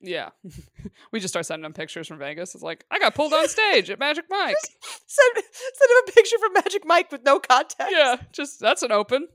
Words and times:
Yeah. 0.00 0.30
we 1.12 1.20
just 1.20 1.32
start 1.32 1.46
sending 1.46 1.62
them 1.62 1.72
pictures 1.72 2.08
from 2.08 2.18
Vegas. 2.18 2.54
It's 2.54 2.64
like, 2.64 2.84
I 2.90 2.98
got 2.98 3.14
pulled 3.14 3.32
on 3.34 3.48
stage 3.48 3.90
at 3.90 3.98
Magic 3.98 4.24
Mike. 4.30 4.56
Send, 5.06 5.34
send 5.34 5.90
him 5.90 6.04
a 6.08 6.12
picture 6.12 6.38
from 6.38 6.52
Magic 6.54 6.82
Mike 6.86 7.12
with 7.12 7.22
no 7.24 7.38
context. 7.38 7.86
yeah, 7.90 8.16
just 8.32 8.60
that's 8.60 8.82
an 8.82 8.92
open. 8.92 9.28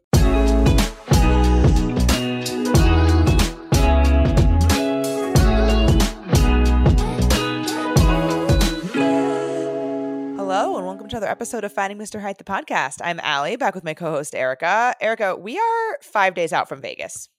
Hello, 10.37 10.77
and 10.77 10.85
welcome 10.85 11.07
to 11.09 11.17
another 11.17 11.29
episode 11.29 11.63
of 11.63 11.71
Finding 11.73 11.97
Mr. 11.99 12.21
Height, 12.21 12.37
the 12.37 12.43
podcast. 12.43 12.99
I'm 13.03 13.19
Ali, 13.19 13.55
back 13.57 13.75
with 13.75 13.83
my 13.83 13.93
co 13.93 14.09
host, 14.11 14.33
Erica. 14.33 14.95
Erica, 15.01 15.35
we 15.35 15.57
are 15.59 15.97
five 16.01 16.33
days 16.33 16.53
out 16.53 16.67
from 16.69 16.81
Vegas. 16.81 17.29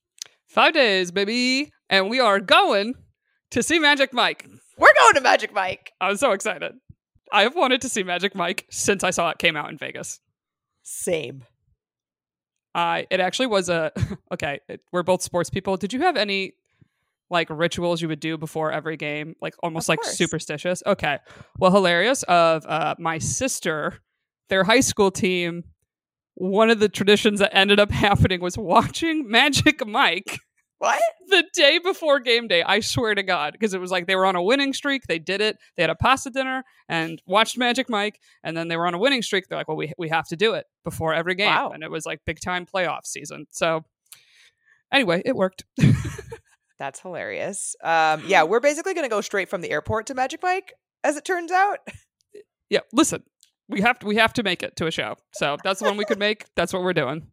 Five 0.47 0.75
days, 0.75 1.11
baby. 1.11 1.73
And 1.89 2.11
we 2.11 2.21
are 2.21 2.39
going 2.41 2.95
to 3.51 3.63
see 3.63 3.79
Magic 3.79 4.13
Mike. 4.13 4.47
We're 4.79 4.95
going 4.99 5.15
to 5.15 5.21
Magic 5.21 5.53
Mike. 5.55 5.93
I'm 6.01 6.17
so 6.17 6.33
excited. 6.33 6.75
I 7.33 7.43
have 7.43 7.55
wanted 7.55 7.81
to 7.83 7.89
see 7.89 8.03
Magic 8.03 8.35
Mike 8.35 8.67
since 8.71 9.03
I 9.03 9.11
saw 9.11 9.31
it 9.31 9.39
came 9.39 9.57
out 9.57 9.71
in 9.71 9.79
Vegas. 9.79 10.21
Same. 10.83 11.45
I 12.75 13.07
it 13.11 13.21
actually 13.21 13.47
was 13.47 13.69
a 13.69 13.91
okay. 14.33 14.61
It, 14.69 14.81
we're 14.93 15.03
both 15.03 15.23
sports 15.23 15.51
people. 15.51 15.77
Did 15.77 15.93
you 15.93 16.01
have 16.01 16.17
any 16.17 16.53
like 17.31 17.49
rituals 17.51 18.01
you 18.01 18.09
would 18.09 18.21
do 18.21 18.39
before 18.39 18.71
every 18.71 18.97
game, 18.97 19.35
like 19.41 19.55
almost 19.63 19.89
like 19.89 20.05
superstitious? 20.05 20.83
Okay, 20.87 21.19
well, 21.59 21.73
hilarious. 21.73 22.23
Of 22.25 22.65
uh, 22.67 22.95
my 22.99 23.19
sister, 23.19 24.01
their 24.49 24.65
high 24.65 24.81
school 24.81 25.11
team. 25.11 25.65
One 26.39 26.69
of 26.69 26.81
the 26.81 26.91
traditions 26.91 27.41
that 27.41 27.57
ended 27.57 27.81
up 27.81 27.91
happening 28.07 28.43
was 28.43 28.59
watching 28.59 29.29
Magic 29.29 29.87
Mike 29.87 30.39
What? 30.79 31.01
the 31.29 31.45
day 31.55 31.79
before 31.79 32.21
game 32.21 32.49
day. 32.49 32.63
I 32.63 32.81
swear 32.81 33.15
to 33.15 33.23
God, 33.23 33.53
because 33.53 33.73
it 33.75 33.81
was 33.81 33.91
like 33.91 34.07
they 34.07 34.15
were 34.15 34.27
on 34.27 34.37
a 34.37 34.43
winning 34.43 34.73
streak. 34.75 35.05
They 35.09 35.19
did 35.19 35.41
it. 35.41 35.57
They 35.77 35.83
had 35.83 35.91
a 35.91 35.95
pasta 35.95 36.31
dinner 36.31 36.65
and 36.89 37.21
watched 37.27 37.57
Magic 37.57 37.89
Mike, 37.89 38.21
and 38.45 38.57
then 38.57 38.69
they 38.69 38.77
were 38.77 38.87
on 38.87 38.95
a 38.95 38.99
winning 38.99 39.23
streak. 39.23 39.49
They're 39.49 39.59
like, 39.59 39.69
"Well, 39.69 39.77
we 39.77 39.93
we 39.99 40.09
have 40.11 40.29
to 40.29 40.37
do 40.37 40.53
it 40.55 40.67
before 40.85 41.15
every 41.15 41.35
game," 41.35 41.49
Wow. 41.49 41.71
and 41.71 41.83
it 41.83 41.91
was 41.91 42.05
like 42.07 42.21
big 42.27 42.41
time 42.41 42.67
playoff 42.67 43.05
season. 43.07 43.47
So 43.51 43.85
anyway, 44.93 45.23
it 45.25 45.35
worked. 45.35 45.65
That's 46.79 47.01
hilarious. 47.01 47.75
Um, 47.83 48.23
yeah, 48.27 48.43
we're 48.43 48.61
basically 48.61 48.93
going 48.93 49.07
to 49.07 49.11
go 49.11 49.23
straight 49.23 49.49
from 49.49 49.63
the 49.63 49.71
airport 49.71 50.07
to 50.09 50.15
Magic 50.15 50.43
Mike, 50.43 50.75
as 51.03 51.17
it 51.17 51.25
turns 51.25 51.51
out. 51.51 51.79
yeah, 52.69 52.81
listen, 52.93 53.23
we 53.69 53.81
have 53.81 53.99
to 54.01 54.07
we 54.07 54.17
have 54.17 54.35
to 54.35 54.43
make 54.43 54.63
it 54.63 54.77
to 54.77 54.87
a 54.87 54.91
show. 54.91 55.17
So 55.33 55.57
that's 55.65 55.81
the 55.81 55.87
one 55.87 55.97
we 55.97 56.05
could 56.05 56.19
make. 56.19 56.45
That's 56.55 56.73
what 56.75 56.83
we're 56.83 56.93
doing. 56.93 57.29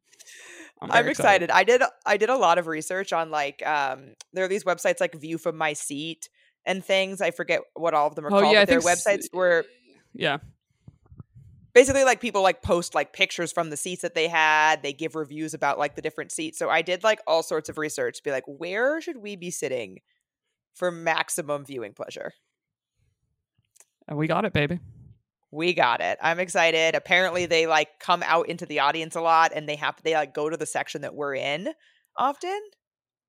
I'm, 0.91 0.91
very 1.03 1.11
excited. 1.11 1.49
I 1.51 1.63
did 1.63 1.81
I 2.05 2.17
did 2.17 2.29
a 2.29 2.35
lot 2.37 2.57
of 2.57 2.67
research 2.67 3.13
on 3.13 3.31
like 3.31 3.65
um 3.65 4.13
there 4.33 4.45
are 4.45 4.47
these 4.47 4.63
websites 4.63 4.99
like 4.99 5.13
View 5.15 5.37
from 5.37 5.57
My 5.57 5.73
Seat 5.73 6.29
and 6.65 6.83
things. 6.83 7.21
I 7.21 7.31
forget 7.31 7.61
what 7.75 7.93
all 7.93 8.07
of 8.07 8.15
them 8.15 8.25
are 8.25 8.33
Oh 8.33 8.41
called. 8.41 8.53
yeah, 8.53 8.65
but 8.65 8.75
s- 8.75 8.85
websites 8.85 9.25
where 9.31 9.65
Yeah, 10.13 10.37
basically 11.73 12.03
like 12.03 12.21
people 12.21 12.41
like 12.41 12.61
post 12.61 12.93
like 12.95 13.13
pictures 13.13 13.51
from 13.51 13.69
the 13.69 13.77
seats 13.77 14.01
that 14.03 14.13
they 14.15 14.27
had 14.27 14.83
they 14.83 14.93
give 14.93 15.15
reviews 15.15 15.53
about 15.53 15.79
like 15.79 15.95
the 15.95 16.01
different 16.01 16.31
seats 16.31 16.59
so 16.59 16.69
i 16.69 16.81
did 16.83 17.03
like 17.03 17.19
all 17.25 17.41
sorts 17.41 17.67
of 17.67 17.77
research 17.79 18.17
to 18.17 18.23
be 18.23 18.29
like 18.31 18.43
where 18.45 19.01
should 19.01 19.17
we 19.17 19.35
be 19.35 19.49
sitting 19.49 19.97
for 20.75 20.91
maximum 20.91 21.65
viewing 21.65 21.93
pleasure 21.93 22.31
and 24.07 24.17
we 24.17 24.27
got 24.27 24.43
it, 24.45 24.51
baby. 24.53 24.79
We 25.53 25.73
got 25.73 26.01
it 26.01 26.17
i'm 26.21 26.39
excited 26.39 26.95
apparently 26.95 27.45
they 27.45 27.67
like 27.67 27.87
come 27.99 28.23
out 28.25 28.49
into 28.49 28.65
the 28.65 28.79
audience 28.79 29.15
a 29.15 29.21
lot 29.21 29.51
and 29.55 29.69
they 29.69 29.75
have 29.75 29.95
they 30.03 30.13
like 30.15 30.33
go 30.33 30.49
to 30.49 30.57
the 30.57 30.65
section 30.65 31.01
that 31.01 31.13
we're 31.15 31.35
in 31.35 31.69
often 32.17 32.59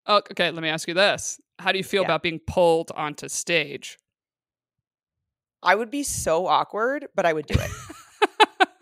Oh, 0.07 0.17
okay. 0.31 0.51
Let 0.51 0.63
me 0.63 0.69
ask 0.69 0.87
you 0.87 0.93
this: 0.93 1.41
How 1.59 1.73
do 1.73 1.79
you 1.79 1.85
feel 1.85 2.03
Yeah. 2.03 2.09
about 2.09 2.23
being 2.23 2.39
pulled 2.47 2.91
onto 2.95 3.27
stage? 3.29 3.97
i 5.63 5.75
would 5.75 5.91
be 5.91 6.03
so 6.03 6.47
awkward 6.47 7.07
but 7.15 7.25
i 7.25 7.33
would 7.33 7.47
do 7.47 7.55
it 7.59 7.71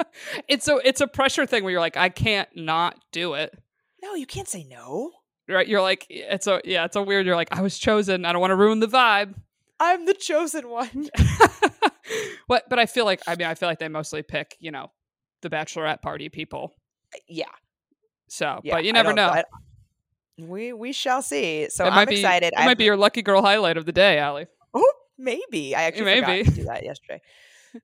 it's 0.48 0.66
a 0.66 0.80
it's 0.84 1.00
a 1.00 1.06
pressure 1.06 1.46
thing 1.46 1.62
where 1.62 1.70
you're 1.70 1.80
like, 1.80 1.96
I 1.96 2.08
can't 2.08 2.48
not 2.56 2.98
do 3.12 3.34
it. 3.34 3.56
no 4.02 4.14
you 4.14 4.26
can't 4.26 4.48
say 4.48 4.64
no 4.64 5.10
Right? 5.48 5.66
You're 5.68 5.82
like, 5.82 6.06
it's 6.08 6.46
a 6.46 6.60
yeah, 6.64 6.84
it's 6.84 6.94
a 6.96 7.02
weird. 7.02 7.26
You're 7.26 7.34
like, 7.36 7.48
I 7.50 7.62
was 7.62 7.76
chosen. 7.78 8.24
I 8.24 8.32
don't 8.32 8.40
want 8.40 8.52
to 8.52 8.56
ruin 8.56 8.80
the 8.80 8.86
vibe. 8.86 9.34
i'm 9.80 10.06
the 10.06 10.14
chosen 10.14 10.68
one 10.68 11.08
but 12.48 12.64
but 12.68 12.78
I 12.78 12.86
feel 12.86 13.04
like 13.04 13.20
I 13.26 13.34
mean 13.36 13.46
I 13.46 13.54
feel 13.54 13.68
like 13.68 13.78
they 13.78 13.88
mostly 13.88 14.22
pick 14.22 14.56
you 14.60 14.70
know 14.70 14.90
the 15.42 15.50
bachelorette 15.50 16.02
party 16.02 16.28
people. 16.28 16.74
yeah 17.28 17.46
So, 18.28 18.60
yeah 18.64 18.74
but 18.74 18.84
you 18.84 18.92
never 18.92 19.12
know. 19.12 19.28
I- 19.28 19.44
we 20.38 20.72
we 20.72 20.92
shall 20.92 21.20
see 21.22 21.68
so 21.68 21.84
it 21.86 21.90
i'm 21.92 22.08
be, 22.08 22.16
excited 22.16 22.46
It 22.48 22.54
I've- 22.56 22.66
might 22.66 22.78
be 22.78 22.84
your 22.84 22.96
lucky 22.96 23.20
girl 23.22 23.42
highlight 23.42 23.76
of 23.76 23.84
the 23.86 23.92
day, 23.92 24.18
Ali. 24.18 24.46
Oh, 24.74 24.92
maybe. 25.18 25.74
I 25.76 25.82
actually 25.82 26.14
forgot 26.14 26.28
Maybe. 26.28 26.44
to 26.50 26.56
do 26.56 26.64
that 26.64 26.82
yesterday. 26.84 27.20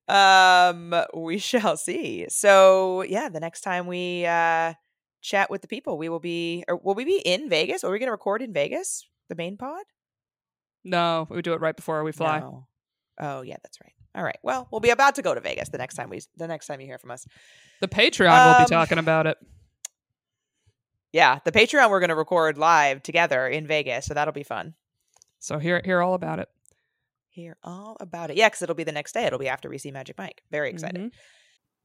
Um, 0.09 0.95
we 1.15 1.39
shall 1.51 1.77
see. 1.77 2.27
So 2.29 3.03
yeah, 3.03 3.29
the 3.29 3.41
next 3.41 3.61
time 3.63 3.87
we 3.87 4.25
uh 4.27 4.73
chat 5.21 5.51
with 5.51 5.61
the 5.63 5.69
people, 5.69 5.99
we 5.99 6.09
will 6.09 6.21
be 6.21 6.65
or 6.69 6.77
will 6.83 6.95
we 6.95 7.05
be 7.05 7.19
in 7.19 7.49
Vegas? 7.49 7.85
Are 7.85 7.91
we 7.91 7.99
gonna 7.99 8.13
record 8.13 8.41
in 8.43 8.53
Vegas? 8.53 9.07
The 9.29 9.35
main 9.37 9.57
pod? 9.59 9.85
No, 10.85 11.27
we 11.31 11.43
do 11.43 11.53
it 11.53 11.61
right 11.61 11.77
before 11.77 12.03
we 12.03 12.13
fly. 12.13 12.41
No. 12.41 12.67
Oh 13.21 13.43
yeah, 13.43 13.57
that's 13.63 13.79
right. 13.83 13.93
All 14.19 14.25
right. 14.25 14.39
Well, 14.43 14.67
we'll 14.73 14.81
be 14.81 14.91
about 14.91 15.15
to 15.15 15.23
go 15.23 15.33
to 15.33 15.41
Vegas 15.41 15.69
the 15.69 15.79
next 15.79 15.95
time 15.95 16.11
we 16.11 16.21
the 16.37 16.49
next 16.49 16.67
time 16.67 16.81
you 16.81 16.87
hear 16.89 16.99
from 16.99 17.13
us. 17.13 17.25
The 17.81 17.87
Patreon 17.87 18.47
will 18.47 18.55
Um, 18.57 18.65
be 18.65 18.69
talking 18.69 18.99
about 18.99 19.29
it. 19.29 19.39
Yeah, 21.13 21.39
the 21.45 21.53
Patreon 21.53 21.89
we're 21.89 22.01
gonna 22.01 22.17
record 22.17 22.59
live 22.59 23.01
together 23.03 23.47
in 23.47 23.67
Vegas, 23.69 24.07
so 24.07 24.15
that'll 24.15 24.33
be 24.35 24.43
fun. 24.43 24.75
So 25.39 25.59
hear 25.61 25.81
hear 25.85 26.03
all 26.03 26.15
about 26.15 26.41
it. 26.41 26.49
Hear 27.29 27.57
all 27.63 27.97
about 28.01 28.31
it. 28.31 28.37
Yeah, 28.37 28.49
because 28.49 28.63
it'll 28.63 28.75
be 28.75 28.83
the 28.83 28.91
next 28.91 29.13
day. 29.13 29.25
It'll 29.25 29.39
be 29.39 29.49
after 29.49 29.69
we 29.71 29.79
see 29.79 29.93
Magic 29.93 30.19
Mike. 30.19 30.43
Very 30.51 30.71
excited. 30.71 31.01
Mhm. 31.01 31.13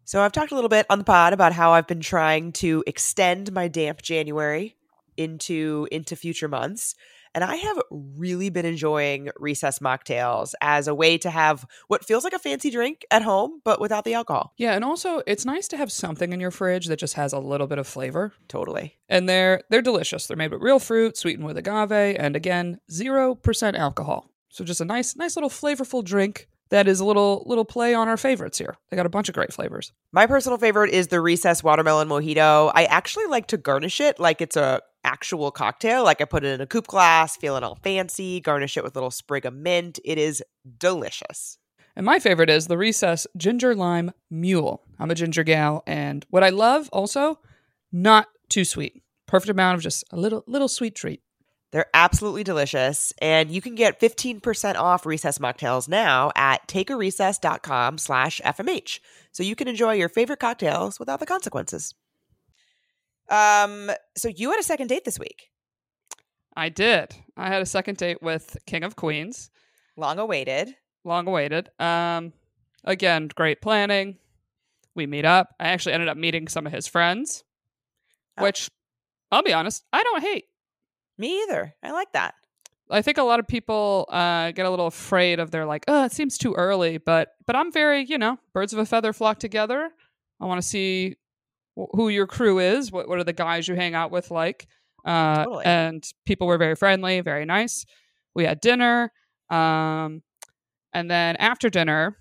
So 0.06 0.22
I've 0.22 0.32
talked 0.32 0.52
a 0.52 0.56
little 0.56 0.70
bit 0.70 0.88
on 0.90 0.98
the 0.98 1.06
pod 1.06 1.32
about 1.34 1.54
how 1.54 1.72
I've 1.74 1.86
been 1.88 2.02
trying 2.02 2.52
to 2.54 2.84
extend 2.88 3.54
my 3.54 3.68
damp 3.68 4.02
January 4.02 4.76
into 5.16 5.88
into 5.92 6.16
future 6.16 6.48
months. 6.48 6.96
And 7.34 7.44
I 7.44 7.56
have 7.56 7.80
really 7.92 8.50
been 8.50 8.66
enjoying 8.66 9.30
recess 9.38 9.80
mocktails 9.80 10.54
as 10.62 10.88
a 10.88 10.96
way 10.96 11.18
to 11.20 11.30
have 11.30 11.66
what 11.88 12.06
feels 12.06 12.24
like 12.24 12.34
a 12.34 12.40
fancy 12.40 12.70
drink 12.70 13.06
at 13.10 13.22
home, 13.24 13.62
but 13.64 13.82
without 13.82 14.06
the 14.06 14.14
alcohol. 14.14 14.54
Yeah, 14.58 14.74
and 14.74 14.84
also 14.84 15.22
it's 15.26 15.46
nice 15.46 15.68
to 15.70 15.78
have 15.78 15.92
something 15.92 16.32
in 16.32 16.40
your 16.40 16.52
fridge 16.52 16.88
that 16.88 17.00
just 17.00 17.16
has 17.16 17.34
a 17.34 17.40
little 17.40 17.68
bit 17.68 17.80
of 17.80 17.88
flavor. 17.88 18.34
Totally. 18.48 18.98
And 19.10 19.28
they're 19.28 19.62
they're 19.70 19.82
delicious. 19.82 20.28
They're 20.28 20.38
made 20.38 20.52
with 20.52 20.62
real 20.62 20.80
fruit, 20.80 21.18
sweetened 21.18 21.46
with 21.46 21.58
agave, 21.58 22.16
and 22.20 22.36
again, 22.36 22.80
zero 22.92 23.36
percent 23.36 23.78
alcohol. 23.78 24.30
So 24.50 24.64
just 24.64 24.82
a 24.82 24.86
nice, 24.86 25.16
nice 25.16 25.36
little 25.36 25.50
flavorful 25.50 26.04
drink 26.04 26.48
that 26.70 26.88
is 26.88 27.00
a 27.00 27.06
little 27.06 27.44
little 27.46 27.66
play 27.66 27.94
on 27.94 28.08
our 28.08 28.18
favorites 28.18 28.58
here. 28.58 28.76
They 28.90 28.98
got 28.98 29.06
a 29.06 29.10
bunch 29.10 29.30
of 29.30 29.36
great 29.36 29.54
flavors. 29.54 29.92
My 30.12 30.28
personal 30.28 30.58
favorite 30.58 30.92
is 30.92 31.08
the 31.08 31.22
recess 31.22 31.64
watermelon 31.64 32.08
mojito. 32.08 32.72
I 32.74 32.86
actually 32.86 33.26
like 33.26 33.48
to 33.48 33.58
garnish 33.58 34.00
it 34.00 34.20
like 34.20 34.42
it's 34.42 34.56
a 34.56 34.82
actual 35.04 35.52
cocktail. 35.52 36.04
Like 36.04 36.22
I 36.22 36.26
put 36.26 36.44
it 36.44 36.54
in 36.54 36.62
a 36.62 36.68
coupe 36.68 36.88
glass, 36.88 37.36
feeling 37.36 37.64
all 37.64 37.80
fancy, 37.84 38.40
garnish 38.40 38.78
it 38.78 38.84
with 38.84 38.96
a 38.96 39.00
little 39.00 39.12
sprig 39.12 39.46
of 39.46 39.54
mint. 39.54 40.00
It 40.04 40.18
is 40.18 40.44
delicious. 40.78 41.58
And 41.96 42.06
my 42.06 42.20
favorite 42.20 42.50
is 42.50 42.68
the 42.68 42.78
Recess 42.78 43.28
Ginger 43.38 43.76
Lime 43.76 44.12
Mule. 44.32 44.82
I'm 45.00 45.12
a 45.12 45.16
ginger 45.16 45.44
gal, 45.44 45.84
and 45.86 46.26
what 46.30 46.44
I 46.44 46.50
love 46.50 46.90
also, 46.92 47.40
not 47.92 48.28
too 48.50 48.66
sweet. 48.66 49.04
Perfect 49.28 49.52
amount 49.52 49.76
of 49.76 49.82
just 49.82 50.04
a 50.12 50.18
little 50.18 50.44
little 50.48 50.68
sweet 50.68 50.96
treat. 50.96 51.22
They're 51.74 51.90
absolutely 51.96 52.44
delicious. 52.44 53.14
And 53.20 53.50
you 53.50 53.60
can 53.60 53.74
get 53.74 54.00
15% 54.00 54.76
off 54.76 55.08
recess 55.08 55.40
mocktails 55.40 55.90
now 55.90 56.32
at 56.36 56.68
takearecess.com 56.68 57.98
slash 57.98 58.40
FMH. 58.46 59.00
So 59.32 59.42
you 59.42 59.56
can 59.56 59.68
enjoy 59.68 59.94
your 59.94 60.08
favorite 60.08 60.40
cocktails 60.40 61.00
without 61.00 61.20
the 61.20 61.26
consequences. 61.26 61.96
Um, 63.30 63.90
so 64.16 64.28
you 64.28 64.52
had 64.52 64.60
a 64.60 64.64
second 64.64 64.88
date 64.88 65.06
this 65.06 65.20
week. 65.20 65.50
I 66.56 66.70
did. 66.70 67.16
I 67.36 67.48
had 67.48 67.62
a 67.62 67.66
second 67.66 67.98
date 67.98 68.22
with 68.22 68.58
King 68.66 68.84
of 68.84 68.96
Queens. 68.96 69.50
Long 69.98 70.20
awaited. 70.20 70.76
long 71.04 71.28
awaited. 71.28 71.70
Um, 71.80 72.34
again, 72.84 73.30
great 73.36 73.62
planning. 73.62 74.18
We 74.96 75.06
meet 75.08 75.26
up. 75.26 75.56
I 75.60 75.70
actually 75.70 75.94
ended 75.94 76.10
up 76.10 76.18
meeting 76.18 76.48
some 76.48 76.66
of 76.68 76.74
his 76.74 76.88
friends, 76.88 77.44
Oh. 78.38 78.44
which 78.44 78.70
I'll 79.32 79.42
be 79.44 79.54
honest, 79.54 79.84
I 79.92 80.04
don't 80.04 80.22
hate. 80.22 80.46
Me 81.18 81.42
either. 81.44 81.74
I 81.84 81.92
like 81.92 82.12
that. 82.14 82.36
I 82.92 83.02
think 83.02 83.18
a 83.18 83.24
lot 83.24 83.40
of 83.40 83.48
people 83.48 84.06
uh, 84.10 84.52
get 84.52 84.66
a 84.66 84.70
little 84.70 84.88
afraid 84.88 85.40
of 85.40 85.50
their 85.52 85.66
like, 85.66 85.84
oh, 85.88 86.04
it 86.06 86.12
seems 86.12 86.38
too 86.38 86.54
early. 86.54 86.98
But 87.00 87.30
but 87.48 87.56
I'm 87.56 87.72
very, 87.72 88.04
you 88.06 88.18
know, 88.20 88.38
birds 88.54 88.74
of 88.74 88.80
a 88.80 88.86
feather 88.86 89.14
flock 89.14 89.40
together. 89.40 89.90
I 90.40 90.46
want 90.46 90.62
to 90.62 90.68
see 90.68 91.16
who 91.76 92.10
your 92.10 92.28
crew 92.28 92.60
is. 92.60 92.92
What 92.92 93.08
what 93.08 93.20
are 93.20 93.24
the 93.24 93.34
guys 93.34 93.68
you 93.68 93.76
hang 93.76 93.96
out 93.96 94.12
with 94.12 94.32
like? 94.32 94.68
Uh, 95.06 95.44
Totally. 95.44 95.66
And 95.66 96.04
people 96.26 96.48
were 96.48 96.58
very 96.58 96.76
friendly, 96.76 97.22
very 97.22 97.46
nice. 97.46 97.86
We 98.36 98.46
had 98.46 98.62
dinner, 98.62 99.12
um, 99.50 100.22
and 100.94 101.10
then 101.12 101.36
after 101.38 101.70
dinner, 101.70 102.18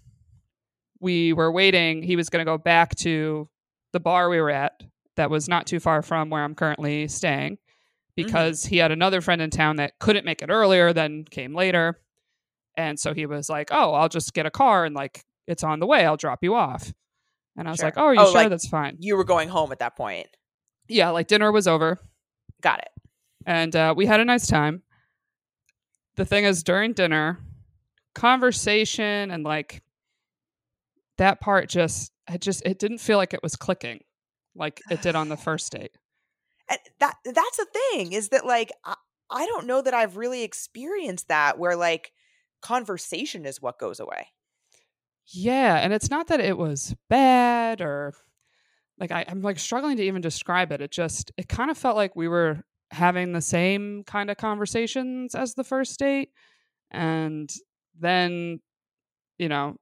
we 1.00 1.32
were 1.32 1.50
waiting. 1.52 2.02
He 2.02 2.16
was 2.16 2.28
going 2.28 2.44
to 2.44 2.50
go 2.50 2.58
back 2.58 2.94
to 2.96 3.48
the 3.92 4.00
bar 4.00 4.28
we 4.28 4.40
were 4.40 4.50
at 4.50 4.82
that 5.16 5.30
was 5.30 5.48
not 5.48 5.66
too 5.66 5.78
far 5.80 6.02
from 6.02 6.30
where 6.30 6.42
I'm 6.42 6.54
currently 6.54 7.06
staying. 7.08 7.58
because 8.16 8.64
he 8.66 8.76
had 8.78 8.92
another 8.92 9.20
friend 9.22 9.40
in 9.40 9.48
town 9.50 9.76
that 9.76 9.98
couldn't 9.98 10.24
make 10.26 10.42
it 10.42 10.50
earlier, 10.50 10.92
then 10.92 11.24
came 11.30 11.54
later. 11.54 11.98
And 12.76 12.98
so 13.00 13.14
he 13.14 13.26
was 13.26 13.48
like, 13.48 13.68
"Oh, 13.70 13.92
I'll 13.94 14.08
just 14.08 14.34
get 14.34 14.44
a 14.46 14.50
car 14.50 14.84
and 14.84 14.94
like 14.94 15.24
it's 15.46 15.62
on 15.64 15.80
the 15.80 15.86
way. 15.86 16.04
I'll 16.06 16.16
drop 16.18 16.40
you 16.42 16.54
off." 16.54 16.92
And 17.56 17.68
I 17.68 17.70
was 17.72 17.78
Sure. 17.80 17.86
like, 17.88 17.98
"Oh, 17.98 18.04
are 18.06 18.14
you 18.14 18.20
Oh, 18.20 18.26
sure 18.26 18.34
like- 18.34 18.48
that's 18.50 18.68
fine?" 18.68 18.96
You 19.00 19.16
were 19.16 19.24
going 19.24 19.48
home 19.48 19.72
at 19.72 19.78
that 19.80 19.96
point. 19.96 20.28
Yeah, 20.88 21.10
like 21.10 21.26
dinner 21.28 21.52
was 21.52 21.66
over 21.68 21.98
Got 22.60 22.80
it. 22.80 22.88
and 23.46 23.74
uh, 23.76 23.94
we 23.96 24.06
had 24.06 24.20
a 24.20 24.24
nice 24.24 24.46
time. 24.46 24.82
The 26.16 26.24
thing 26.24 26.44
is, 26.44 26.62
during 26.62 26.92
dinner, 26.92 27.38
conversation 28.14 29.30
and 29.30 29.44
like 29.44 29.82
that 31.18 31.40
part 31.40 31.68
just, 31.68 32.12
it 32.30 32.40
just, 32.40 32.62
it 32.64 32.78
didn't 32.78 32.98
feel 32.98 33.16
like 33.18 33.34
it 33.34 33.42
was 33.42 33.56
clicking 33.56 34.00
like 34.54 34.80
it 34.90 35.00
did 35.02 35.14
on 35.14 35.28
the 35.28 35.36
first 35.48 35.72
date. 35.72 35.92
And 36.68 36.78
that 37.00 37.16
that's 37.24 37.56
the 37.56 37.66
thing 37.72 38.12
is 38.12 38.28
that 38.30 38.44
like 38.46 38.70
I, 38.84 38.94
I 39.30 39.46
don't 39.46 39.66
know 39.66 39.80
that 39.82 39.94
I've 39.94 40.16
really 40.16 40.42
experienced 40.42 41.28
that 41.28 41.58
where 41.58 41.74
like 41.76 42.12
conversation 42.60 43.44
is 43.46 43.60
what 43.62 43.78
goes 43.78 43.98
away. 44.00 44.28
Yeah, 45.26 45.76
and 45.76 45.92
it's 45.92 46.10
not 46.10 46.28
that 46.28 46.40
it 46.40 46.58
was 46.58 46.94
bad 47.08 47.80
or 47.80 48.12
like 48.98 49.10
I, 49.12 49.24
I'm 49.28 49.42
like 49.42 49.58
struggling 49.58 49.96
to 49.96 50.02
even 50.04 50.20
describe 50.22 50.72
it. 50.72 50.80
It 50.80 50.90
just 50.90 51.32
it 51.36 51.48
kind 51.48 51.70
of 51.70 51.78
felt 51.78 51.96
like 51.96 52.16
we 52.16 52.28
were 52.28 52.62
having 52.90 53.32
the 53.32 53.40
same 53.40 54.04
kind 54.04 54.30
of 54.30 54.36
conversations 54.36 55.34
as 55.34 55.54
the 55.54 55.64
first 55.64 55.98
date. 55.98 56.30
And 56.90 57.50
then, 57.98 58.60
you 59.38 59.48
know, 59.48 59.76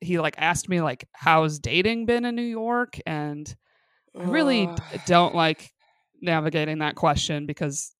he 0.00 0.18
like 0.20 0.36
asked 0.38 0.68
me 0.68 0.80
like 0.82 1.08
how's 1.12 1.58
dating 1.58 2.06
been 2.06 2.24
in 2.24 2.34
New 2.34 2.42
York? 2.42 2.98
And 3.06 3.54
I 4.18 4.24
really 4.24 4.68
Ugh, 4.68 4.80
don't 5.06 5.34
like 5.34 5.70
navigating 6.22 6.78
that 6.78 6.96
question 6.96 7.46
because 7.46 7.94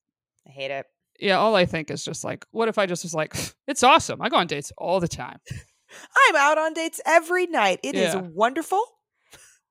I 0.46 0.50
hate 0.50 0.70
it. 0.70 0.87
yeah, 1.20 1.38
all 1.38 1.55
I 1.55 1.66
think 1.66 1.90
is 1.90 2.05
just 2.05 2.25
like, 2.25 2.44
what 2.50 2.69
if 2.69 2.78
I 2.78 2.87
just 2.87 3.05
was 3.05 3.14
like, 3.14 3.34
it's 3.69 3.82
awesome. 3.82 4.20
I 4.20 4.28
go 4.28 4.37
on 4.37 4.46
dates 4.46 4.72
all 4.76 5.00
the 5.00 5.08
time. 5.08 5.38
I'm 6.29 6.37
out 6.37 6.58
on 6.58 6.73
dates 6.75 7.00
every 7.06 7.46
night. 7.46 7.81
It 7.82 7.94
is 7.94 8.14
Yeah. 8.14 8.20
wonderful. 8.32 8.82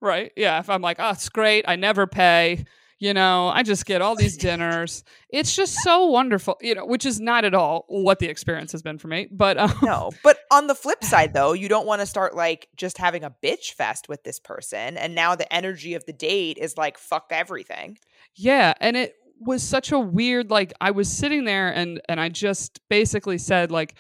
Right. 0.02 0.32
Yeah. 0.36 0.60
If 0.60 0.70
I'm 0.70 0.82
like, 0.82 0.98
oh, 1.00 1.12
it's 1.12 1.30
great. 1.30 1.66
I 1.68 1.76
never 1.78 2.08
pay. 2.08 2.66
You 3.00 3.14
know, 3.14 3.48
I 3.50 3.64
just 3.64 3.86
get 3.86 4.02
all 4.02 4.16
these 4.16 4.38
dinners. 4.38 5.04
It's 5.30 5.54
just 5.54 5.76
so 5.82 6.06
wonderful, 6.06 6.58
you 6.62 6.74
know, 6.76 6.86
which 6.86 7.06
is 7.06 7.20
not 7.20 7.44
at 7.44 7.54
all 7.54 7.84
what 7.90 8.20
the 8.20 8.28
experience 8.30 8.72
has 8.72 8.82
been 8.82 8.98
for 8.98 9.10
me. 9.10 9.28
But 9.30 9.58
um, 9.58 9.74
No, 9.84 10.12
but 10.24 10.38
on 10.52 10.68
the 10.68 10.76
flip 10.76 11.04
side 11.04 11.34
though, 11.34 11.52
you 11.52 11.68
don't 11.68 11.86
want 11.86 12.00
to 12.00 12.06
start 12.06 12.34
like 12.34 12.70
just 12.78 12.98
having 12.98 13.24
a 13.26 13.34
bitch 13.44 13.74
fest 13.74 14.08
with 14.08 14.24
this 14.24 14.40
person 14.40 14.96
and 14.98 15.16
now 15.16 15.36
the 15.36 15.52
energy 15.54 15.96
of 15.96 16.06
the 16.06 16.14
date 16.14 16.58
is 16.58 16.78
like 16.78 16.98
fuck 16.98 17.26
everything. 17.32 17.98
yeah. 18.36 18.74
And 18.80 18.96
it 18.96 19.16
was 19.40 19.62
such 19.64 19.92
a 19.92 20.00
weird, 20.00 20.50
like, 20.50 20.72
I 20.80 20.92
was 20.92 21.12
sitting 21.12 21.44
there 21.44 21.70
and, 21.70 22.00
and 22.08 22.22
I 22.22 22.30
just 22.30 22.80
basically 22.90 23.38
said, 23.38 23.72
like, 23.72 23.96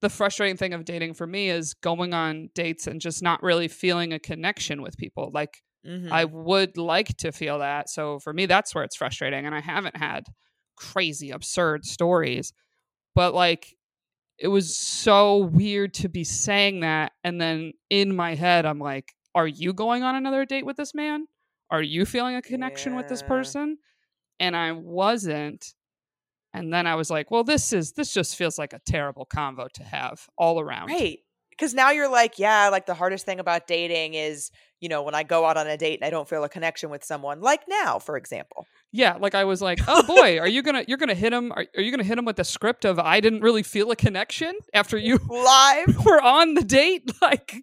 the 0.00 0.08
frustrating 0.08 0.56
thing 0.56 0.72
of 0.74 0.84
dating 0.84 1.14
for 1.14 1.26
me 1.26 1.50
is 1.50 1.74
going 1.74 2.14
on 2.14 2.50
dates 2.54 2.86
and 2.86 3.00
just 3.00 3.22
not 3.22 3.42
really 3.42 3.68
feeling 3.68 4.12
a 4.12 4.18
connection 4.18 4.82
with 4.82 4.96
people. 4.96 5.30
Like, 5.32 5.62
Mhm. 5.86 6.10
I 6.10 6.24
would 6.24 6.76
like 6.76 7.16
to 7.18 7.32
feel 7.32 7.58
that. 7.60 7.88
So 7.88 8.18
for 8.20 8.32
me, 8.32 8.46
that's 8.46 8.74
where 8.74 8.84
it's 8.84 8.96
frustrating. 8.96 9.46
And 9.46 9.54
I 9.54 9.60
haven't 9.60 9.96
had 9.96 10.24
crazy, 10.76 11.30
absurd 11.30 11.84
stories. 11.84 12.52
But 13.14 13.34
like, 13.34 13.74
it 14.38 14.48
was 14.48 14.76
so 14.76 15.38
weird 15.38 15.94
to 15.94 16.08
be 16.08 16.24
saying 16.24 16.80
that. 16.80 17.12
And 17.24 17.40
then 17.40 17.72
in 17.90 18.14
my 18.14 18.34
head, 18.34 18.66
I'm 18.66 18.78
like, 18.78 19.12
are 19.34 19.48
you 19.48 19.72
going 19.72 20.02
on 20.04 20.14
another 20.14 20.44
date 20.44 20.64
with 20.66 20.76
this 20.76 20.94
man? 20.94 21.26
Are 21.70 21.82
you 21.82 22.04
feeling 22.06 22.36
a 22.36 22.42
connection 22.42 22.94
with 22.96 23.08
this 23.08 23.22
person? 23.28 23.78
And 24.40 24.56
I 24.56 24.72
wasn't. 24.72 25.74
And 26.54 26.72
then 26.72 26.86
I 26.86 26.94
was 26.94 27.10
like, 27.10 27.30
well, 27.30 27.44
this 27.44 27.72
is, 27.72 27.92
this 27.92 28.12
just 28.12 28.36
feels 28.36 28.58
like 28.58 28.72
a 28.72 28.80
terrible 28.86 29.26
convo 29.26 29.70
to 29.72 29.84
have 29.84 30.28
all 30.36 30.60
around. 30.60 30.88
Right. 30.88 31.18
Because 31.50 31.74
now 31.74 31.90
you're 31.90 32.10
like, 32.10 32.38
yeah, 32.38 32.68
like 32.68 32.86
the 32.86 32.94
hardest 32.94 33.26
thing 33.26 33.40
about 33.40 33.66
dating 33.66 34.14
is, 34.14 34.50
you 34.80 34.88
know, 34.88 35.02
when 35.02 35.14
I 35.14 35.24
go 35.24 35.44
out 35.44 35.56
on 35.56 35.66
a 35.66 35.76
date 35.76 35.98
and 36.00 36.06
I 36.06 36.10
don't 36.10 36.28
feel 36.28 36.44
a 36.44 36.48
connection 36.48 36.88
with 36.88 37.02
someone, 37.04 37.40
like 37.40 37.62
now, 37.68 37.98
for 37.98 38.16
example. 38.16 38.64
Yeah, 38.92 39.16
like 39.20 39.34
I 39.34 39.42
was 39.44 39.60
like, 39.60 39.80
oh 39.88 40.04
boy, 40.04 40.38
are 40.38 40.46
you 40.46 40.62
gonna 40.62 40.84
you're 40.86 40.98
gonna 40.98 41.14
hit 41.16 41.32
him? 41.32 41.50
Are, 41.52 41.66
are 41.76 41.82
you 41.82 41.90
gonna 41.90 42.04
hit 42.04 42.16
him 42.16 42.24
with 42.24 42.36
the 42.36 42.44
script 42.44 42.84
of 42.84 42.98
I 43.00 43.18
didn't 43.20 43.40
really 43.40 43.64
feel 43.64 43.90
a 43.90 43.96
connection 43.96 44.56
after 44.72 44.96
you 45.08 45.18
Live. 45.28 45.96
were 46.06 46.22
on 46.22 46.54
the 46.54 46.62
date, 46.62 47.10
like 47.20 47.56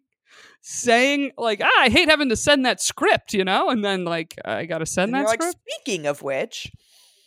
saying 0.61 1.31
like 1.37 1.61
ah, 1.63 1.79
I 1.79 1.89
hate 1.89 2.09
having 2.09 2.29
to 2.29 2.35
send 2.35 2.65
that 2.65 2.81
script, 2.81 3.33
you 3.33 3.45
know, 3.45 3.69
and 3.69 3.83
then 3.83 4.03
like 4.03 4.35
I 4.43 4.65
got 4.65 4.79
to 4.79 4.85
send 4.85 5.09
And 5.09 5.15
that 5.15 5.19
you're 5.19 5.27
like, 5.27 5.41
script. 5.41 5.59
speaking 5.69 6.05
of 6.05 6.21
which, 6.21 6.69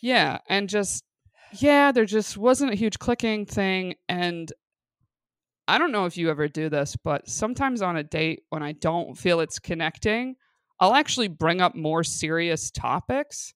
Yeah, 0.01 0.37
and 0.47 0.69
just 0.69 1.03
yeah, 1.51 1.91
there 1.91 2.05
just 2.05 2.37
wasn't 2.37 2.71
a 2.71 2.75
huge 2.75 2.99
clicking 2.99 3.45
thing, 3.45 3.95
and 4.07 4.51
I 5.67 5.77
don't 5.77 5.91
know 5.91 6.05
if 6.05 6.17
you 6.17 6.29
ever 6.29 6.47
do 6.47 6.69
this, 6.69 6.95
but 6.95 7.29
sometimes 7.29 7.81
on 7.81 7.95
a 7.95 8.03
date 8.03 8.43
when 8.49 8.63
I 8.63 8.71
don't 8.71 9.15
feel 9.17 9.39
it's 9.39 9.59
connecting, 9.59 10.35
I'll 10.79 10.95
actually 10.95 11.27
bring 11.27 11.61
up 11.61 11.75
more 11.75 12.03
serious 12.03 12.71
topics 12.71 13.53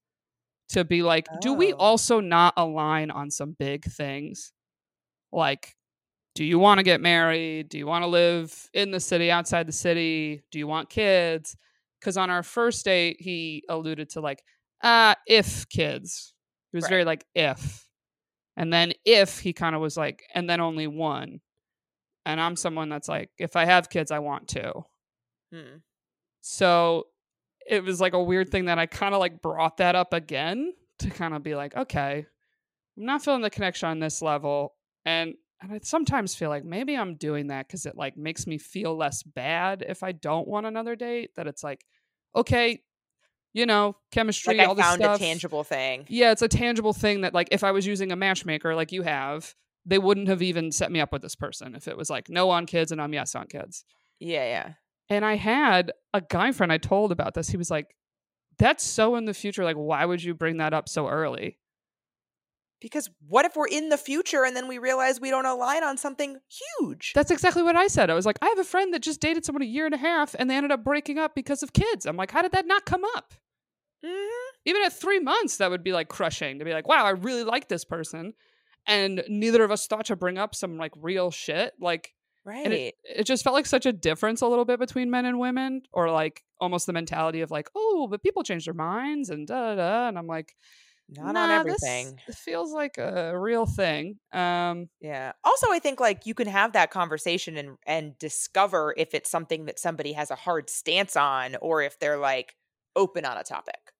to 0.69 0.83
be 0.85 1.03
like, 1.03 1.29
do 1.39 1.53
we 1.53 1.73
Oh. 1.73 1.77
also 1.79 2.19
not 2.19 2.53
align 2.57 3.11
on 3.11 3.31
some 3.31 3.53
big 3.59 3.85
things? 3.85 4.53
Like, 5.31 5.75
do 6.35 6.45
you 6.45 6.59
want 6.59 6.79
to 6.79 6.83
get 6.83 7.01
married? 7.01 7.69
Do 7.69 7.77
you 7.77 7.87
want 7.87 8.03
to 8.03 8.07
live 8.07 8.69
in 8.73 8.91
the 8.91 8.99
city, 9.01 9.31
outside 9.31 9.67
the 9.67 9.73
city? 9.73 10.43
Do 10.51 10.59
you 10.59 10.67
want 10.67 10.89
kids? 10.89 11.57
Because 11.99 12.17
on 12.17 12.29
our 12.31 12.43
first 12.43 12.85
date, 12.85 13.17
he 13.19 13.63
alluded 13.69 14.09
to 14.11 14.21
like, 14.21 14.43
uh, 14.83 15.15
if 15.27 15.69
kids. 15.69 16.33
He 16.71 16.77
was 16.77 16.87
Right. 16.87 16.89
very 16.89 17.05
like, 17.05 17.25
if. 17.35 17.82
And 18.55 18.71
then 18.71 18.93
if 19.05 19.39
he 19.39 19.53
kind 19.53 19.75
of 19.75 19.81
was 19.81 19.97
like, 19.97 20.23
and 20.33 20.49
then 20.49 20.61
only 20.61 20.87
one. 20.87 21.41
And 22.25 22.39
I'm 22.41 22.55
someone 22.55 22.89
that's 22.89 23.09
like, 23.09 23.31
if 23.37 23.55
I 23.55 23.65
have 23.65 23.89
kids, 23.89 24.11
I 24.11 24.19
want 24.19 24.49
to. 24.49 24.83
hmm, 25.51 25.77
So 26.41 27.07
it 27.67 27.83
was 27.83 28.01
like 28.01 28.13
a 28.13 28.23
weird 28.23 28.49
thing 28.49 28.65
that 28.65 28.79
I 28.79 28.85
kind 28.85 29.13
of 29.13 29.19
like 29.19 29.41
brought 29.41 29.77
that 29.77 29.95
up 29.95 30.13
again 30.13 30.73
to 30.99 31.09
kind 31.09 31.33
of 31.33 31.43
be 31.43 31.55
like, 31.55 31.75
okay, 31.75 32.25
I'm 32.97 33.05
not 33.05 33.23
feeling 33.23 33.41
the 33.41 33.49
connection 33.49 33.89
on 33.89 33.99
this 33.99 34.21
level. 34.21 34.75
And 35.05 35.35
and 35.61 35.73
I 35.73 35.79
sometimes 35.83 36.35
feel 36.35 36.49
like 36.49 36.65
maybe 36.65 36.95
I'm 36.97 37.15
doing 37.15 37.47
that 37.47 37.67
because 37.67 37.85
it 37.85 37.95
like 37.97 38.17
makes 38.17 38.47
me 38.47 38.57
feel 38.57 38.97
less 38.97 39.23
bad 39.23 39.85
if 39.87 40.03
I 40.03 40.11
don't 40.11 40.47
want 40.47 40.65
another 40.67 40.95
date. 40.95 41.31
That 41.35 41.47
it's 41.47 41.63
like, 41.63 41.85
okay, 42.35 42.83
you 43.53 43.65
know, 43.65 43.95
chemistry, 44.11 44.57
like 44.57 44.67
all 44.67 44.73
I 44.73 44.75
this 44.75 44.85
found 44.85 45.01
stuff. 45.01 45.15
a 45.15 45.19
tangible 45.19 45.63
thing. 45.63 46.05
Yeah, 46.09 46.31
it's 46.31 46.41
a 46.41 46.47
tangible 46.47 46.93
thing 46.93 47.21
that 47.21 47.33
like 47.33 47.49
if 47.51 47.63
I 47.63 47.71
was 47.71 47.85
using 47.85 48.11
a 48.11 48.15
matchmaker 48.15 48.75
like 48.75 48.91
you 48.91 49.03
have, 49.03 49.53
they 49.85 49.99
wouldn't 49.99 50.27
have 50.27 50.41
even 50.41 50.71
set 50.71 50.91
me 50.91 50.99
up 50.99 51.11
with 51.13 51.21
this 51.21 51.35
person 51.35 51.75
if 51.75 51.87
it 51.87 51.95
was 51.95 52.09
like 52.09 52.29
no 52.29 52.49
on 52.49 52.65
kids 52.65 52.91
and 52.91 53.01
I'm 53.01 53.13
yes 53.13 53.35
on 53.35 53.47
kids. 53.47 53.85
Yeah, 54.19 54.45
yeah. 54.45 54.73
And 55.09 55.23
I 55.23 55.35
had 55.35 55.91
a 56.13 56.21
guy 56.21 56.51
friend 56.51 56.71
I 56.71 56.77
told 56.77 57.11
about 57.11 57.33
this. 57.33 57.49
He 57.49 57.57
was 57.57 57.69
like, 57.69 57.95
That's 58.57 58.83
so 58.83 59.15
in 59.15 59.25
the 59.25 59.33
future. 59.33 59.63
Like, 59.63 59.75
why 59.75 60.05
would 60.05 60.23
you 60.23 60.33
bring 60.33 60.57
that 60.57 60.73
up 60.73 60.89
so 60.89 61.07
early? 61.07 61.59
Because 62.81 63.09
what 63.29 63.45
if 63.45 63.55
we're 63.55 63.67
in 63.67 63.87
the 63.87 63.97
future 63.97 64.43
and 64.43 64.57
then 64.57 64.67
we 64.67 64.77
realize 64.77 65.21
we 65.21 65.29
don't 65.29 65.45
align 65.45 65.85
on 65.85 65.97
something 65.97 66.39
huge? 66.79 67.13
That's 67.15 67.31
exactly 67.31 67.63
what 67.63 67.77
I 67.77 67.87
said. 67.87 68.09
I 68.09 68.13
was 68.13 68.25
like, 68.25 68.37
I 68.41 68.49
have 68.49 68.59
a 68.59 68.65
friend 68.65 68.93
that 68.93 69.01
just 69.01 69.21
dated 69.21 69.45
someone 69.45 69.61
a 69.61 69.65
year 69.65 69.85
and 69.85 69.95
a 69.95 69.97
half 69.97 70.35
and 70.37 70.49
they 70.49 70.55
ended 70.57 70.71
up 70.71 70.83
breaking 70.83 71.17
up 71.17 71.33
because 71.33 71.63
of 71.63 71.71
kids. 71.71 72.05
I'm 72.05 72.17
like, 72.17 72.31
how 72.31 72.41
did 72.41 72.51
that 72.51 72.67
not 72.67 72.85
come 72.85 73.03
up? 73.15 73.35
Mhm. 74.03 74.53
Even 74.65 74.83
at 74.83 74.93
three 74.93 75.19
months, 75.19 75.57
that 75.57 75.69
would 75.69 75.83
be 75.83 75.93
like 75.93 76.09
crushing 76.09 76.59
to 76.59 76.65
be 76.65 76.73
like, 76.73 76.87
wow, 76.87 77.05
I 77.05 77.11
really 77.11 77.43
like 77.43 77.67
this 77.67 77.83
person. 77.85 78.33
And 78.87 79.23
neither 79.27 79.63
of 79.63 79.71
us 79.71 79.87
thought 79.87 80.05
to 80.05 80.15
bring 80.15 80.37
up 80.37 80.55
some 80.55 80.77
like 80.77 80.91
real 80.97 81.31
shit. 81.31 81.73
Like, 81.79 82.13
Right. 82.45 82.71
it, 82.71 82.95
it 83.03 83.23
just 83.25 83.43
felt 83.43 83.53
like 83.55 83.65
such 83.65 83.85
a 83.85 83.93
difference 83.93 84.41
a 84.41 84.47
little 84.47 84.65
bit 84.65 84.79
between 84.79 85.11
men 85.11 85.25
and 85.25 85.39
women, 85.39 85.83
or 85.93 86.11
like 86.11 86.43
almost 86.61 86.85
the 86.87 86.93
mentality 86.93 87.41
of 87.41 87.51
like, 87.51 87.69
oh, 87.75 88.07
but 88.09 88.23
people 88.23 88.43
change 88.43 88.65
their 88.65 88.73
minds 88.73 89.29
and 89.29 89.47
da 89.47 89.75
da. 89.75 89.75
da. 89.75 90.07
And 90.09 90.17
I'm 90.17 90.27
like, 90.27 90.55
Not 91.17 91.35
nah, 91.35 91.41
on 91.43 91.49
everything. 91.51 92.21
It 92.27 92.35
feels 92.35 92.73
like 92.73 92.97
a 92.97 93.37
real 93.39 93.65
thing. 93.65 94.19
Um, 94.31 94.89
Yeah. 95.01 95.33
Also, 95.43 95.67
I 95.71 95.79
think 95.79 95.99
like 95.99 96.25
you 96.25 96.33
can 96.33 96.47
have 96.47 96.73
that 96.73 96.89
conversation 96.91 97.57
and 97.57 97.77
and 97.85 98.17
discover 98.19 98.93
if 98.97 99.13
it's 99.13 99.29
something 99.29 99.65
that 99.65 99.79
somebody 99.79 100.13
has 100.13 100.31
a 100.31 100.35
hard 100.35 100.69
stance 100.69 101.15
on 101.17 101.55
or 101.57 101.81
if 101.81 101.99
they're 101.99 102.17
like 102.17 102.55
open 102.95 103.25
on 103.25 103.37
a 103.37 103.43
topic. 103.43 103.92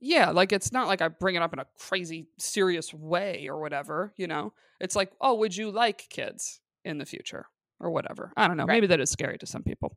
Yeah, 0.00 0.30
like 0.30 0.52
it's 0.52 0.72
not 0.72 0.88
like 0.88 1.02
I 1.02 1.08
bring 1.08 1.34
it 1.34 1.42
up 1.42 1.52
in 1.52 1.58
a 1.58 1.66
crazy 1.78 2.28
serious 2.38 2.92
way 2.92 3.48
or 3.48 3.60
whatever. 3.60 4.12
You 4.16 4.26
know, 4.26 4.52
it's 4.80 4.96
like, 4.96 5.12
oh, 5.20 5.34
would 5.34 5.56
you 5.56 5.70
like 5.70 6.06
kids 6.10 6.60
in 6.84 6.98
the 6.98 7.06
future 7.06 7.46
or 7.78 7.90
whatever? 7.90 8.32
I 8.36 8.48
don't 8.48 8.56
know. 8.56 8.64
Right. 8.64 8.74
Maybe 8.76 8.86
that 8.88 9.00
is 9.00 9.10
scary 9.10 9.38
to 9.38 9.46
some 9.46 9.62
people. 9.62 9.96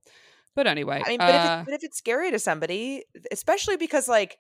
But 0.56 0.68
anyway, 0.68 1.02
I 1.04 1.10
mean, 1.10 1.18
but, 1.18 1.30
if 1.30 1.36
uh, 1.36 1.58
it, 1.62 1.66
but 1.66 1.74
if 1.74 1.84
it's 1.84 1.98
scary 1.98 2.32
to 2.32 2.40
somebody, 2.40 3.06
especially 3.32 3.78
because 3.78 4.08
like 4.08 4.38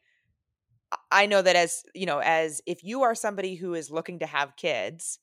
I- 1.11 1.25
know 1.25 1.41
that 1.41 1.55
as 1.55 1.83
you 1.95 2.05
know, 2.05 2.19
as 2.19 2.61
if 2.65 2.83
you 2.83 3.03
are 3.03 3.15
somebody 3.15 3.55
who 3.55 3.73
is 3.73 3.89
looking 3.89 4.19
to 4.19 4.25
have 4.25 4.55
kids 4.55 5.19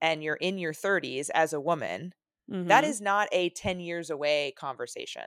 and 0.00 0.22
you're 0.22 0.36
in 0.36 0.58
your 0.58 0.72
30s 0.72 1.30
as 1.32 1.52
a 1.52 1.60
woman, 1.60 2.12
that 2.48 2.84
mhm. 2.84 2.88
is 2.88 3.00
not 3.00 3.28
a 3.30 3.50
10 3.50 3.78
years 3.78 4.10
away 4.10 4.52
conversation. 4.58 5.24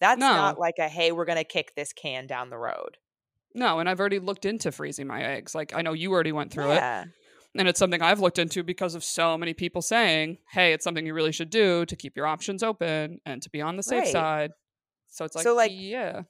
That's 0.00 0.18
No. 0.18 0.32
not 0.32 0.58
like 0.58 0.74
a 0.78 0.88
hey, 0.88 1.12
we're 1.12 1.24
going 1.24 1.38
to 1.38 1.44
kick 1.44 1.74
this 1.76 1.92
can 1.92 2.26
down 2.26 2.50
the 2.50 2.58
road. 2.58 2.98
No, 3.54 3.78
and 3.80 3.88
I've 3.88 3.98
already 4.00 4.18
looked 4.18 4.44
into 4.44 4.70
freezing 4.72 5.06
my 5.06 5.22
eggs. 5.22 5.54
Like 5.54 5.74
I 5.74 5.82
know 5.82 5.92
you 5.92 6.12
already 6.12 6.32
went 6.32 6.52
through 6.52 6.72
it. 6.72 6.82
And 7.56 7.66
it's 7.66 7.78
something 7.78 8.02
I've 8.02 8.20
looked 8.20 8.38
into 8.38 8.62
because 8.62 8.94
of 8.94 9.02
so 9.02 9.36
many 9.38 9.54
people 9.54 9.80
saying, 9.82 10.36
hey, 10.52 10.74
it's 10.74 10.84
something 10.84 11.04
you 11.06 11.14
really 11.14 11.32
should 11.32 11.50
do 11.50 11.86
to 11.86 11.96
keep 11.96 12.14
your 12.16 12.26
options 12.26 12.62
open 12.62 13.20
and 13.24 13.42
to 13.42 13.50
be 13.50 13.60
on 13.62 13.76
the 13.76 13.82
safe 13.82 14.04
Right. 14.04 14.12
side. 14.12 14.50
So 15.08 15.24
it's 15.24 15.34
like, 15.34 15.42
So, 15.44 15.54
like, 15.56 15.72
yeah. 15.74 16.22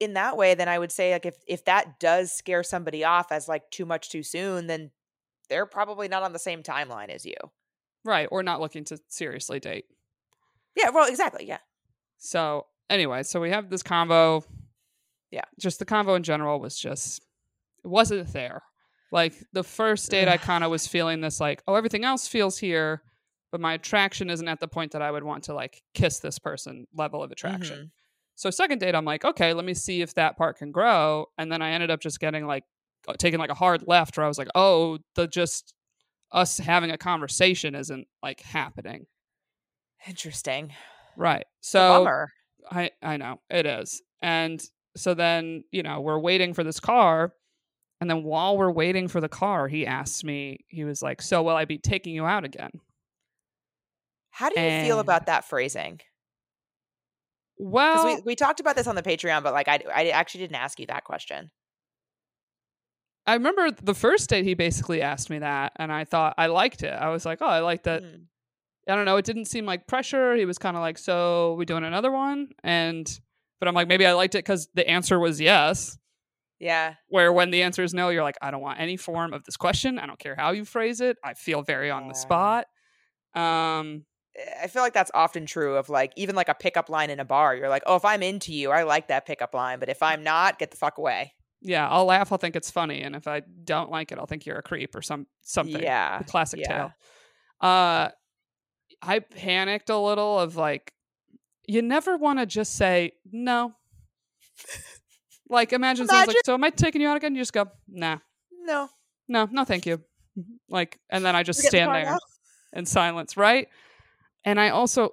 In 0.00 0.12
that 0.14 0.36
way, 0.36 0.54
then 0.54 0.68
I 0.68 0.78
would 0.78 0.92
say 0.92 1.12
like 1.12 1.24
if 1.24 1.36
if 1.48 1.64
that 1.64 1.98
does 1.98 2.30
scare 2.32 2.62
somebody 2.62 3.04
off 3.04 3.32
as 3.32 3.48
like 3.48 3.62
too 3.70 3.86
much 3.86 4.10
too 4.10 4.22
soon, 4.22 4.66
then 4.66 4.90
they're 5.48 5.66
probably 5.66 6.08
not 6.08 6.22
on 6.22 6.32
the 6.32 6.38
same 6.38 6.62
timeline 6.62 7.08
as 7.08 7.24
you. 7.24 7.34
Right. 8.04 8.28
Or 8.30 8.42
not 8.42 8.60
looking 8.60 8.84
to 8.86 8.98
seriously 9.08 9.60
date. 9.60 9.86
Yeah, 10.76 10.90
well, 10.90 11.08
exactly. 11.08 11.46
Yeah. 11.46 11.58
So 12.18 12.66
anyway, 12.90 13.22
so 13.22 13.40
we 13.40 13.50
have 13.50 13.70
this 13.70 13.82
convo. 13.82 14.44
Yeah. 15.34 15.42
Just 15.58 15.80
the 15.80 15.84
convo 15.84 16.14
in 16.14 16.22
general 16.22 16.60
was 16.60 16.78
just 16.78 17.20
it 17.82 17.88
wasn't 17.88 18.32
there. 18.32 18.62
Like 19.10 19.34
the 19.52 19.64
first 19.64 20.08
date 20.08 20.28
I 20.28 20.36
kind 20.36 20.62
of 20.62 20.70
was 20.70 20.86
feeling 20.86 21.20
this 21.20 21.40
like, 21.40 21.60
oh, 21.66 21.74
everything 21.74 22.04
else 22.04 22.28
feels 22.28 22.56
here, 22.56 23.02
but 23.50 23.60
my 23.60 23.74
attraction 23.74 24.30
isn't 24.30 24.46
at 24.46 24.60
the 24.60 24.68
point 24.68 24.92
that 24.92 25.02
I 25.02 25.10
would 25.10 25.24
want 25.24 25.42
to 25.44 25.54
like 25.54 25.82
kiss 25.92 26.20
this 26.20 26.38
person 26.38 26.86
level 26.94 27.20
of 27.20 27.32
attraction. 27.32 27.78
Mhm. 27.78 27.90
So 28.36 28.50
second 28.50 28.78
date, 28.78 28.94
I'm 28.94 29.04
like, 29.04 29.24
okay, 29.24 29.52
let 29.54 29.64
me 29.64 29.74
see 29.74 30.02
if 30.02 30.14
that 30.14 30.36
part 30.36 30.58
can 30.58 30.70
grow. 30.70 31.26
And 31.36 31.50
then 31.50 31.62
I 31.62 31.72
ended 31.72 31.90
up 31.90 32.00
just 32.00 32.20
getting 32.20 32.46
like 32.46 32.62
uh, 33.08 33.14
taking 33.18 33.40
like 33.40 33.50
a 33.50 33.54
hard 33.54 33.84
left 33.88 34.16
where 34.16 34.24
I 34.24 34.28
was 34.28 34.38
like, 34.38 34.50
oh, 34.54 34.98
the 35.16 35.26
just 35.26 35.74
us 36.30 36.58
having 36.58 36.92
a 36.92 36.98
conversation 36.98 37.74
isn't 37.74 38.06
like 38.22 38.40
happening. 38.40 39.06
Interesting. 40.06 40.72
Right. 41.16 41.46
So. 41.60 42.04
I 42.70 42.92
I 43.02 43.18
know 43.18 43.40
it 43.50 43.66
is. 43.66 44.00
And 44.22 44.58
so 44.96 45.14
then, 45.14 45.64
you 45.72 45.82
know, 45.82 46.00
we're 46.00 46.18
waiting 46.18 46.54
for 46.54 46.64
this 46.64 46.80
car 46.80 47.34
and 48.00 48.10
then 48.10 48.22
while 48.22 48.58
we're 48.58 48.70
waiting 48.70 49.08
for 49.08 49.20
the 49.20 49.28
car, 49.28 49.68
he 49.68 49.86
asks 49.86 50.24
me, 50.24 50.58
he 50.68 50.84
was 50.84 51.00
like, 51.02 51.22
"So 51.22 51.42
will 51.42 51.56
I 51.56 51.64
be 51.64 51.78
taking 51.78 52.14
you 52.14 52.26
out 52.26 52.44
again?" 52.44 52.70
How 54.30 54.50
do 54.50 54.60
you 54.60 54.84
feel 54.84 54.98
about 54.98 55.26
that 55.26 55.44
phrasing? 55.44 56.00
Well, 57.56 58.16
we, 58.16 58.22
we 58.22 58.36
talked 58.36 58.58
about 58.58 58.74
this 58.76 58.88
on 58.88 58.96
the 58.96 59.02
Patreon, 59.02 59.42
but 59.44 59.52
like 59.52 59.68
I, 59.68 59.80
I 59.94 60.08
actually 60.08 60.40
didn't 60.40 60.56
ask 60.56 60.80
you 60.80 60.86
that 60.86 61.04
question. 61.04 61.50
I 63.26 63.34
remember 63.34 63.70
the 63.70 63.94
first 63.94 64.28
date 64.28 64.44
he 64.44 64.52
basically 64.54 65.00
asked 65.00 65.30
me 65.30 65.38
that 65.38 65.72
and 65.76 65.90
I 65.90 66.04
thought 66.04 66.34
I 66.36 66.48
liked 66.48 66.82
it. 66.82 66.92
I 66.92 67.08
was 67.08 67.24
like, 67.24 67.38
"Oh, 67.40 67.46
I 67.46 67.60
like 67.60 67.84
that." 67.84 68.02
Mm. 68.02 68.24
I 68.86 68.96
don't 68.96 69.06
know, 69.06 69.16
it 69.16 69.24
didn't 69.24 69.46
seem 69.46 69.64
like 69.64 69.86
pressure. 69.86 70.34
He 70.34 70.44
was 70.44 70.58
kind 70.58 70.76
of 70.76 70.82
like, 70.82 70.98
"So, 70.98 71.54
we 71.54 71.64
doing 71.64 71.84
another 71.84 72.10
one?" 72.10 72.50
And 72.62 73.08
but 73.60 73.68
I'm 73.68 73.74
like, 73.74 73.88
maybe 73.88 74.06
I 74.06 74.12
liked 74.12 74.34
it 74.34 74.42
cuz 74.42 74.68
the 74.74 74.88
answer 74.88 75.18
was 75.18 75.40
yes. 75.40 75.98
Yeah. 76.60 76.94
Where 77.08 77.32
when 77.32 77.50
the 77.50 77.62
answer 77.62 77.82
is 77.82 77.92
no, 77.92 78.08
you're 78.08 78.22
like, 78.22 78.38
I 78.40 78.50
don't 78.50 78.62
want 78.62 78.80
any 78.80 78.96
form 78.96 79.34
of 79.34 79.44
this 79.44 79.56
question. 79.56 79.98
I 79.98 80.06
don't 80.06 80.18
care 80.18 80.36
how 80.36 80.52
you 80.52 80.64
phrase 80.64 81.00
it. 81.00 81.18
I 81.22 81.34
feel 81.34 81.62
very 81.62 81.90
on 81.90 82.08
the 82.08 82.14
spot. 82.14 82.66
Um, 83.34 84.04
I 84.62 84.68
feel 84.68 84.82
like 84.82 84.94
that's 84.94 85.10
often 85.14 85.46
true 85.46 85.76
of 85.76 85.88
like 85.88 86.12
even 86.16 86.34
like 86.34 86.48
a 86.48 86.54
pickup 86.54 86.88
line 86.88 87.10
in 87.10 87.20
a 87.20 87.24
bar. 87.24 87.54
You're 87.54 87.68
like, 87.68 87.82
oh, 87.86 87.96
if 87.96 88.04
I'm 88.04 88.22
into 88.22 88.52
you, 88.52 88.70
I 88.70 88.84
like 88.84 89.08
that 89.08 89.26
pickup 89.26 89.54
line, 89.54 89.78
but 89.78 89.88
if 89.88 90.02
I'm 90.02 90.22
not, 90.22 90.58
get 90.58 90.70
the 90.70 90.76
fuck 90.76 90.98
away. 90.98 91.34
yeah, 91.64 91.88
I'll 91.88 92.04
laugh. 92.04 92.30
I'll 92.30 92.38
think 92.38 92.56
it's 92.56 92.70
funny, 92.70 93.00
and 93.00 93.16
if 93.16 93.26
I 93.26 93.40
don't 93.64 93.90
like 93.90 94.12
it, 94.12 94.18
I'll 94.18 94.26
think 94.26 94.44
you're 94.44 94.58
a 94.58 94.62
creep 94.62 94.94
or 94.94 95.02
some 95.02 95.26
something. 95.42 95.82
Yeah. 95.82 96.18
the 96.18 96.24
classic 96.24 96.60
yeah. 96.60 96.68
tale. 96.68 96.92
Uh, 97.60 98.10
I 99.00 99.18
panicked 99.20 99.88
a 99.88 99.98
little 99.98 100.38
of 100.38 100.56
like, 100.56 100.92
you 101.66 101.82
never 101.82 102.16
want 102.16 102.38
to 102.38 102.46
just 102.46 102.74
say 102.74 103.12
no. 103.30 103.74
like, 105.48 105.72
imagine 105.72 106.06
someone's 106.06 106.28
like, 106.28 106.36
so 106.44 106.54
am 106.54 106.64
I 106.64 106.70
taking 106.70 107.00
you 107.00 107.08
out 107.08 107.16
again?" 107.16 107.34
You 107.34 107.40
just 107.40 107.52
go, 107.52 107.66
"Nah, 107.88 108.18
No. 108.50 108.88
no, 109.28 109.48
no, 109.50 109.64
thank 109.64 109.86
you." 109.86 110.02
Like, 110.68 110.98
and 111.10 111.24
then 111.24 111.36
I 111.36 111.42
just 111.42 111.60
stand 111.60 111.90
the 111.90 111.94
there. 111.94 112.04
now? 112.12 112.18
in 112.72 112.86
silence, 112.86 113.36
right? 113.36 113.68
And 114.44 114.58
I 114.60 114.70
also 114.70 115.10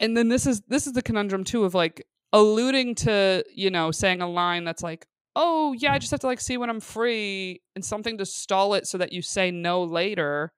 and 0.00 0.16
then 0.16 0.28
this 0.28 0.46
is 0.46 0.60
this 0.68 0.86
is 0.86 0.92
the 0.92 1.02
conundrum 1.02 1.44
too 1.44 1.64
of 1.64 1.74
like 1.74 2.06
alluding 2.32 2.94
to, 2.96 3.44
you 3.54 3.70
know, 3.70 3.90
saying 3.92 4.20
a 4.20 4.28
line 4.28 4.64
that's 4.64 4.82
like, 4.82 5.06
"Oh, 5.36 5.72
yeah, 5.78 5.92
I 5.92 5.98
just 5.98 6.10
have 6.10 6.20
to 6.20 6.26
like 6.26 6.40
see 6.40 6.56
when 6.56 6.68
I'm 6.68 6.80
free," 6.80 7.62
and 7.74 7.84
something 7.84 8.18
to 8.18 8.26
stall 8.26 8.74
it 8.74 8.86
so 8.86 8.98
that 8.98 9.12
you 9.12 9.22
say 9.22 9.50
no 9.50 9.82
later. 9.84 10.52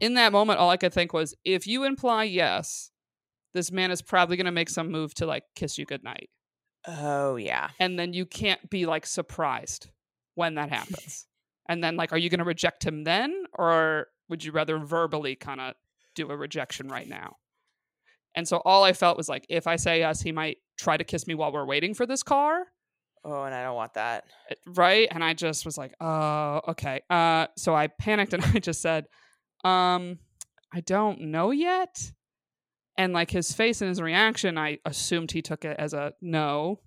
In 0.00 0.14
that 0.14 0.32
moment, 0.32 0.58
all 0.58 0.70
I 0.70 0.76
could 0.76 0.92
think 0.92 1.12
was, 1.12 1.34
if 1.44 1.66
you 1.66 1.84
imply 1.84 2.24
yes, 2.24 2.90
this 3.54 3.70
man 3.72 3.90
is 3.90 4.02
probably 4.02 4.36
going 4.36 4.46
to 4.46 4.52
make 4.52 4.70
some 4.70 4.90
move 4.90 5.14
to 5.14 5.26
like 5.26 5.44
kiss 5.54 5.78
you 5.78 5.84
goodnight. 5.84 6.30
Oh 6.86 7.36
yeah. 7.36 7.70
And 7.78 7.98
then 7.98 8.12
you 8.12 8.26
can't 8.26 8.68
be 8.70 8.86
like 8.86 9.06
surprised 9.06 9.88
when 10.34 10.54
that 10.56 10.70
happens. 10.70 11.26
and 11.68 11.82
then 11.82 11.96
like 11.96 12.12
are 12.12 12.18
you 12.18 12.28
going 12.30 12.38
to 12.38 12.44
reject 12.44 12.84
him 12.84 13.04
then 13.04 13.44
or 13.54 14.06
would 14.28 14.42
you 14.44 14.52
rather 14.52 14.78
verbally 14.78 15.36
kind 15.36 15.60
of 15.60 15.74
do 16.14 16.30
a 16.30 16.36
rejection 16.36 16.88
right 16.88 17.08
now? 17.08 17.36
And 18.34 18.48
so 18.48 18.62
all 18.64 18.82
I 18.82 18.94
felt 18.94 19.16
was 19.16 19.28
like 19.28 19.44
if 19.48 19.66
I 19.66 19.76
say 19.76 19.98
yes, 20.00 20.20
he 20.22 20.32
might 20.32 20.56
try 20.78 20.96
to 20.96 21.04
kiss 21.04 21.26
me 21.26 21.34
while 21.34 21.52
we're 21.52 21.66
waiting 21.66 21.94
for 21.94 22.06
this 22.06 22.22
car, 22.22 22.64
Oh, 23.24 23.44
and 23.44 23.54
I 23.54 23.62
don't 23.62 23.76
want 23.76 23.94
that. 23.94 24.24
eh, 24.50 24.54
right? 24.66 25.06
And 25.08 25.22
I 25.22 25.32
just 25.34 25.64
was 25.64 25.78
like, 25.78 25.94
"Oh, 26.00 26.60
okay." 26.68 27.02
Uh 27.08 27.46
so 27.56 27.72
I 27.72 27.86
panicked 27.86 28.32
and 28.32 28.42
I 28.54 28.58
just 28.58 28.80
said, 28.82 29.04
"Um, 29.62 30.18
I 30.74 30.80
don't 30.80 31.20
know 31.20 31.52
yet." 31.52 32.10
And 32.98 33.12
like 33.12 33.30
his 33.30 33.52
face 33.52 33.80
and 33.80 33.88
his 33.88 34.00
reaction, 34.00 34.58
I 34.58 34.78
assumed 34.84 35.32
he 35.32 35.42
took 35.42 35.64
it 35.64 35.76
as 35.78 35.94
a 35.94 36.12
no 36.20 36.80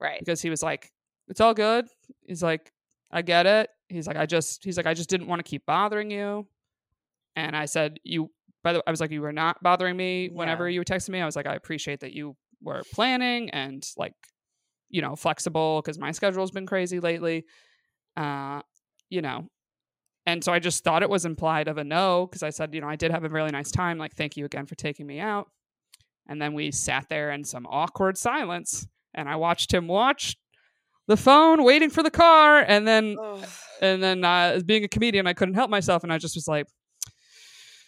Right. 0.00 0.18
because 0.20 0.40
he 0.40 0.50
was 0.50 0.62
like, 0.62 0.92
"It's 1.28 1.40
all 1.40 1.54
good." 1.54 1.88
He's 2.26 2.42
like, 2.42 2.72
"I 3.10 3.22
get 3.22 3.46
it." 3.46 3.70
He's 3.88 4.06
like, 4.06 4.16
"I 4.16 4.26
just," 4.26 4.62
he's 4.64 4.76
like, 4.76 4.86
"I 4.86 4.94
just 4.94 5.10
didn't 5.10 5.26
want 5.26 5.40
to 5.40 5.42
keep 5.48 5.66
bothering 5.66 6.10
you." 6.10 6.46
And 7.36 7.56
I 7.56 7.66
said, 7.66 7.98
"You." 8.04 8.30
By 8.64 8.72
the 8.72 8.78
way, 8.80 8.82
I 8.86 8.90
was 8.90 9.00
like, 9.00 9.10
"You 9.12 9.22
were 9.22 9.32
not 9.32 9.62
bothering 9.62 9.96
me 9.96 10.28
whenever 10.28 10.68
Yeah. 10.68 10.74
you 10.74 10.80
were 10.80 10.84
texting 10.84 11.10
me." 11.10 11.20
I 11.20 11.26
was 11.26 11.36
like, 11.36 11.46
"I 11.46 11.54
appreciate 11.54 12.00
that 12.00 12.12
you 12.12 12.36
were 12.62 12.82
planning 12.92 13.50
and 13.50 13.84
like, 13.96 14.14
you 14.88 15.02
know, 15.02 15.16
flexible 15.16 15.80
because 15.82 15.98
my 15.98 16.12
schedule's 16.12 16.50
been 16.52 16.66
crazy 16.66 17.00
lately." 17.00 17.44
Uh, 18.16 18.62
you 19.10 19.22
know, 19.22 19.48
and 20.28 20.44
so 20.44 20.52
I 20.52 20.58
just 20.58 20.84
thought 20.84 21.02
it 21.02 21.08
was 21.08 21.24
implied 21.24 21.68
of 21.68 21.78
a 21.78 21.84
no 21.84 22.26
because 22.26 22.42
I 22.42 22.50
said, 22.50 22.74
you 22.74 22.82
know, 22.82 22.86
I 22.86 22.96
did 22.96 23.10
have 23.12 23.24
a 23.24 23.30
really 23.30 23.50
nice 23.50 23.70
time. 23.70 23.96
Like, 23.96 24.14
thank 24.14 24.36
you 24.36 24.44
again 24.44 24.66
for 24.66 24.74
taking 24.74 25.06
me 25.06 25.20
out. 25.20 25.48
And 26.28 26.40
then 26.40 26.52
we 26.52 26.70
sat 26.70 27.06
there 27.08 27.30
in 27.30 27.44
some 27.44 27.66
awkward 27.66 28.18
silence, 28.18 28.86
and 29.14 29.26
I 29.26 29.36
watched 29.36 29.72
him 29.72 29.88
watch 29.88 30.36
the 31.06 31.16
phone, 31.16 31.64
waiting 31.64 31.88
for 31.88 32.02
the 32.02 32.10
car, 32.10 32.58
and 32.58 32.86
then 32.86 33.16
and 33.80 34.02
then 34.02 34.22
uh, 34.22 34.52
as 34.56 34.64
being 34.64 34.84
a 34.84 34.88
comedian, 34.88 35.26
I 35.26 35.32
couldn't 35.32 35.54
help 35.54 35.70
myself, 35.70 36.02
and 36.02 36.12
I 36.12 36.18
just 36.18 36.36
was 36.36 36.46
like, 36.46 36.66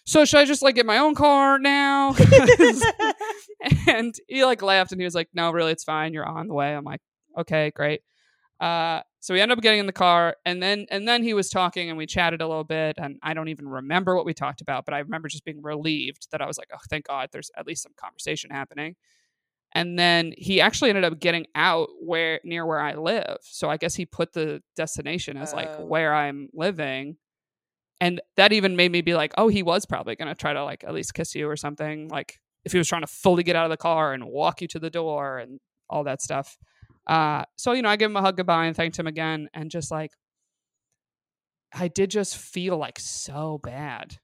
"So 0.06 0.24
should 0.24 0.40
I 0.40 0.46
just 0.46 0.62
like 0.62 0.76
get 0.76 0.86
my 0.86 0.96
own 0.96 1.14
car 1.14 1.58
now?" 1.58 2.16
and 3.86 4.14
he 4.28 4.46
like 4.46 4.62
laughed, 4.62 4.92
and 4.92 5.00
he 5.00 5.04
was 5.04 5.14
like, 5.14 5.28
"No, 5.34 5.50
really, 5.50 5.72
it's 5.72 5.84
fine. 5.84 6.14
You're 6.14 6.26
on 6.26 6.48
the 6.48 6.54
way." 6.54 6.74
I'm 6.74 6.84
like, 6.84 7.02
"Okay, 7.38 7.70
great." 7.76 8.00
Uh, 8.58 9.02
so 9.20 9.34
we 9.34 9.40
ended 9.40 9.58
up 9.58 9.62
getting 9.62 9.80
in 9.80 9.86
the 9.86 9.92
car, 9.92 10.36
and 10.46 10.62
then 10.62 10.86
and 10.90 11.06
then 11.08 11.22
he 11.22 11.34
was 11.34 11.50
talking, 11.50 11.88
and 11.90 11.98
we 11.98 12.06
chatted 12.06 12.40
a 12.40 12.48
little 12.48 12.64
bit, 12.64 12.96
and 12.98 13.18
I 13.22 13.34
don't 13.34 13.48
even 13.48 13.68
remember 13.68 14.16
what 14.16 14.24
we 14.26 14.34
talked 14.34 14.60
about, 14.62 14.84
but 14.86 14.94
I 14.94 14.98
remember 15.00 15.28
just 15.28 15.44
being 15.44 15.62
relieved 15.62 16.28
that 16.32 16.40
I 16.42 16.46
was 16.46 16.58
like, 16.58 16.70
"Oh, 16.74 16.78
thank 16.90 17.06
God, 17.06 17.28
there's 17.32 17.50
at 17.56 17.66
least 17.66 17.82
some 17.82 17.92
conversation 17.96 18.50
happening." 18.50 18.96
And 19.72 19.98
then 19.98 20.34
he 20.36 20.60
actually 20.60 20.90
ended 20.90 21.04
up 21.04 21.20
getting 21.20 21.46
out 21.54 21.90
where 22.00 22.40
near 22.44 22.66
where 22.66 22.80
I 22.80 22.94
live. 22.94 23.38
So 23.42 23.70
I 23.70 23.76
guess 23.76 23.94
he 23.94 24.04
put 24.06 24.32
the 24.32 24.62
destination 24.76 25.36
as 25.36 25.52
like 25.52 25.70
Oh. 25.78 25.84
where 25.86 26.14
I'm 26.14 26.48
living. 26.52 27.16
And 28.00 28.20
that 28.36 28.52
even 28.52 28.76
made 28.76 28.92
me 28.92 29.02
be 29.02 29.14
like, 29.14 29.34
oh, 29.36 29.48
he 29.48 29.62
was 29.62 29.86
probably 29.86 30.16
going 30.16 30.28
to 30.28 30.34
try 30.34 30.52
to 30.54 30.64
like 30.64 30.84
at 30.84 30.94
least 30.94 31.14
kiss 31.14 31.34
you 31.34 31.48
or 31.48 31.56
something. 31.56 32.08
Like 32.08 32.38
if 32.64 32.72
he 32.72 32.78
was 32.78 32.88
trying 32.88 33.02
to 33.02 33.06
fully 33.06 33.42
get 33.42 33.56
out 33.56 33.66
of 33.66 33.70
the 33.70 33.76
car 33.76 34.12
and 34.14 34.24
walk 34.26 34.62
you 34.62 34.68
to 34.68 34.78
the 34.78 34.90
door 34.90 35.38
and 35.38 35.60
all 35.90 36.04
that 36.04 36.22
stuff. 36.22 36.56
Uh, 37.10 37.44
so, 37.56 37.72
you 37.72 37.82
know, 37.82 37.88
I 37.88 37.96
give 37.96 38.10
him 38.10 38.16
a 38.16 38.20
hug 38.22 38.36
goodbye 38.36 38.66
and 38.66 38.76
thanked 38.76 38.98
him 38.98 39.08
again. 39.08 39.48
And 39.52 39.68
just 39.70 39.90
like, 39.90 40.12
I 41.74 41.88
did 41.88 42.10
just 42.10 42.36
feel 42.36 42.76
like 42.78 42.98
so 43.00 43.58
bad 43.62 44.18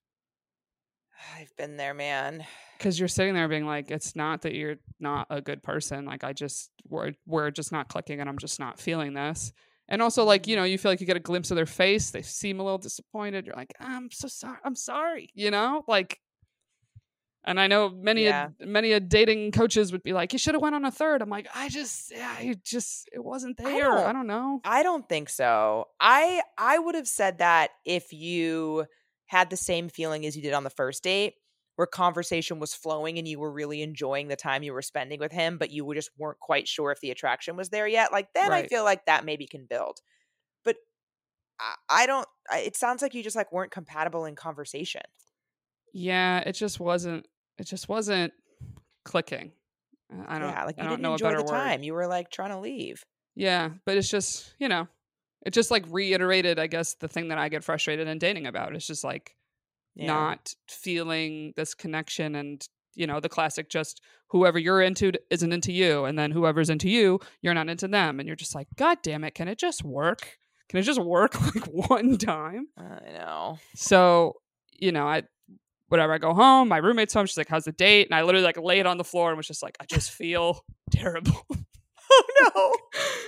I've 1.37 1.55
been 1.57 1.77
there, 1.77 1.95
man. 1.95 2.45
because 2.79 2.99
you're 2.99 3.09
sitting 3.09 3.35
there 3.35 3.49
being 3.49 3.67
like, 3.67 3.91
it's 3.91 4.15
not 4.15 4.43
that 4.43 4.55
you're 4.55 4.77
not 5.01 5.27
a 5.31 5.41
good 5.41 5.63
person. 5.63 6.05
Like 6.05 6.25
I 6.25 6.33
just 6.33 6.71
we're 6.89 7.13
we're 7.27 7.51
just 7.51 7.73
not 7.73 7.89
clicking, 7.89 8.21
and 8.21 8.29
I'm 8.29 8.39
just 8.39 8.61
not 8.61 8.79
feeling 8.79 9.15
this. 9.15 9.53
And 9.89 10.03
also, 10.03 10.25
like 10.25 10.47
you 10.47 10.57
know, 10.57 10.65
you 10.65 10.79
feel 10.79 10.93
like 10.93 11.01
you 11.01 11.07
get 11.07 11.17
a 11.17 11.21
glimpse 11.21 11.51
of 11.51 11.57
their 11.57 11.67
face. 11.67 12.11
They 12.11 12.23
seem 12.23 12.61
a 12.61 12.63
little 12.65 12.79
disappointed. 12.79 13.47
You're 13.47 13.57
like, 13.57 13.73
I'm 13.81 14.11
so 14.11 14.29
sorry. 14.29 14.59
I'm 14.65 14.77
sorry. 14.77 15.31
You 15.35 15.51
know, 15.51 15.85
like. 15.89 16.21
And 17.47 17.61
I 17.61 17.69
know 17.69 17.89
many 17.91 18.25
Yeah. 18.25 18.49
a, 18.61 18.67
many 18.67 18.91
a 18.93 18.99
dating 19.01 19.53
coaches 19.53 19.93
would 19.93 20.03
be 20.03 20.13
like, 20.13 20.33
you 20.33 20.39
should 20.39 20.55
have 20.55 20.63
went 20.63 20.75
on 20.75 20.85
a 20.85 20.91
third. 20.91 21.23
I'm 21.23 21.31
like, 21.31 21.47
I 21.55 21.69
just, 21.69 22.11
yeah, 22.11 22.41
it 22.41 22.65
just, 22.65 23.09
it 23.13 23.23
wasn't 23.25 23.57
there. 23.57 23.93
I 23.93 24.03
don't- 24.03 24.15
don't 24.15 24.27
know. 24.27 24.61
I 24.65 24.83
don't 24.83 25.09
think 25.09 25.29
so. 25.29 25.87
I 26.01 26.43
I 26.59 26.79
would 26.79 26.97
have 26.97 27.07
said 27.07 27.39
that 27.39 27.71
if 27.85 28.13
you 28.13 28.87
had 29.27 29.51
the 29.51 29.57
same 29.57 29.89
feeling 29.89 30.27
as 30.27 30.37
you 30.37 30.43
did 30.43 30.55
on 30.55 30.65
the 30.65 30.71
first 30.71 31.03
date, 31.05 31.35
where 31.77 31.87
conversation 31.87 32.59
was 32.59 32.75
flowing 32.75 33.19
and 33.19 33.29
you 33.29 33.39
were 33.39 33.53
really 33.53 33.83
enjoying 33.83 34.29
the 34.29 34.37
time 34.37 34.63
you 34.63 34.73
were 34.73 34.81
spending 34.83 35.21
with 35.21 35.31
him, 35.31 35.59
but 35.59 35.71
you 35.71 35.93
just 35.95 36.11
weren't 36.17 36.41
quite 36.41 36.67
sure 36.67 36.91
if 36.91 37.01
the 37.01 37.11
attraction 37.11 37.55
was 37.55 37.69
there 37.69 37.87
yet, 37.87 38.11
like 38.13 38.33
then 38.35 38.51
I 38.51 38.67
feel 38.67 38.83
like 38.83 39.05
that 39.07 39.25
maybe 39.27 39.47
can 39.47 39.67
build. 39.67 40.01
But 40.65 40.77
I, 41.61 41.75
I 41.91 42.07
don't. 42.07 42.27
I, 42.51 42.61
it 42.61 42.77
sounds 42.77 43.03
like 43.03 43.15
you 43.15 43.23
just 43.23 43.37
like 43.37 43.53
weren't 43.53 43.71
compatible 43.73 44.25
in 44.25 44.35
conversation. 44.37 45.03
Yeah, 45.93 46.39
it 46.41 46.53
just 46.53 46.81
wasn't. 46.81 47.27
It 47.59 47.65
just 47.67 47.89
wasn't 47.89 48.33
clicking. 49.05 49.53
Uh, 50.13 50.23
I 50.29 50.39
don't. 50.39 50.51
yeah, 50.51 50.65
like 50.65 50.79
I 50.79 50.83
you 50.83 50.89
don't 50.89 50.91
didn't 50.99 51.03
know 51.03 51.11
a 51.11 51.13
enjoy 51.15 51.25
better 51.27 51.37
the 51.39 51.45
word. 51.45 51.51
time. 51.59 51.83
You 51.83 51.95
were 51.95 52.07
like 52.07 52.31
trying 52.31 52.51
to 52.51 52.59
leave. 52.59 53.03
Yeah, 53.35 53.71
but 53.85 53.97
it's 53.97 54.11
just 54.11 54.55
you 54.59 54.69
know, 54.69 54.89
it 55.45 55.53
just 55.53 55.71
like 55.71 55.85
reiterated, 55.91 56.59
I 56.59 56.67
guess, 56.67 56.95
the 56.95 57.09
thing 57.09 57.29
that 57.29 57.39
I 57.39 57.49
get 57.49 57.65
frustrated 57.65 58.09
in 58.09 58.19
dating 58.19 58.47
about. 58.47 58.75
It's 58.75 58.87
just 58.87 59.05
like 59.05 59.35
Yeah. 59.95 60.07
not 60.07 60.55
feeling 60.69 61.53
this 61.57 61.75
connection 61.75 62.35
and 62.35 62.67
you 62.95 63.07
know 63.07 63.21
the 63.21 63.29
classic 63.29 63.69
just 63.69 64.01
whoever 64.29 64.59
you're 64.59 64.81
into 64.81 65.13
isn't 65.31 65.53
into 65.53 65.71
you 65.73 66.05
and 66.07 66.19
then 66.19 66.31
whoever's 66.31 66.71
into 66.71 66.89
you 66.89 67.21
you're 67.43 67.53
not 67.53 67.69
into 67.69 67.87
them 67.87 68.19
and 68.19 68.27
you're 68.27 68.35
just 68.37 68.55
like 68.55 68.69
god 68.77 68.97
damn 69.03 69.23
it 69.23 69.35
can 69.35 69.49
it 69.49 69.59
just 69.59 69.85
work 69.85 70.39
can 70.71 70.79
it 70.81 70.83
just 70.83 70.99
work 71.03 71.39
like 71.55 71.67
one 71.67 72.17
time 72.17 72.69
I 72.79 73.01
know. 73.13 73.59
so 73.75 74.37
you 74.79 74.93
know 74.93 75.07
i 75.07 75.25
whatever 75.89 76.13
i 76.13 76.19
go 76.19 76.35
home 76.35 76.69
my 76.69 76.79
roommate's 76.79 77.15
home 77.15 77.27
she's 77.27 77.37
like 77.37 77.49
how's 77.49 77.65
the 77.65 77.73
date 77.73 78.07
and 78.07 78.15
i 78.15 78.23
literally 78.23 78.45
like 78.45 78.59
laid 78.59 78.87
on 78.87 78.99
the 78.99 79.05
floor 79.05 79.29
and 79.29 79.37
was 79.37 79.47
just 79.47 79.63
like 79.63 79.77
i 79.81 79.85
just 79.85 80.11
feel 80.11 80.65
terrible 80.91 81.47
Oh 82.09 82.23
no. 82.55 82.73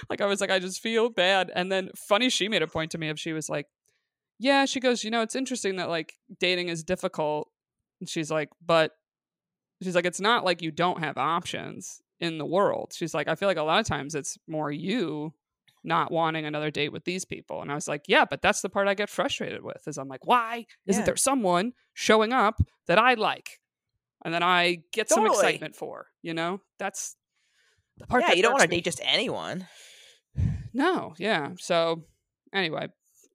like 0.09 0.21
I 0.21 0.27
was 0.27 0.41
like, 0.41 0.51
I 0.51 0.59
just 0.59 0.81
feel 0.81 1.09
bad. 1.11 1.51
And 1.55 1.71
then 1.71 1.91
funny, 1.97 2.31
she 2.31 2.49
made 2.49 2.63
a 2.63 2.69
point 2.69 2.93
to 2.93 2.99
me 2.99 3.09
of 3.09 3.19
she 3.19 3.33
was 3.33 3.49
like, 3.49 3.67
Yeah, 4.39 4.67
she 4.67 4.81
goes, 4.81 5.03
you 5.03 5.11
know, 5.11 5.23
it's 5.23 5.35
interesting 5.35 5.77
that 5.77 5.89
like 5.89 6.15
dating 6.39 6.69
is 6.69 6.85
difficult. 6.85 7.49
And 8.01 8.09
she's 8.09 8.31
like, 8.31 8.51
but 8.65 8.93
she's 9.83 9.95
like, 9.97 10.07
it's 10.07 10.21
not 10.21 10.45
like 10.45 10.63
you 10.63 10.71
don't 10.71 11.03
have 11.03 11.19
options 11.19 12.01
in 12.21 12.39
the 12.39 12.47
world. 12.47 12.93
She's 12.95 13.15
like, 13.15 13.27
I 13.27 13.35
feel 13.35 13.49
like 13.49 13.57
a 13.57 13.63
lot 13.63 13.81
of 13.81 13.87
times 13.87 14.15
it's 14.15 14.39
more 14.47 14.71
you 14.71 15.35
not 15.89 16.13
wanting 16.13 16.45
another 16.45 16.71
date 16.71 16.93
with 16.93 17.05
these 17.05 17.25
people. 17.25 17.63
And 17.63 17.73
I 17.73 17.75
was 17.75 17.89
like, 17.89 18.03
Yeah, 18.07 18.25
but 18.29 18.43
that's 18.43 18.61
the 18.61 18.69
part 18.69 18.87
I 18.87 18.95
get 18.95 19.11
frustrated 19.11 19.63
with 19.65 19.83
is 19.89 19.99
I'm 19.99 20.09
like, 20.09 20.27
why 20.27 20.67
isn't 20.87 21.01
Yeah. 21.03 21.07
there 21.07 21.17
someone 21.17 21.73
showing 21.95 22.33
up 22.33 22.61
that 22.87 22.99
I 22.99 23.15
like? 23.15 23.59
And 24.25 24.33
then 24.33 24.43
I 24.43 24.79
get 24.93 25.09
some 25.09 25.27
excitement 25.27 25.75
for, 25.77 26.07
you 26.23 26.35
know? 26.35 26.61
That's 26.79 27.17
the 27.97 28.07
part 28.07 28.23
yeah, 28.23 28.35
you 28.35 28.43
don't 28.43 28.53
want 28.53 28.63
to 28.63 28.69
date 28.69 28.85
just 28.85 29.01
anyone. 29.03 29.67
No, 30.73 31.15
yeah. 31.19 31.51
So 31.59 32.05
anyway, 32.53 32.89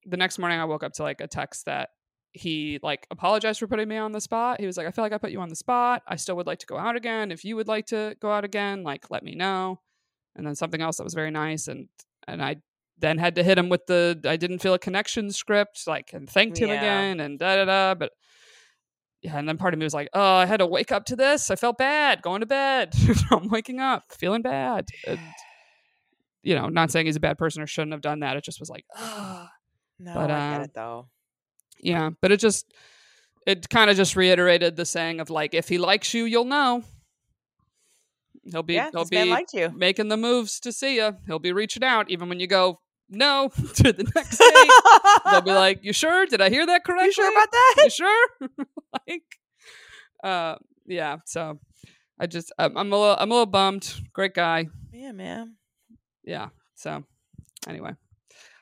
the 0.05 0.17
next 0.17 0.39
morning 0.39 0.59
I 0.59 0.65
woke 0.65 0.83
up 0.83 0.93
to 0.93 1.03
like 1.03 1.21
a 1.21 1.27
text 1.27 1.65
that 1.65 1.89
he 2.31 2.79
like 2.81 3.05
apologized 3.11 3.59
for 3.59 3.67
putting 3.67 3.87
me 3.87 3.97
on 3.97 4.11
the 4.11 4.21
spot. 4.21 4.59
He 4.59 4.65
was 4.65 4.77
like, 4.77 4.87
I 4.87 4.91
feel 4.91 5.03
like 5.03 5.13
I 5.13 5.17
put 5.17 5.31
you 5.31 5.39
on 5.41 5.49
the 5.49 5.55
spot. 5.55 6.01
I 6.07 6.15
still 6.15 6.35
would 6.35 6.47
like 6.47 6.59
to 6.59 6.65
go 6.65 6.77
out 6.77 6.95
again. 6.95 7.31
If 7.31 7.43
you 7.45 7.55
would 7.55 7.67
like 7.67 7.85
to 7.87 8.15
go 8.19 8.31
out 8.31 8.43
again, 8.43 8.83
like 8.83 9.09
let 9.11 9.23
me 9.23 9.35
know. 9.35 9.79
And 10.35 10.45
then 10.47 10.55
something 10.55 10.81
else 10.81 10.97
that 10.97 11.03
was 11.03 11.13
very 11.13 11.29
nice 11.31 11.67
and 11.67 11.87
and 12.27 12.43
I 12.43 12.57
then 12.99 13.17
had 13.17 13.35
to 13.35 13.43
hit 13.43 13.57
him 13.57 13.69
with 13.69 13.85
the 13.87 14.19
I 14.25 14.37
didn't 14.37 14.59
feel 14.59 14.73
a 14.73 14.79
connection 14.79 15.31
script, 15.31 15.83
like 15.87 16.11
and 16.13 16.29
thanked 16.29 16.57
him 16.57 16.69
Yeah. 16.69 16.75
again 16.75 17.19
and 17.19 17.37
da 17.39 17.55
da 17.57 17.65
da. 17.65 17.95
But 17.95 18.11
yeah, 19.21 19.37
and 19.37 19.47
then 19.47 19.57
part 19.57 19.73
of 19.73 19.79
me 19.79 19.85
was 19.85 19.93
like, 19.93 20.09
oh, 20.13 20.35
I 20.35 20.45
had 20.45 20.57
to 20.57 20.65
wake 20.65 20.91
up 20.91 21.05
to 21.05 21.15
this. 21.15 21.49
I 21.49 21.55
felt 21.55 21.77
bad 21.77 22.21
going 22.21 22.41
to 22.41 22.45
bed. 22.45 22.93
I'm 23.31 23.47
waking 23.49 23.79
up 23.79 24.03
feeling 24.11 24.41
bad. 24.41 24.85
And, 25.07 25.19
you 26.43 26.55
know, 26.55 26.67
not 26.67 26.91
saying 26.91 27.05
he's 27.05 27.15
a 27.15 27.21
bad 27.21 27.37
person 27.37 27.61
or 27.63 27.67
shouldn't 27.67 27.93
have 27.93 28.01
done 28.01 28.19
that. 28.19 28.35
It 28.35 28.43
just 28.43 28.59
was 28.59 28.69
like, 28.69 28.83
ah, 28.97 29.49
No, 29.97 30.13
But, 30.13 30.29
I 30.29 30.51
get 30.51 30.59
uh, 30.59 30.63
it 30.65 30.71
though. 30.75 31.07
yeah. 31.79 32.09
But 32.21 32.33
it 32.33 32.41
just, 32.41 32.73
it 33.47 33.69
kind 33.69 33.89
of 33.89 33.95
just 33.95 34.15
reiterated 34.17 34.75
the 34.75 34.85
saying 34.85 35.21
of 35.21 35.29
like, 35.29 35.53
if 35.53 35.69
he 35.69 35.77
likes 35.77 36.13
you, 36.13 36.25
you'll 36.25 36.43
know. 36.43 36.83
He'll 38.51 38.63
be, 38.63 38.73
yeah, 38.73 38.89
he'll 38.91 39.05
be 39.05 39.23
liked 39.23 39.53
you. 39.53 39.71
making 39.75 40.09
the 40.09 40.17
moves 40.17 40.59
to 40.61 40.71
see 40.71 40.97
you. 40.97 41.15
He'll 41.27 41.39
be 41.39 41.53
reaching 41.53 41.83
out 41.83 42.09
even 42.09 42.27
when 42.29 42.39
you 42.39 42.47
go 42.47 42.79
no 43.09 43.49
to 43.75 43.93
the 43.93 44.03
next 44.15 44.37
date. 44.37 45.31
They'll 45.31 45.41
be 45.41 45.51
like, 45.51 45.83
"You 45.83 45.93
sure? 45.93 46.25
Did 46.25 46.41
I 46.41 46.49
hear 46.49 46.65
that 46.65 46.83
correctly? 46.83 47.05
"You 47.05 47.11
sure 47.13 47.31
about 47.31 47.51
that?" 47.51 47.75
you 47.83 47.89
sure?" 47.89 48.27
like, 49.07 49.23
uh, 50.23 50.55
yeah. 50.85 51.17
So 51.25 51.59
I 52.19 52.27
just, 52.27 52.51
I'm, 52.57 52.77
I'm 52.77 52.91
a 52.91 52.97
little, 52.97 53.15
I'm 53.17 53.31
a 53.31 53.33
little 53.33 53.45
bummed. 53.45 53.93
Great 54.13 54.33
guy. 54.33 54.67
Yeah, 54.91 55.11
man. 55.13 55.55
Yeah. 56.23 56.49
So 56.75 57.03
anyway, 57.67 57.91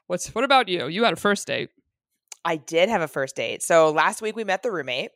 what's 0.08 0.34
what 0.36 0.44
about 0.44 0.68
you? 0.68 0.88
You 0.88 1.04
had 1.06 1.14
a 1.14 1.18
first 1.18 1.48
date. 1.48 1.70
I 2.44 2.56
did 2.58 2.90
have 2.90 3.02
a 3.02 3.08
first 3.08 3.36
date. 3.36 3.62
So 3.64 3.92
last 3.92 4.22
week 4.22 4.36
we 4.36 4.44
met 4.44 4.64
the 4.64 4.72
roommate. 4.72 5.12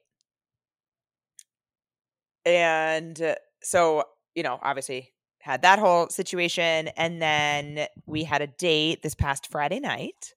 And 2.46 3.20
uh, 3.20 3.36
so, 3.64 4.04
you 4.36 4.44
know, 4.44 4.60
obviously 4.62 5.12
had 5.40 5.62
that 5.62 5.80
whole 5.80 6.10
situation. 6.10 6.90
And 6.98 7.22
then 7.22 7.88
we 8.06 8.24
had 8.24 8.42
a 8.42 8.48
date 8.48 9.02
this 9.04 9.16
past 9.16 9.48
Friday 9.52 9.80
night. 9.80 10.34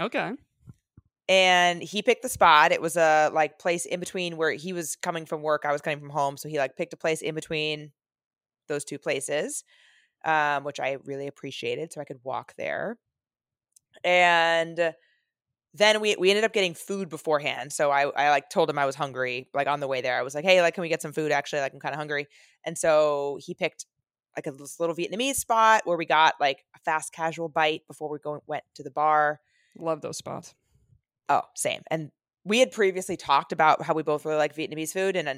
Okay. 0.00 0.32
And 1.28 1.82
he 1.82 2.02
picked 2.02 2.22
the 2.22 2.28
spot. 2.28 2.72
It 2.72 2.80
was 2.80 2.96
a 2.96 3.30
like 3.32 3.58
place 3.58 3.84
in 3.84 4.00
between 4.00 4.36
where 4.36 4.52
he 4.52 4.72
was 4.72 4.96
coming 4.96 5.26
from 5.26 5.42
work, 5.42 5.64
I 5.64 5.72
was 5.72 5.80
coming 5.80 5.98
from 5.98 6.10
home. 6.10 6.36
So 6.36 6.48
he 6.48 6.58
like 6.58 6.76
picked 6.76 6.92
a 6.92 6.96
place 6.96 7.20
in 7.20 7.34
between 7.34 7.92
those 8.68 8.84
two 8.84 8.98
places, 8.98 9.64
um, 10.24 10.64
which 10.64 10.80
I 10.80 10.98
really 11.04 11.26
appreciated. 11.26 11.92
So 11.92 12.00
I 12.00 12.04
could 12.04 12.20
walk 12.22 12.54
there. 12.56 12.96
And 14.04 14.94
then 15.74 16.00
we 16.00 16.16
we 16.18 16.30
ended 16.30 16.44
up 16.44 16.52
getting 16.52 16.74
food 16.74 17.08
beforehand. 17.08 17.72
So 17.72 17.90
I 17.90 18.08
I 18.08 18.30
like 18.30 18.48
told 18.48 18.70
him 18.70 18.78
I 18.78 18.86
was 18.86 18.94
hungry. 18.94 19.48
Like 19.52 19.66
on 19.66 19.80
the 19.80 19.88
way 19.88 20.00
there, 20.00 20.18
I 20.18 20.22
was 20.22 20.34
like, 20.34 20.44
hey, 20.44 20.62
like, 20.62 20.74
can 20.74 20.82
we 20.82 20.88
get 20.88 21.02
some 21.02 21.12
food? 21.12 21.32
Actually, 21.32 21.60
like 21.60 21.74
I'm 21.74 21.80
kind 21.80 21.94
of 21.94 21.98
hungry. 21.98 22.26
And 22.66 22.76
so 22.76 23.38
he 23.40 23.54
picked 23.54 23.86
like 24.36 24.46
a 24.46 24.50
little 24.50 24.94
Vietnamese 24.94 25.36
spot 25.36 25.82
where 25.86 25.96
we 25.96 26.04
got 26.04 26.34
like 26.40 26.64
a 26.74 26.78
fast 26.80 27.12
casual 27.12 27.48
bite 27.48 27.86
before 27.86 28.10
we 28.10 28.18
go 28.18 28.42
went 28.46 28.64
to 28.74 28.82
the 28.82 28.90
bar. 28.90 29.40
Love 29.78 30.02
those 30.02 30.18
spots. 30.18 30.54
Oh, 31.30 31.42
same. 31.54 31.82
And 31.90 32.10
we 32.44 32.58
had 32.58 32.70
previously 32.70 33.16
talked 33.16 33.52
about 33.52 33.82
how 33.82 33.94
we 33.94 34.02
both 34.02 34.24
really 34.26 34.36
like 34.36 34.54
Vietnamese 34.54 34.92
food, 34.92 35.16
and 35.16 35.28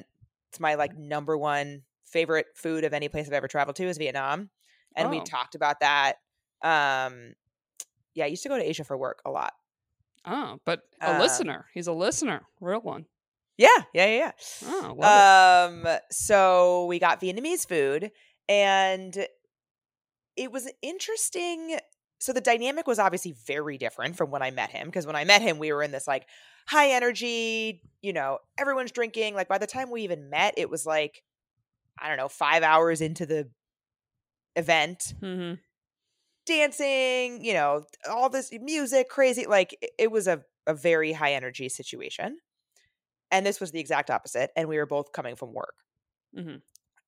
it's 0.49 0.59
my 0.59 0.75
like 0.75 0.97
number 0.97 1.37
one 1.37 1.83
favorite 2.05 2.47
food 2.55 2.83
of 2.83 2.93
any 2.93 3.07
place 3.07 3.27
I've 3.27 3.33
ever 3.33 3.47
traveled 3.47 3.75
to 3.77 3.85
is 3.87 3.97
Vietnam. 3.97 4.49
And 4.95 5.09
we 5.09 5.19
Oh. 5.19 5.23
talked 5.23 5.55
about 5.55 5.79
that. 5.79 6.15
Um, 6.61 7.35
yeah, 8.15 8.25
I 8.25 8.27
used 8.27 8.43
to 8.43 8.49
go 8.49 8.57
to 8.57 8.67
Asia 8.67 8.83
for 8.83 8.97
work 8.97 9.21
a 9.25 9.29
lot. 9.31 9.53
Oh, 10.25 10.59
but 10.65 10.81
a 11.01 11.15
Uh, 11.15 11.19
listener. 11.19 11.67
He's 11.73 11.87
a 11.87 11.93
listener. 11.93 12.41
Real 12.59 12.81
one. 12.81 13.05
Yeah, 13.59 13.83
yeah, 13.93 14.05
yeah, 14.05 14.31
Oh, 14.65 14.95
love 14.97 15.75
it. 15.85 15.85
Um, 15.91 15.97
so 16.09 16.85
we 16.85 16.97
got 16.97 17.19
Vietnamese 17.19 17.67
food, 17.67 18.09
and 18.47 19.27
it 20.37 20.49
was 20.49 20.71
interesting. 20.81 21.77
So 22.19 22.31
the 22.31 22.39
dynamic 22.39 22.87
was 22.87 22.99
obviously 22.99 23.35
very 23.45 23.77
different 23.77 24.15
from 24.15 24.31
when 24.31 24.41
I 24.41 24.51
met 24.51 24.69
him 24.69 24.87
because 24.87 25.05
when 25.05 25.17
I 25.17 25.25
met 25.25 25.41
him, 25.41 25.59
we 25.59 25.73
were 25.73 25.83
in 25.83 25.91
this 25.91 26.07
like 26.07 26.25
high 26.67 26.91
energy, 26.91 27.81
you 28.01 28.13
know, 28.13 28.39
everyone's 28.57 28.91
drinking. 28.91 29.35
Like 29.35 29.49
by 29.49 29.57
the 29.57 29.67
time 29.67 29.91
we 29.91 30.03
even 30.03 30.29
met, 30.29 30.53
it 30.55 30.69
was 30.69 30.85
like 30.85 31.21
I 32.01 32.07
don't 32.07 32.17
know, 32.17 32.29
five 32.29 32.63
hours 32.63 33.01
into 33.01 33.25
the 33.25 33.49
event, 34.55 35.13
hmm 35.19 35.55
dancing, 36.45 37.45
you 37.45 37.53
know, 37.53 37.83
all 38.09 38.27
this 38.29 38.51
music, 38.51 39.07
crazy. 39.07 39.45
Like 39.45 39.77
it, 39.81 39.91
it 39.99 40.11
was 40.11 40.27
a, 40.27 40.41
a 40.65 40.73
very 40.73 41.13
high 41.13 41.33
energy 41.33 41.69
situation. 41.69 42.37
And 43.31 43.45
this 43.45 43.59
was 43.59 43.71
the 43.71 43.79
exact 43.79 44.09
opposite. 44.09 44.51
And 44.55 44.67
we 44.67 44.77
were 44.77 44.85
both 44.85 45.11
coming 45.11 45.35
from 45.35 45.53
work. 45.53 45.75
hmm 46.35 46.57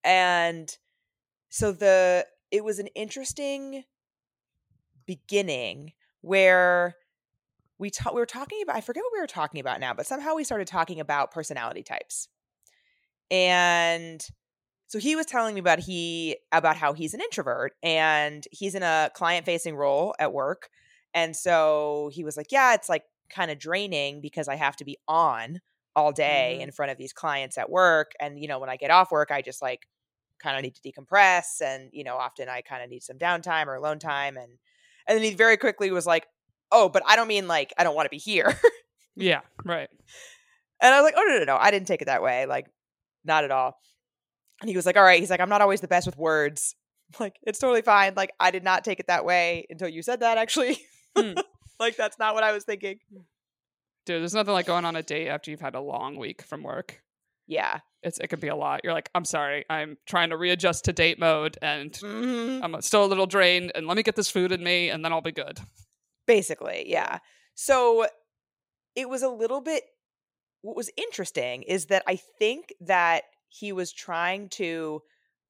And 0.04 0.76
so 1.48 1.72
the 1.72 2.26
it 2.50 2.64
was 2.64 2.78
an 2.78 2.88
interesting 2.88 3.84
beginning 5.06 5.92
where 6.20 6.96
we 7.78 7.90
ta- 7.90 8.12
we 8.12 8.20
were 8.20 8.26
talking 8.26 8.62
about 8.62 8.76
I 8.76 8.80
forget 8.80 9.02
what 9.02 9.12
we 9.12 9.20
were 9.20 9.26
talking 9.26 9.60
about 9.60 9.80
now, 9.80 9.94
but 9.94 10.06
somehow 10.06 10.34
we 10.34 10.44
started 10.44 10.68
talking 10.68 11.00
about 11.00 11.30
personality 11.32 11.82
types. 11.82 12.28
And 13.30 14.24
so 14.88 14.98
he 14.98 15.16
was 15.16 15.26
telling 15.26 15.54
me 15.54 15.60
about 15.60 15.80
he 15.80 16.38
about 16.52 16.76
how 16.76 16.92
he's 16.92 17.14
an 17.14 17.20
introvert 17.20 17.74
and 17.82 18.46
he's 18.52 18.74
in 18.74 18.82
a 18.82 19.10
client 19.14 19.46
facing 19.46 19.76
role 19.76 20.14
at 20.18 20.32
work. 20.32 20.70
And 21.14 21.36
so 21.36 22.10
he 22.12 22.24
was 22.24 22.36
like, 22.36 22.52
"Yeah, 22.52 22.74
it's 22.74 22.88
like 22.88 23.04
kind 23.30 23.50
of 23.50 23.58
draining 23.58 24.20
because 24.20 24.48
I 24.48 24.56
have 24.56 24.76
to 24.76 24.84
be 24.84 24.98
on 25.08 25.60
all 25.94 26.12
day 26.12 26.56
Mhm. 26.58 26.62
in 26.64 26.72
front 26.72 26.92
of 26.92 26.98
these 26.98 27.12
clients 27.12 27.58
at 27.58 27.68
work 27.70 28.12
and 28.20 28.38
you 28.40 28.48
know, 28.48 28.58
when 28.58 28.70
I 28.70 28.76
get 28.76 28.90
off 28.90 29.10
work, 29.10 29.30
I 29.30 29.42
just 29.42 29.60
like 29.62 29.86
kind 30.42 30.56
of 30.56 30.62
need 30.62 30.74
to 30.74 30.82
decompress 30.82 31.60
and 31.60 31.90
you 31.92 32.04
know, 32.04 32.16
often 32.16 32.48
I 32.48 32.62
kind 32.62 32.82
of 32.82 32.90
need 32.90 33.02
some 33.02 33.18
downtime 33.18 33.66
or 33.66 33.74
alone 33.74 33.98
time 33.98 34.36
and 34.36 34.58
and 35.06 35.16
then 35.16 35.22
he 35.24 35.34
very 35.34 35.56
quickly 35.56 35.90
was 35.90 36.06
like, 36.06 36.26
"Oh, 36.70 36.88
but 36.88 37.02
I 37.06 37.16
don't 37.16 37.28
mean 37.28 37.48
like 37.48 37.72
I 37.76 37.84
don't 37.84 37.94
want 37.96 38.06
to 38.06 38.10
be 38.10 38.18
here." 38.18 38.58
Yeah. 39.14 39.40
Right. 39.64 39.90
And 40.80 40.94
I 40.94 41.00
was 41.00 41.04
like, 41.04 41.14
oh, 41.18 41.24
no, 41.28 41.38
no, 41.38 41.44
no. 41.44 41.56
I 41.60 41.70
didn't 41.70 41.86
take 41.86 42.00
it 42.02 42.06
that 42.06 42.22
way. 42.22 42.46
Like, 42.46 42.66
not 43.24 43.44
at 43.44 43.50
all. 43.50 43.78
And 44.62 44.70
he 44.70 44.74
was 44.74 44.86
like, 44.86 44.96
all 44.96 45.02
right. 45.02 45.20
He's 45.20 45.28
like, 45.30 45.38
I'm 45.38 45.50
not 45.50 45.60
always 45.60 45.82
the 45.82 45.86
best 45.88 46.06
with 46.06 46.16
words. 46.16 46.74
Like, 47.20 47.36
it's 47.42 47.58
totally 47.58 47.82
fine. 47.82 48.14
Like, 48.16 48.32
I 48.40 48.50
did 48.50 48.64
not 48.64 48.84
take 48.84 48.98
it 48.98 49.08
that 49.08 49.26
way 49.26 49.66
until 49.68 49.86
you 49.86 50.02
said 50.02 50.20
that, 50.20 50.38
actually. 50.38 50.78
Hmm. 51.14 51.34
like, 51.78 51.94
that's 51.94 52.18
not 52.18 52.32
what 52.32 52.42
I 52.42 52.52
was 52.52 52.64
thinking. 52.64 53.00
Dude, 54.04 54.20
there's 54.20 54.34
nothing 54.34 54.52
like 54.52 54.66
going 54.66 54.84
on 54.84 54.96
a 54.96 55.02
date 55.02 55.28
after 55.28 55.50
you've 55.50 55.60
had 55.60 55.74
a 55.74 55.80
long 55.80 56.16
week 56.16 56.42
from 56.42 56.62
work. 56.62 57.02
Yeah. 57.46 57.80
It's 58.02 58.18
it 58.18 58.28
could 58.28 58.40
be 58.40 58.48
a 58.48 58.56
lot. 58.56 58.80
You're 58.82 58.92
like, 58.92 59.10
I'm 59.14 59.24
sorry, 59.24 59.64
I'm 59.70 59.96
trying 60.06 60.30
to 60.30 60.36
readjust 60.36 60.86
to 60.86 60.92
date 60.92 61.18
mode, 61.20 61.56
and 61.62 61.92
Mhm. 61.92 62.60
I'm 62.64 62.82
still 62.82 63.04
a 63.04 63.06
little 63.06 63.26
drained, 63.26 63.70
and 63.74 63.86
let 63.86 63.96
me 63.96 64.02
get 64.02 64.16
this 64.16 64.28
food 64.30 64.50
in 64.50 64.62
me, 64.62 64.88
and 64.90 65.04
then 65.04 65.12
I'll 65.12 65.20
be 65.20 65.32
good. 65.32 65.60
Basically, 66.26 66.90
yeah. 66.90 67.18
So 67.54 68.06
it 68.96 69.08
was 69.08 69.22
a 69.22 69.28
little 69.28 69.60
bit 69.60 69.84
what 70.62 70.76
was 70.76 70.90
interesting 70.96 71.64
is 71.64 71.86
that 71.86 72.04
I 72.06 72.14
think 72.16 72.72
that 72.80 73.24
he 73.48 73.72
was 73.72 73.92
trying 73.92 74.48
to 74.50 75.02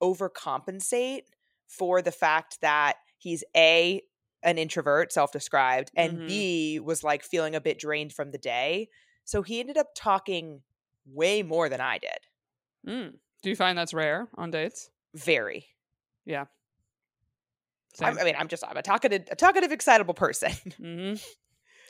overcompensate 0.03 1.25
for 1.69 2.03
the 2.03 2.13
fact 2.13 2.61
that 2.63 2.97
he's 3.19 3.45
a 3.57 4.03
an 4.43 4.59
introvert, 4.59 5.13
self-described, 5.13 5.91
and 5.97 6.19
Mhm. 6.19 6.27
B 6.27 6.81
was 6.81 7.05
like 7.05 7.23
feeling 7.23 7.55
a 7.55 7.61
bit 7.61 7.79
drained 7.79 8.13
from 8.13 8.31
the 8.33 8.39
day. 8.39 8.89
So 9.25 9.43
he 9.43 9.61
ended 9.61 9.77
up 9.79 9.89
talking 9.95 10.63
way 11.07 11.43
more 11.43 11.69
than 11.69 11.81
I 11.81 11.99
did. 11.99 12.27
Mm. 12.87 13.19
Do 13.43 13.51
you 13.51 13.57
find 13.57 13.77
that's 13.77 13.95
rare 13.95 14.29
on 14.35 14.51
dates? 14.51 14.91
Very. 15.15 15.67
Yeah. 16.25 16.47
I'm, 18.01 18.19
I 18.19 18.25
mean, 18.25 18.35
I'm 18.39 18.49
just 18.49 18.65
I'm 18.67 18.77
a 18.77 18.83
talkative, 18.83 19.29
a 19.31 19.37
talkative, 19.37 19.71
excitable 19.73 20.15
person. 20.15 20.53
hmm 20.79 21.15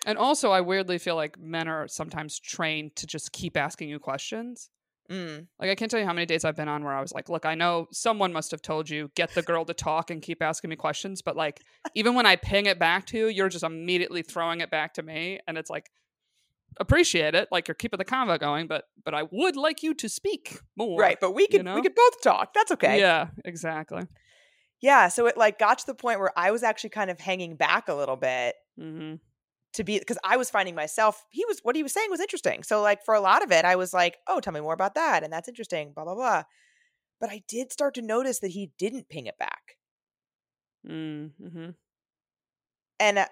And 0.04 0.18
also, 0.18 0.50
I 0.50 0.60
weirdly 0.60 0.98
feel 0.98 1.14
like 1.14 1.38
men 1.38 1.68
are 1.68 1.86
sometimes 1.86 2.40
trained 2.40 2.96
to 2.96 3.06
just 3.06 3.32
keep 3.32 3.56
asking 3.56 3.88
you 3.88 4.00
questions. 4.00 4.70
Mm. 5.10 5.46
Like, 5.58 5.70
I 5.70 5.74
can't 5.74 5.90
tell 5.90 6.00
you 6.00 6.06
how 6.06 6.12
many 6.12 6.26
dates 6.26 6.44
I've 6.44 6.56
been 6.56 6.68
on 6.68 6.84
where 6.84 6.94
I 6.94 7.00
was 7.00 7.12
like, 7.12 7.28
look, 7.28 7.44
I 7.44 7.54
know 7.54 7.86
someone 7.92 8.32
must 8.32 8.50
have 8.50 8.62
told 8.62 8.88
you, 8.88 9.10
get 9.14 9.34
the 9.34 9.42
girl 9.42 9.64
to 9.64 9.74
talk 9.74 10.10
and 10.10 10.22
keep 10.22 10.42
asking 10.42 10.70
me 10.70 10.76
questions. 10.76 11.22
But 11.22 11.36
like, 11.36 11.60
even 11.94 12.14
when 12.14 12.26
I 12.26 12.36
ping 12.36 12.66
it 12.66 12.78
back 12.78 13.06
to 13.06 13.18
you, 13.18 13.26
you're 13.26 13.48
just 13.48 13.64
immediately 13.64 14.22
throwing 14.22 14.60
it 14.60 14.70
back 14.70 14.94
to 14.94 15.02
me. 15.02 15.40
And 15.46 15.58
it's 15.58 15.70
like, 15.70 15.90
appreciate 16.78 17.34
it. 17.34 17.48
Like, 17.50 17.68
you're 17.68 17.74
keeping 17.74 17.98
the 17.98 18.04
convo 18.04 18.38
going, 18.38 18.66
but 18.66 18.84
but 19.04 19.14
I 19.14 19.24
would 19.30 19.56
like 19.56 19.82
you 19.82 19.94
to 19.94 20.08
speak 20.08 20.58
more. 20.76 21.00
Right, 21.00 21.18
but 21.20 21.32
we 21.32 21.46
could 21.48 21.64
know? 21.64 21.74
we 21.74 21.82
could 21.82 21.94
both 21.94 22.22
talk. 22.22 22.54
That's 22.54 22.72
okay. 22.72 22.98
Yeah, 22.98 23.28
exactly. 23.44 24.06
Yeah, 24.80 25.08
so 25.08 25.26
it 25.26 25.36
like 25.36 25.58
got 25.58 25.78
to 25.78 25.86
the 25.86 25.94
point 25.94 26.18
where 26.18 26.32
I 26.36 26.50
was 26.50 26.62
actually 26.62 26.90
kind 26.90 27.10
of 27.10 27.20
hanging 27.20 27.56
back 27.56 27.88
a 27.88 27.94
little 27.94 28.16
bit 28.16 28.54
hmm 28.78 29.14
to 29.74 29.84
be 29.84 29.98
because 29.98 30.18
I 30.24 30.36
was 30.36 30.50
finding 30.50 30.74
myself 30.74 31.24
he 31.30 31.44
was 31.46 31.60
what 31.62 31.76
he 31.76 31.82
was 31.82 31.92
saying 31.92 32.08
was 32.10 32.20
interesting. 32.20 32.62
So 32.62 32.82
like 32.82 33.04
for 33.04 33.14
a 33.14 33.20
lot 33.20 33.42
of 33.42 33.50
it 33.50 33.64
I 33.64 33.76
was 33.76 33.92
like, 33.92 34.18
"Oh, 34.26 34.40
tell 34.40 34.52
me 34.52 34.60
more 34.60 34.74
about 34.74 34.94
that." 34.94 35.22
And 35.22 35.32
that's 35.32 35.48
interesting, 35.48 35.92
blah 35.92 36.04
blah 36.04 36.14
blah. 36.14 36.42
But 37.20 37.30
I 37.30 37.42
did 37.48 37.72
start 37.72 37.94
to 37.94 38.02
notice 38.02 38.40
that 38.40 38.50
he 38.50 38.72
didn't 38.78 39.08
ping 39.08 39.26
it 39.26 39.38
back. 39.38 39.76
Mm-hmm. 40.88 41.70
And 43.00 43.18
uh, 43.18 43.26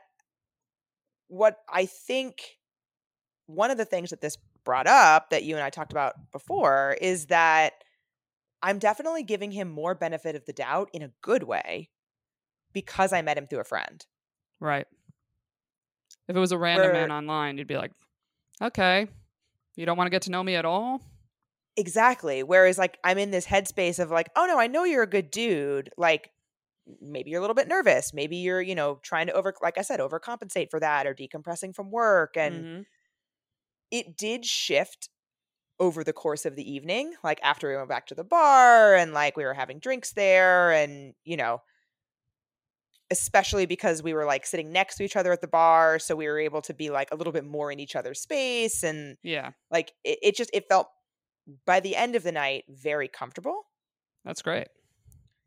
what 1.29 1.57
I 1.69 1.87
think 1.87 2.43
one 3.47 3.71
of 3.71 3.79
the 3.79 3.85
things 3.85 4.11
that 4.11 4.21
this 4.21 4.37
brought 4.65 4.87
up 4.87 5.31
that 5.31 5.45
you 5.45 5.57
and 5.57 5.65
I 5.65 5.71
talked 5.71 5.93
about 5.93 6.15
before 6.33 6.97
is 7.01 7.27
that 7.27 7.73
I'm 8.63 8.79
definitely 8.79 9.23
giving 9.23 9.51
him 9.51 9.71
more 9.71 9.95
benefit 9.95 10.37
of 10.37 10.45
the 10.45 10.53
doubt 10.53 10.91
in 10.93 11.03
a 11.03 11.11
good 11.23 11.43
way 11.43 11.91
because 12.73 13.13
I 13.13 13.23
met 13.23 13.39
him 13.39 13.47
through 13.47 13.61
a 13.61 13.65
friend. 13.65 14.05
Right. 14.61 14.87
If 16.31 16.37
it 16.37 16.41
was 16.41 16.53
a 16.53 16.59
random 16.59 16.93
man 16.93 17.13
online, 17.13 17.59
you'd 17.59 17.69
be 17.69 17.77
like, 17.77 17.93
okay, 18.63 19.09
you 19.77 19.87
don't 19.87 19.97
want 19.99 20.07
to 20.07 20.13
get 20.13 20.23
to 20.23 20.31
know 20.33 20.43
me 20.45 20.57
at 20.57 20.65
all? 20.67 21.03
Exactly. 21.77 22.43
Whereas 22.43 22.79
like 22.79 22.99
I'm 23.05 23.17
in 23.19 23.31
this 23.31 23.47
headspace 23.47 23.99
of 23.99 24.11
like, 24.11 24.29
oh 24.37 24.47
no, 24.47 24.59
I 24.59 24.67
know 24.67 24.85
you're 24.85 25.03
a 25.05 25.07
good 25.09 25.31
dude. 25.31 25.91
Like 25.97 26.31
maybe 27.01 27.31
you're 27.31 27.39
a 27.39 27.43
little 27.43 27.55
bit 27.55 27.69
nervous. 27.69 28.13
Maybe 28.13 28.37
you're, 28.39 28.61
you 28.63 28.75
know, 28.75 28.97
trying 29.03 29.29
to 29.29 29.33
over 29.33 29.55
like 29.63 29.79
I 29.79 29.83
said, 29.83 30.01
overcompensate 30.01 30.71
for 30.71 30.81
that 30.81 31.07
or 31.07 31.15
decompressing 31.15 31.75
from 31.75 31.91
work. 31.91 32.37
And 32.37 32.67
Mhm. 32.67 32.87
it 33.91 34.17
did 34.17 34.45
shift 34.45 35.09
over 35.81 36.05
the 36.05 36.13
course 36.15 36.47
of 36.47 36.57
the 36.57 36.71
evening. 36.71 37.15
Like 37.25 37.41
after 37.43 37.69
we 37.71 37.77
went 37.77 37.89
back 37.91 38.07
to 38.09 38.17
the 38.17 38.25
bar 38.25 38.95
and 38.95 39.15
like 39.15 39.37
we 39.37 39.45
were 39.45 39.55
having 39.55 39.81
drinks 39.81 40.13
there 40.13 40.73
and, 40.73 41.15
you 41.25 41.37
know, 41.37 41.61
especially 43.11 43.67
because 43.67 44.03
we 44.03 44.13
were 44.15 44.25
like 44.25 44.47
sitting 44.47 44.73
next 44.73 44.97
to 44.97 45.05
each 45.05 45.17
other 45.17 45.33
at 45.33 45.41
the 45.41 45.49
bar. 45.49 45.99
So 45.99 46.15
we 46.17 46.27
were 46.27 46.39
able 46.39 46.63
to 46.63 46.75
be 46.75 46.91
like 46.91 47.09
a 47.13 47.17
little 47.17 47.33
bit 47.33 47.45
more 47.45 47.73
in 47.73 47.81
each 47.81 47.97
other's 47.97 48.21
space 48.21 48.83
and 48.83 49.17
yeah, 49.23 49.51
like 49.71 49.93
it, 50.05 50.19
it 50.23 50.37
just 50.37 50.51
it 50.53 50.67
felt 50.69 50.89
by 51.67 51.81
the 51.81 51.97
end 51.97 52.15
of 52.17 52.23
the 52.23 52.31
night 52.33 52.65
very 52.69 53.09
comfortable 53.09 53.63
that's 54.25 54.43
great. 54.43 54.69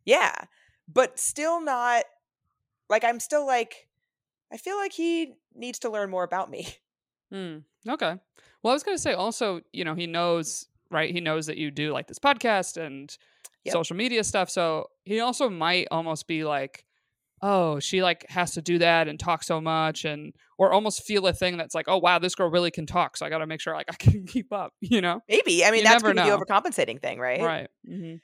yeah 0.04 0.34
but 0.91 1.17
still 1.17 1.62
not 1.62 2.04
like 2.89 3.06
i'm 3.06 3.19
still 3.21 3.45
like 3.45 3.88
i 4.52 4.58
feel 4.58 4.76
like 4.76 4.91
he 4.91 5.36
needs 5.56 5.80
to 5.80 5.89
learn 5.89 6.10
more 6.10 6.23
about 6.23 6.49
me 6.49 6.67
Hmm. 7.32 7.60
Okay. 7.89 8.15
Well, 8.62 8.71
I 8.71 8.73
was 8.73 8.84
going 8.84 8.95
to 8.95 9.02
say 9.02 9.13
also, 9.13 9.62
you 9.71 9.84
know, 9.84 9.95
he 9.95 10.06
knows, 10.06 10.67
right? 10.91 11.10
He 11.12 11.19
knows 11.19 11.47
that 11.47 11.58
you 11.58 11.71
do 11.71 11.91
like 11.91 12.06
this 12.08 12.19
podcast 12.19 12.78
and 12.78 13.15
Yep. 13.65 13.73
social 13.73 13.95
media 13.95 14.23
stuff. 14.23 14.52
So 14.52 14.89
he 15.04 15.19
also 15.19 15.49
might 15.49 15.88
almost 15.89 16.28
be 16.28 16.43
like, 16.43 16.86
oh, 17.45 17.77
she 17.79 18.01
like 18.01 18.25
has 18.29 18.51
to 18.53 18.62
do 18.62 18.77
that 18.79 19.08
and 19.10 19.19
talk 19.19 19.43
so 19.43 19.60
much 19.60 20.06
and, 20.06 20.34
or 20.58 20.71
almost 20.71 21.03
feel 21.03 21.27
a 21.27 21.34
thing 21.34 21.58
that's 21.58 21.75
like, 21.75 21.86
oh, 21.89 21.97
wow, 21.97 22.17
this 22.17 22.36
girl 22.36 22.49
really 22.49 22.71
can 22.71 22.86
talk. 22.86 23.17
So 23.17 23.25
I 23.25 23.29
got 23.29 23.39
to 23.39 23.45
make 23.45 23.60
sure 23.60 23.75
like 23.75 23.88
I 23.91 23.95
can 23.95 24.25
keep 24.25 24.53
up, 24.53 24.73
you 24.79 25.01
know? 25.01 25.19
maybe 25.27 25.65
i 25.65 25.69
mean 25.71 25.79
You 25.79 25.84
that's 25.84 26.01
never 26.01 26.13
gonna 26.13 26.25
be 26.25 26.32
the 26.32 26.45
overcompensating 26.45 27.01
thing 27.01 27.19
right 27.19 27.41
Right. 27.41 27.67
hmm 27.86 28.15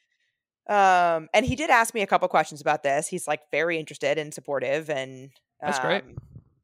um 0.74 1.28
and 1.34 1.46
he 1.46 1.56
did 1.56 1.70
ask 1.70 1.94
me 1.94 2.02
a 2.02 2.08
couple 2.08 2.28
questions 2.28 2.62
about 2.62 2.84
this 2.84 3.08
he's 3.08 3.28
like 3.28 3.42
very 3.52 3.78
interested 3.80 4.18
and 4.18 4.34
supportive 4.34 4.90
and 4.90 5.32
That's 5.62 5.80
great. 5.80 6.04
um, 6.04 6.16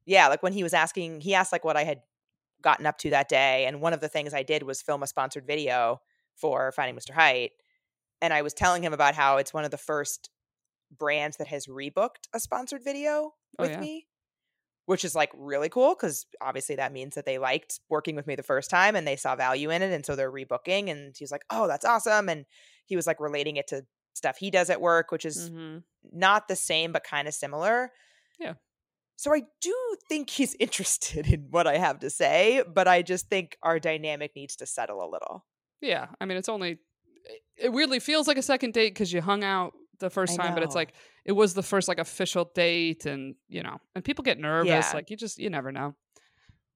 yeah 0.05 0.27
like 0.27 0.43
when 0.43 0.53
he 0.53 0.63
was 0.63 0.73
asking 0.73 1.21
he 1.21 1.33
asked 1.33 1.51
like 1.51 1.65
what 1.65 1.75
i 1.75 1.83
had 1.83 2.01
gotten 2.61 2.85
up 2.85 2.97
to 2.99 3.09
that 3.11 3.29
day 3.29 3.65
and 3.65 3.81
one 3.81 3.93
of 3.93 4.01
the 4.01 4.07
things 4.09 4.33
i 4.33 4.43
did 4.43 4.63
was 4.63 4.81
film 4.81 5.01
a 5.03 5.07
sponsored 5.07 5.45
video 5.47 5.99
for 6.35 6.71
finding 6.71 6.95
mr 6.95 7.11
height 7.11 7.51
and 8.21 8.33
i 8.33 8.41
was 8.43 8.53
telling 8.53 8.83
him 8.83 8.93
about 8.93 9.15
how 9.15 9.37
it's 9.37 9.53
one 9.53 9.65
of 9.65 9.71
the 9.71 9.77
first 9.77 10.29
brands 10.91 11.37
that 11.37 11.47
has 11.47 11.67
rebooked 11.67 12.27
a 12.33 12.39
sponsored 12.39 12.83
video 12.83 13.33
Oh, 13.57 13.63
with 13.63 13.71
yeah. 13.71 13.79
me 13.79 14.07
which 14.87 15.03
is 15.03 15.15
like 15.15 15.31
really 15.33 15.67
cool 15.69 15.95
because 15.95 16.27
obviously 16.41 16.75
that 16.75 16.91
means 16.93 17.15
that 17.15 17.25
they 17.25 17.39
liked 17.39 17.79
working 17.89 18.15
with 18.15 18.27
me 18.27 18.35
the 18.35 18.43
first 18.43 18.69
time 18.69 18.95
and 18.95 19.07
they 19.07 19.15
saw 19.15 19.35
value 19.35 19.71
in 19.71 19.81
it 19.81 19.91
and 19.91 20.05
so 20.05 20.15
they're 20.15 20.31
rebooking 20.31 20.91
and 20.91 21.15
he's 21.17 21.31
like 21.31 21.43
oh 21.49 21.67
that's 21.67 21.85
awesome 21.85 22.29
and 22.29 22.45
he 22.85 22.95
was 22.95 23.07
like 23.07 23.19
relating 23.19 23.55
it 23.55 23.67
to 23.67 23.83
stuff 24.13 24.37
he 24.37 24.51
does 24.51 24.69
at 24.69 24.79
work 24.81 25.11
which 25.11 25.25
is 25.25 25.49
hmm 25.49 25.77
not 26.13 26.47
the 26.47 26.55
same 26.55 26.91
but 26.91 27.03
kind 27.03 27.27
of 27.27 27.33
similar 27.33 27.91
Yeah. 28.39 28.53
so 29.15 29.33
i 29.33 29.41
do 29.61 29.75
think 30.07 30.29
he's 30.29 30.53
interested 30.59 31.25
in 31.27 31.47
what 31.49 31.65
i 31.65 31.77
have 31.77 31.99
to 32.01 32.09
say 32.11 32.61
but 32.71 32.87
i 32.87 33.01
just 33.01 33.27
think 33.27 33.57
our 33.63 33.79
dynamic 33.79 34.33
needs 34.35 34.55
to 34.57 34.65
settle 34.67 35.01
a 35.03 35.09
little 35.09 35.45
Yeah. 35.81 36.07
I 36.21 36.25
mean, 36.25 36.37
it's 36.37 36.49
only, 36.49 36.77
it 37.57 37.69
weirdly 37.73 37.99
feels 37.99 38.27
like 38.27 38.37
a 38.37 38.41
second 38.43 38.73
date 38.73 38.93
because 38.93 39.11
you 39.11 39.21
hung 39.21 39.43
out 39.43 39.73
the 39.99 40.09
first 40.09 40.39
I 40.39 40.43
time, 40.43 40.53
but 40.53 40.63
it's 40.63 40.75
like, 40.75 40.93
it 41.25 41.31
was 41.31 41.53
the 41.53 41.63
first 41.63 41.87
like 41.87 41.99
official 41.99 42.51
date 42.53 43.05
and, 43.05 43.35
you 43.47 43.63
know, 43.63 43.77
and 43.95 44.03
people 44.03 44.23
get 44.23 44.39
nervous. 44.39 44.67
Yeah. 44.67 44.91
Like 44.93 45.09
you 45.09 45.17
just, 45.17 45.39
you 45.39 45.49
never 45.49 45.71
know. 45.71 45.95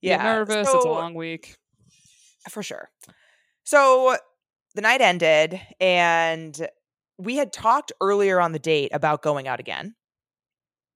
yeah 0.02 0.24
nervous. 0.24 0.68
it's 0.68 0.86
a 0.86 0.88
long 0.88 1.14
week. 1.14 1.58
for 2.50 2.64
sure. 2.64 2.90
So 3.64 4.18
the 4.76 4.82
night 4.82 5.02
ended, 5.02 5.60
and 5.80 6.68
we 7.18 7.36
had 7.36 7.52
talked 7.52 7.92
earlier 8.02 8.40
on 8.40 8.52
the 8.52 8.60
date 8.60 8.92
about 8.94 9.22
going 9.22 9.48
out 9.48 9.60
again. 9.60 9.96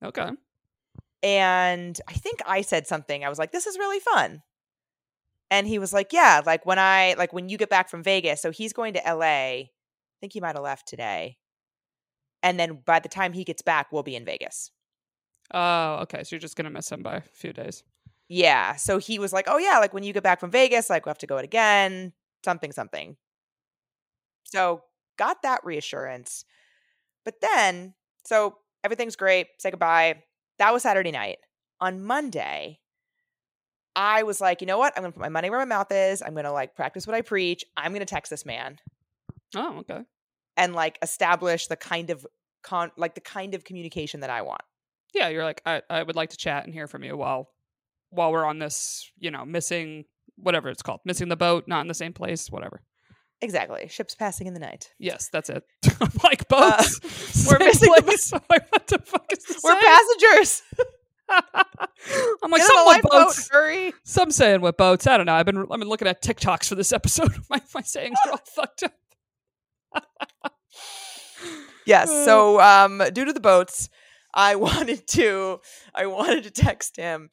Okay. 0.03 0.29
And 1.21 1.99
I 2.07 2.13
think 2.13 2.41
I 2.45 2.61
said 2.61 2.87
something. 2.87 3.23
I 3.23 3.29
was 3.29 3.39
like, 3.39 3.51
this 3.51 3.67
is 3.67 3.77
really 3.77 3.99
fun. 3.99 4.41
And 5.51 5.67
he 5.67 5.79
was 5.79 5.93
like, 5.93 6.13
yeah, 6.13 6.41
like 6.45 6.65
when 6.65 6.79
I, 6.79 7.15
like 7.17 7.31
when 7.31 7.47
you 7.49 7.57
get 7.57 7.69
back 7.69 7.89
from 7.89 8.03
Vegas. 8.03 8.41
So 8.41 8.51
he's 8.51 8.73
going 8.73 8.93
to 8.95 9.01
LA. 9.05 9.25
I 9.25 9.69
think 10.19 10.33
he 10.33 10.41
might 10.41 10.55
have 10.55 10.63
left 10.63 10.87
today. 10.87 11.37
And 12.43 12.59
then 12.59 12.79
by 12.85 12.99
the 12.99 13.09
time 13.09 13.33
he 13.33 13.43
gets 13.43 13.61
back, 13.61 13.91
we'll 13.91 14.03
be 14.03 14.15
in 14.15 14.25
Vegas. 14.25 14.69
Oh, 15.53 15.95
okay. 16.01 16.23
So 16.23 16.35
you're 16.35 16.41
just 16.41 16.55
going 16.55 16.65
to 16.65 16.71
miss 16.71 16.91
him 16.91 17.01
by 17.01 17.15
a 17.15 17.21
few 17.21 17.53
days. 17.53 17.83
Yeah. 18.27 18.75
So 18.75 18.97
he 18.97 19.17
was 19.17 19.33
like, 19.33 19.45
oh, 19.47 19.57
yeah, 19.57 19.79
like 19.79 19.93
when 19.93 20.03
you 20.03 20.13
get 20.13 20.23
back 20.23 20.39
from 20.39 20.51
Vegas, 20.51 20.89
like 20.89 21.05
we 21.05 21.09
have 21.09 21.17
to 21.19 21.27
go 21.27 21.37
out 21.37 21.43
again, 21.43 22.13
something, 22.43 22.71
something. 22.71 23.15
So 24.43 24.83
got 25.17 25.41
that 25.43 25.63
reassurance. 25.63 26.45
But 27.23 27.35
then, 27.41 27.93
so 28.25 28.57
everything's 28.83 29.15
great. 29.15 29.47
Say 29.57 29.71
goodbye. 29.71 30.23
That 30.59 30.73
was 30.73 30.83
Saturday 30.83 31.11
night. 31.11 31.37
On 31.79 32.03
Monday, 32.03 32.79
I 33.95 34.23
was 34.23 34.41
like, 34.41 34.61
you 34.61 34.67
know 34.67 34.77
what? 34.77 34.93
I'm 34.95 35.03
going 35.03 35.13
to 35.13 35.17
put 35.17 35.23
my 35.23 35.29
money 35.29 35.49
where 35.49 35.59
my 35.59 35.65
mouth 35.65 35.91
is. 35.91 36.21
I'm 36.21 36.33
going 36.33 36.45
to 36.45 36.51
like 36.51 36.75
practice 36.75 37.07
what 37.07 37.15
I 37.15 37.21
preach. 37.21 37.63
I'm 37.77 37.91
going 37.91 37.99
to 37.99 38.05
text 38.05 38.29
this 38.29 38.45
man 38.45 38.79
Oh, 39.55 39.79
okay. 39.79 40.01
And 40.57 40.73
like 40.73 40.97
establish 41.01 41.67
the 41.67 41.75
kind 41.75 42.09
of 42.09 42.25
con, 42.63 42.91
like 42.97 43.15
the 43.15 43.21
kind 43.21 43.55
of 43.55 43.63
communication 43.63 44.21
that 44.21 44.29
I 44.29 44.41
want. 44.41 44.61
Yeah. 45.13 45.29
You're 45.29 45.43
like, 45.43 45.61
I, 45.65 45.81
I 45.89 46.03
would 46.03 46.15
like 46.15 46.29
to 46.31 46.37
chat 46.37 46.65
and 46.65 46.73
hear 46.73 46.87
from 46.87 47.03
you 47.03 47.15
while, 47.17 47.49
while 48.09 48.31
we're 48.31 48.45
on 48.45 48.59
this, 48.59 49.11
you 49.17 49.31
know, 49.31 49.45
missing 49.45 50.05
whatever 50.35 50.69
it's 50.69 50.81
called, 50.81 51.01
missing 51.05 51.29
the 51.29 51.35
boat, 51.35 51.65
not 51.67 51.81
in 51.81 51.87
the 51.87 51.93
same 51.93 52.13
place, 52.13 52.49
whatever. 52.49 52.81
Exactly. 53.41 53.87
Ships 53.89 54.15
passing 54.15 54.47
in 54.47 54.53
the 54.53 54.59
night. 54.59 54.91
Yes, 54.99 55.29
that's 55.31 55.49
it. 55.49 55.63
I'm 56.01 56.11
like 56.23 56.45
uh, 56.51 56.77
boats. 56.77 56.99
we're 57.49 57.59
missing 57.59 57.91
the 57.95 58.01
place. 58.03 58.31
I'm 58.33 58.41
like, 58.49 58.71
what 58.71 58.87
the 58.87 58.99
fuck 58.99 59.25
is 59.31 59.43
this? 59.43 59.61
We're 59.63 59.79
passengers. 59.79 60.63
I'm 61.29 62.51
like 62.51 62.61
Get 62.61 62.67
some 62.67 62.77
the 62.77 63.01
with 63.01 63.01
boats. 63.11 63.49
hurry. 63.49 63.93
Some 64.03 64.31
saying 64.31 64.61
with 64.61 64.77
boats. 64.77 65.07
I 65.07 65.17
don't 65.17 65.25
know. 65.25 65.33
I've 65.33 65.45
been 65.45 65.57
I've 65.57 65.79
been 65.79 65.89
looking 65.89 66.07
at 66.07 66.21
TikToks 66.21 66.67
for 66.67 66.75
this 66.75 66.91
episode. 66.91 67.33
my 67.49 67.61
my 67.73 67.81
sayings 67.81 68.17
are 68.25 68.31
all 68.31 68.41
fucked 68.45 68.83
up. 68.83 68.93
Yes. 71.85 72.09
Uh. 72.09 72.25
So, 72.25 72.61
um, 72.61 73.01
due 73.13 73.25
to 73.25 73.33
the 73.33 73.39
boats, 73.39 73.89
I 74.33 74.55
wanted 74.55 75.07
to, 75.07 75.59
I 75.93 76.05
wanted 76.05 76.43
to 76.43 76.51
text 76.51 76.97
him, 76.97 77.29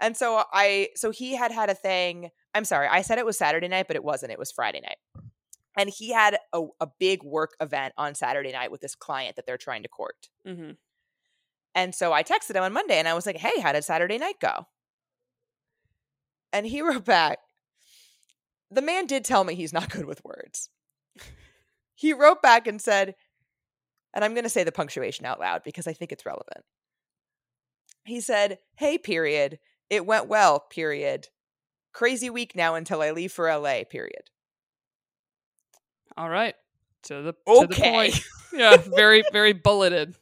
and 0.00 0.16
so 0.16 0.44
I, 0.52 0.90
so 0.96 1.10
he 1.10 1.34
had 1.36 1.52
had 1.52 1.70
a 1.70 1.74
thing. 1.74 2.30
I'm 2.54 2.64
sorry, 2.64 2.88
I 2.88 3.02
said 3.02 3.18
it 3.18 3.26
was 3.26 3.38
Saturday 3.38 3.68
night, 3.68 3.86
but 3.86 3.96
it 3.96 4.04
wasn't. 4.04 4.32
It 4.32 4.38
was 4.38 4.52
Friday 4.52 4.80
night, 4.80 4.98
and 5.76 5.90
he 5.90 6.12
had 6.12 6.38
a, 6.52 6.62
a 6.80 6.88
big 6.98 7.22
work 7.22 7.52
event 7.60 7.94
on 7.96 8.14
Saturday 8.14 8.52
night 8.52 8.70
with 8.70 8.80
this 8.80 8.94
client 8.94 9.36
that 9.36 9.46
they're 9.46 9.58
trying 9.58 9.82
to 9.82 9.88
court. 9.88 10.28
Mm-hmm. 10.46 10.72
And 11.76 11.94
so 11.94 12.12
I 12.12 12.22
texted 12.22 12.54
him 12.54 12.62
on 12.62 12.72
Monday, 12.72 12.98
and 12.98 13.08
I 13.08 13.14
was 13.14 13.26
like, 13.26 13.36
"Hey, 13.36 13.60
how 13.60 13.72
did 13.72 13.84
Saturday 13.84 14.18
night 14.18 14.36
go?" 14.40 14.66
And 16.52 16.66
he 16.66 16.80
wrote 16.82 17.04
back. 17.04 17.38
The 18.70 18.82
man 18.82 19.06
did 19.06 19.24
tell 19.24 19.44
me 19.44 19.54
he's 19.54 19.72
not 19.72 19.90
good 19.90 20.04
with 20.04 20.24
words. 20.24 20.68
He 21.94 22.12
wrote 22.12 22.42
back 22.42 22.66
and 22.66 22.80
said, 22.80 23.14
and 24.12 24.24
I'm 24.24 24.32
going 24.34 24.44
to 24.44 24.50
say 24.50 24.64
the 24.64 24.72
punctuation 24.72 25.26
out 25.26 25.40
loud 25.40 25.62
because 25.64 25.86
I 25.86 25.92
think 25.92 26.12
it's 26.12 26.26
relevant. 26.26 26.64
He 28.04 28.20
said, 28.20 28.58
Hey, 28.76 28.98
period. 28.98 29.58
It 29.90 30.06
went 30.06 30.28
well, 30.28 30.60
period. 30.60 31.28
Crazy 31.92 32.30
week 32.30 32.54
now 32.56 32.74
until 32.74 33.00
I 33.02 33.10
leave 33.12 33.32
for 33.32 33.46
LA, 33.52 33.84
period. 33.88 34.22
All 36.16 36.28
right. 36.28 36.54
To 37.04 37.22
the 37.22 37.32
to 37.32 37.36
the 37.46 37.74
Okay. 37.74 37.92
point. 37.92 38.20
Yeah, 38.56 38.76
very 38.76 39.24
very 39.32 39.52
bulleted. 39.52 40.14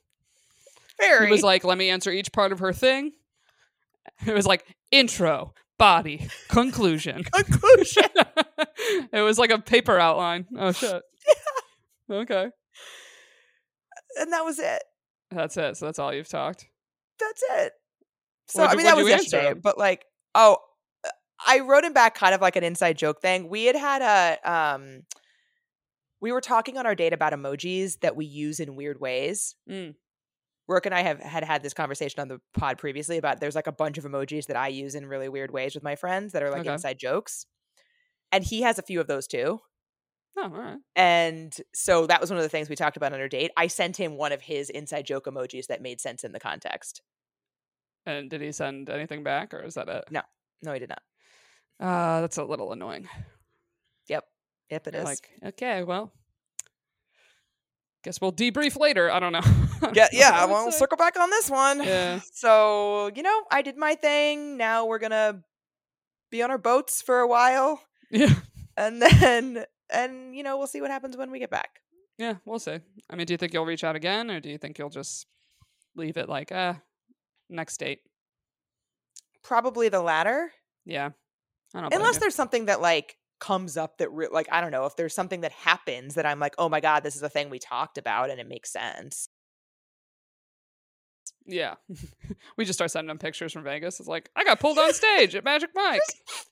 Very. 0.98 1.26
He 1.26 1.30
was 1.32 1.42
like, 1.42 1.64
"Let 1.64 1.76
me 1.76 1.90
answer 1.90 2.10
each 2.10 2.32
part 2.32 2.50
of 2.50 2.60
her 2.60 2.72
thing." 2.72 3.12
It 4.26 4.32
was 4.32 4.46
like 4.46 4.64
intro, 4.90 5.52
body, 5.78 6.28
conclusion. 6.48 7.24
conclusion. 7.24 8.04
it 9.12 9.20
was 9.20 9.38
like 9.38 9.50
a 9.50 9.58
paper 9.58 9.98
outline. 9.98 10.46
Oh 10.56 10.72
shit. 10.72 11.02
Okay. 12.12 12.48
and 14.18 14.32
that 14.32 14.44
was 14.44 14.58
it. 14.58 14.82
That's 15.30 15.56
it. 15.56 15.76
So 15.76 15.86
that's 15.86 15.98
all 15.98 16.12
you've 16.12 16.28
talked. 16.28 16.66
That's 17.18 17.42
it. 17.64 17.72
So, 18.48 18.60
What'd 18.62 18.70
I 18.70 18.72
you- 18.72 18.76
mean, 18.78 18.86
that 18.86 18.96
was 18.96 19.08
answer 19.12 19.36
yesterday. 19.38 19.60
But 19.62 19.78
like, 19.78 20.04
oh, 20.34 20.58
uh, 21.04 21.10
I 21.46 21.60
wrote 21.60 21.84
him 21.84 21.92
back 21.92 22.14
kind 22.14 22.34
of 22.34 22.40
like 22.40 22.56
an 22.56 22.64
inside 22.64 22.98
joke 22.98 23.20
thing. 23.22 23.48
We 23.48 23.64
had 23.64 23.76
had 23.76 24.02
a, 24.02 24.50
um, 24.52 25.02
we 26.20 26.32
were 26.32 26.40
talking 26.40 26.76
on 26.78 26.86
our 26.86 26.94
date 26.94 27.12
about 27.12 27.32
emojis 27.32 28.00
that 28.00 28.14
we 28.16 28.26
use 28.26 28.60
in 28.60 28.76
weird 28.76 29.00
ways. 29.00 29.54
Mm. 29.70 29.94
Rourke 30.68 30.86
and 30.86 30.94
I 30.94 31.02
have 31.02 31.18
had 31.20 31.42
had 31.44 31.62
this 31.62 31.74
conversation 31.74 32.20
on 32.20 32.28
the 32.28 32.40
pod 32.56 32.78
previously 32.78 33.16
about 33.18 33.40
there's 33.40 33.56
like 33.56 33.66
a 33.66 33.72
bunch 33.72 33.98
of 33.98 34.04
emojis 34.04 34.46
that 34.46 34.56
I 34.56 34.68
use 34.68 34.94
in 34.94 35.06
really 35.06 35.28
weird 35.28 35.50
ways 35.50 35.74
with 35.74 35.82
my 35.82 35.96
friends 35.96 36.32
that 36.32 36.42
are 36.42 36.50
like 36.50 36.60
Okay. 36.60 36.72
inside 36.72 36.98
jokes. 36.98 37.46
And 38.30 38.44
he 38.44 38.62
has 38.62 38.78
a 38.78 38.82
few 38.82 39.00
of 39.00 39.06
those 39.08 39.26
too. 39.26 39.60
Oh, 40.36 40.42
all 40.44 40.48
right. 40.48 40.78
And 40.96 41.54
so 41.74 42.06
that 42.06 42.20
was 42.20 42.30
one 42.30 42.38
of 42.38 42.42
the 42.42 42.48
things 42.48 42.68
we 42.68 42.76
talked 42.76 42.96
about 42.96 43.12
on 43.12 43.20
our 43.20 43.28
date. 43.28 43.50
I 43.56 43.66
sent 43.66 43.96
him 43.98 44.16
one 44.16 44.32
of 44.32 44.40
his 44.42 44.70
inside 44.70 45.04
joke 45.06 45.26
emojis 45.26 45.66
that 45.66 45.82
made 45.82 46.00
sense 46.00 46.24
in 46.24 46.32
the 46.32 46.40
context. 46.40 47.02
And 48.06 48.30
did 48.30 48.40
he 48.40 48.50
send 48.52 48.88
anything 48.90 49.22
back, 49.22 49.52
or 49.54 49.62
is 49.62 49.74
that 49.74 49.88
it? 49.88 50.04
No, 50.10 50.22
No, 50.62 50.72
he 50.72 50.78
did 50.80 50.88
not. 50.88 51.02
Uh, 51.78 52.20
that's 52.22 52.38
a 52.38 52.44
little 52.44 52.72
annoying. 52.72 53.08
Yep. 54.08 54.24
Yep, 54.70 54.86
it 54.88 54.94
You're 54.94 55.02
is. 55.02 55.08
like, 55.08 55.30
okay, 55.44 55.82
well, 55.84 56.12
guess 58.04 58.20
we'll 58.20 58.32
debrief 58.32 58.78
later. 58.78 59.10
I 59.10 59.20
don't 59.20 59.32
know. 59.32 59.40
yeah, 59.92 60.08
yeah. 60.12 60.30
what 60.30 60.40
I 60.40 60.44
would 60.46 60.52
Well, 60.52 60.70
say. 60.72 60.78
circle 60.78 60.96
back 60.96 61.18
on 61.18 61.30
this 61.30 61.50
one. 61.50 61.82
Yeah. 61.82 62.20
So, 62.32 63.10
you 63.14 63.22
know, 63.22 63.42
I 63.50 63.62
did 63.62 63.76
my 63.76 63.94
thing. 63.94 64.56
Now 64.56 64.86
we're 64.86 64.98
gonna 64.98 65.42
be 66.30 66.42
on 66.42 66.50
our 66.50 66.58
boats 66.58 67.02
for 67.02 67.20
a 67.20 67.28
while. 67.28 67.80
Yeah. 68.10 68.34
And 68.76 69.00
then 69.02 69.64
and 69.92 70.34
you 70.34 70.42
know, 70.42 70.58
we'll 70.58 70.66
see 70.66 70.80
what 70.80 70.90
happens 70.90 71.16
when 71.16 71.30
we 71.30 71.38
get 71.38 71.50
back. 71.50 71.80
Yeah, 72.18 72.36
we'll 72.44 72.58
see. 72.58 72.78
I 73.10 73.16
mean, 73.16 73.26
do 73.26 73.32
you 73.32 73.38
think 73.38 73.52
you'll 73.52 73.66
reach 73.66 73.84
out 73.84 73.96
again, 73.96 74.30
or 74.30 74.40
do 74.40 74.50
you 74.50 74.58
think 74.58 74.78
you'll 74.78 74.90
just 74.90 75.26
leave 75.96 76.16
it 76.16 76.28
like, 76.28 76.52
uh, 76.52 76.74
next 77.48 77.78
date? 77.78 78.00
Probably 79.42 79.88
the 79.88 80.00
latter. 80.00 80.52
Yeah. 80.84 81.10
I 81.74 81.80
don't 81.80 81.94
Unless 81.94 82.18
there's 82.18 82.34
something 82.34 82.66
that 82.66 82.80
like 82.80 83.16
comes 83.40 83.76
up 83.76 83.98
that 83.98 84.10
re- 84.12 84.28
like 84.30 84.46
I 84.52 84.60
don't 84.60 84.70
know, 84.70 84.86
if 84.86 84.96
there's 84.96 85.14
something 85.14 85.40
that 85.40 85.52
happens 85.52 86.14
that 86.14 86.26
I'm 86.26 86.38
like, 86.38 86.54
"Oh 86.58 86.68
my 86.68 86.80
god, 86.80 87.02
this 87.02 87.16
is 87.16 87.22
a 87.22 87.28
thing 87.28 87.50
we 87.50 87.58
talked 87.58 87.98
about 87.98 88.30
and 88.30 88.38
it 88.38 88.48
makes 88.48 88.70
sense." 88.70 89.28
Yeah. 91.46 91.74
we 92.56 92.64
just 92.64 92.78
start 92.78 92.90
sending 92.90 93.08
them 93.08 93.18
pictures 93.18 93.52
from 93.52 93.64
Vegas. 93.64 93.98
It's 94.00 94.08
like, 94.08 94.30
I 94.36 94.44
got 94.44 94.60
pulled 94.60 94.78
on 94.78 94.92
stage 94.94 95.34
at 95.34 95.44
Magic 95.44 95.70
Mike. 95.74 96.00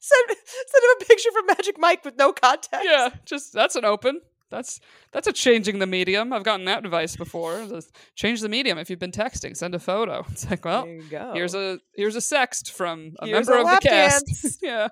Send 0.01 0.27
send 0.29 0.85
him 0.85 0.97
a 1.01 1.05
picture 1.05 1.31
from 1.33 1.47
Magic 1.47 1.79
Mike 1.79 2.05
with 2.05 2.17
no 2.17 2.33
context. 2.33 2.85
yeah, 2.85 3.11
just 3.25 3.53
that's 3.53 3.77
an 3.77 3.85
open. 3.85 4.21
That's 4.51 4.81
that's 5.13 5.29
a 5.29 5.33
changing 5.33 5.79
the 5.79 5.87
medium. 5.87 6.33
I've 6.33 6.43
gotten 6.43 6.65
that 6.67 6.85
advice 6.85 7.15
before. 7.15 7.65
Just 7.69 7.95
change 8.17 8.41
the 8.41 8.49
medium 8.49 8.79
if 8.79 8.91
you've 8.91 8.99
been 8.99 9.13
texting. 9.13 9.57
Send 9.57 9.77
a 9.77 9.79
photo. 9.79 10.27
It's 10.33 10.51
like, 10.51 10.65
well, 10.65 10.87
here's 11.35 11.55
a 11.55 11.79
here's 11.95 12.17
a 12.17 12.21
sext 12.21 12.71
from 12.73 13.13
a 13.21 13.27
Here's 13.27 13.47
member 13.49 13.63
a 13.63 13.75
of 13.75 13.81
the 13.81 13.89
cast. 13.89 14.59
yeah. 14.61 14.89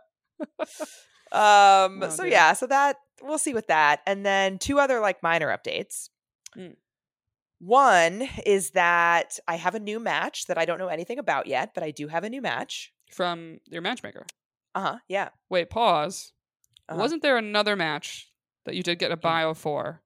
Um. 1.31 2.03
Oh, 2.03 2.09
so 2.09 2.23
dear. 2.23 2.33
yeah. 2.33 2.53
So 2.53 2.67
that 2.69 2.97
we'll 3.23 3.39
see 3.39 3.53
with 3.53 3.67
that, 3.67 4.01
and 4.07 4.25
then 4.25 4.59
two 4.59 4.79
other 4.79 5.01
like 5.01 5.23
minor 5.23 5.49
updates. 5.49 6.09
Mm. 6.57 6.77
One 7.61 8.29
is 8.47 8.71
that 8.71 9.39
I 9.49 9.57
have 9.57 9.75
a 9.75 9.81
new 9.81 9.99
match 9.99 10.47
that 10.47 10.59
I 10.59 10.65
don't 10.65 10.79
know 10.79 10.89
anything 10.89 11.19
about 11.19 11.47
yet, 11.47 11.73
but 11.75 11.83
I 11.83 11.91
do 11.91 12.07
have 12.09 12.25
a 12.25 12.31
new 12.31 12.41
match. 12.41 12.93
From 13.11 13.59
your 13.67 13.83
matchmaker. 13.83 14.27
Uh 14.75 14.81
huh. 14.81 14.99
Yeah. 15.09 15.31
Wait, 15.51 15.71
pause. 15.71 16.33
Uh-huh. 16.89 16.99
Wasn't 17.01 17.23
there 17.23 17.37
another 17.37 17.75
match 17.75 18.31
that 18.65 18.75
you 18.75 18.83
did 18.83 18.99
get 18.99 19.11
a 19.13 19.17
bio 19.17 19.55
for? 19.55 20.03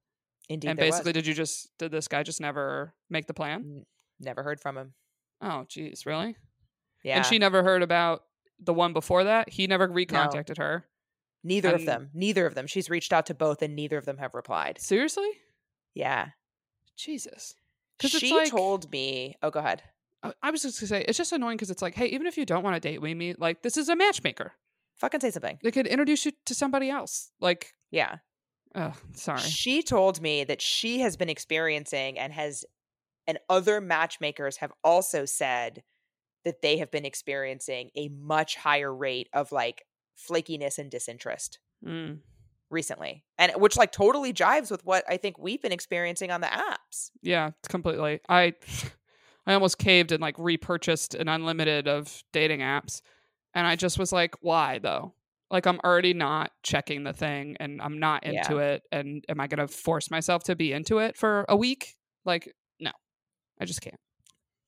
Indeed. 0.49 0.69
and 0.69 0.79
there 0.79 0.85
was. 0.87 0.95
basically, 0.95 1.13
did 1.13 1.27
you 1.27 1.33
just 1.33 1.69
did 1.77 1.91
this 1.91 2.07
guy 2.07 2.23
just 2.23 2.41
never 2.41 2.93
make 3.09 3.27
the 3.27 3.33
plan? 3.33 3.85
Never 4.19 4.41
heard 4.43 4.59
from 4.59 4.77
him. 4.77 4.93
Oh, 5.41 5.65
geez, 5.67 6.05
really? 6.05 6.35
Yeah. 7.03 7.17
And 7.17 7.25
she 7.25 7.37
never 7.37 7.63
heard 7.63 7.83
about 7.83 8.23
the 8.59 8.73
one 8.73 8.93
before 8.93 9.25
that. 9.25 9.49
He 9.49 9.67
never 9.67 9.87
recontacted 9.87 10.57
her. 10.57 10.85
neither 11.43 11.75
of 11.75 11.85
them. 11.85 12.09
Neither 12.13 12.45
of 12.45 12.55
them. 12.55 12.67
She's 12.67 12.89
reached 12.89 13.11
out 13.13 13.25
to 13.27 13.33
both, 13.33 13.61
and 13.61 13.75
neither 13.75 13.97
of 13.97 14.05
them 14.05 14.17
have 14.17 14.33
replied. 14.33 14.79
Seriously? 14.79 15.29
Yeah. 15.93 16.29
Jesus. 16.95 17.55
She 18.01 18.33
like- 18.33 18.49
told 18.49 18.91
me. 18.91 19.35
Oh, 19.41 19.49
go 19.49 19.59
ahead. 19.59 19.83
I, 20.21 20.33
I 20.41 20.51
was 20.51 20.61
just 20.63 20.79
gonna 20.79 20.87
say 20.87 21.05
it's 21.07 21.17
just 21.17 21.31
annoying 21.31 21.57
because 21.57 21.69
it's 21.69 21.81
like, 21.81 21.95
hey, 21.95 22.07
even 22.07 22.27
if 22.27 22.37
you 22.37 22.45
don't 22.45 22.63
want 22.63 22.75
to 22.75 22.79
date 22.79 23.01
Mimi, 23.01 23.33
like 23.37 23.61
this 23.61 23.77
is 23.77 23.89
a 23.89 23.95
matchmaker. 23.95 24.53
Fucking 24.95 25.19
say 25.19 25.31
something. 25.31 25.59
They 25.63 25.71
could 25.71 25.87
introduce 25.87 26.25
you 26.25 26.31
to 26.45 26.55
somebody 26.55 26.89
else. 26.89 27.31
Like, 27.39 27.73
Yeah. 27.91 28.17
oh, 28.75 28.93
sorry. 29.13 29.39
She 29.41 29.81
told 29.83 30.21
me 30.21 30.43
that 30.45 30.61
she 30.61 30.99
has 30.99 31.17
been 31.17 31.29
experiencing 31.29 32.17
and 32.19 32.31
has, 32.31 32.63
and 33.27 33.37
other 33.49 33.81
matchmakers 33.81 34.57
have 34.57 34.71
also 34.83 35.25
said 35.25 35.83
that 36.45 36.61
they 36.61 36.77
have 36.77 36.91
been 36.91 37.05
experiencing 37.05 37.89
a 37.95 38.07
much 38.09 38.55
higher 38.55 38.93
rate 38.93 39.29
of 39.33 39.51
like 39.51 39.85
flakiness 40.17 40.77
and 40.77 40.89
disinterest 40.91 41.59
Mm. 41.85 42.19
Recently. 42.73 43.23
And 43.37 43.51
which 43.53 43.77
like 43.77 43.91
totally 43.91 44.33
jives 44.33 44.69
with 44.69 44.85
what 44.85 45.03
I 45.07 45.17
think 45.17 45.37
we've 45.37 45.61
been 45.61 45.71
experiencing 45.71 46.31
on 46.31 46.41
the 46.41 46.47
apps. 46.47 47.11
Yeah, 47.21 47.51
completely. 47.69 48.19
I 48.27 48.53
I 49.45 49.53
almost 49.53 49.77
caved 49.77 50.11
and 50.11 50.21
like 50.21 50.35
repurchased 50.37 51.15
an 51.15 51.27
unlimited 51.27 51.87
of 51.87 52.23
dating 52.33 52.59
apps. 52.59 53.01
And 53.53 53.67
I 53.67 53.75
just 53.75 53.99
was 53.99 54.11
like, 54.11 54.35
why 54.41 54.79
though? 54.79 55.13
Like 55.51 55.65
I'm 55.67 55.79
already 55.83 56.13
not 56.13 56.51
checking 56.63 57.03
the 57.03 57.13
thing 57.13 57.57
and 57.59 57.81
I'm 57.81 57.99
not 57.99 58.23
into 58.23 58.57
it. 58.57 58.83
And 58.91 59.23
am 59.29 59.39
I 59.39 59.47
gonna 59.47 59.67
force 59.67 60.09
myself 60.09 60.43
to 60.45 60.55
be 60.55 60.73
into 60.73 60.97
it 60.97 61.15
for 61.15 61.45
a 61.47 61.55
week? 61.55 61.95
Like, 62.25 62.53
no. 62.79 62.91
I 63.59 63.65
just 63.65 63.81
can't. 63.81 63.99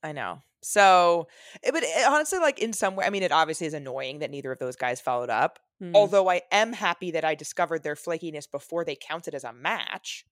I 0.04 0.12
know. 0.12 0.40
So, 0.62 1.28
eh, 1.64 1.72
but 1.72 1.84
it, 1.84 2.08
honestly, 2.08 2.40
like 2.40 2.60
in 2.60 2.74
some 2.74 2.96
way, 2.96 3.06
I 3.06 3.10
mean, 3.10 3.24
it 3.24 3.32
obviously 3.32 3.68
is 3.68 3.74
annoying 3.74 4.20
that 4.20 4.32
neither 4.32 4.52
of 4.52 4.60
those 4.60 4.76
guys 4.76 5.00
followed 5.00 5.30
up. 5.30 5.60
Mm, 5.84 5.92
Although 5.94 6.30
I 6.30 6.42
am 6.52 6.72
happy 6.74 7.12
that 7.12 7.26
I 7.26 7.36
discovered 7.36 7.84
their 7.84 7.96
flakiness 7.96 8.50
before 8.50 8.86
they 8.86 8.96
counted 8.96 9.36
as 9.36 9.44
a 9.44 9.52
match. 9.54 10.26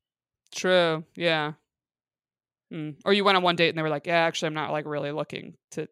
True. 0.55 1.03
Yeah. 1.15 1.53
Mm. 2.71 2.95
Or 3.05 3.13
you 3.13 3.23
went 3.23 3.37
on 3.37 3.43
one 3.43 3.55
date 3.55 3.69
and 3.69 3.77
they 3.77 3.81
were 3.83 3.89
like, 3.89 4.07
yeah, 4.07 4.19
actually, 4.19 4.47
I'm 4.47 4.53
not 4.53 4.71
like 4.71 4.85
really 4.85 5.11
looking 5.11 5.55
to. 5.71 5.87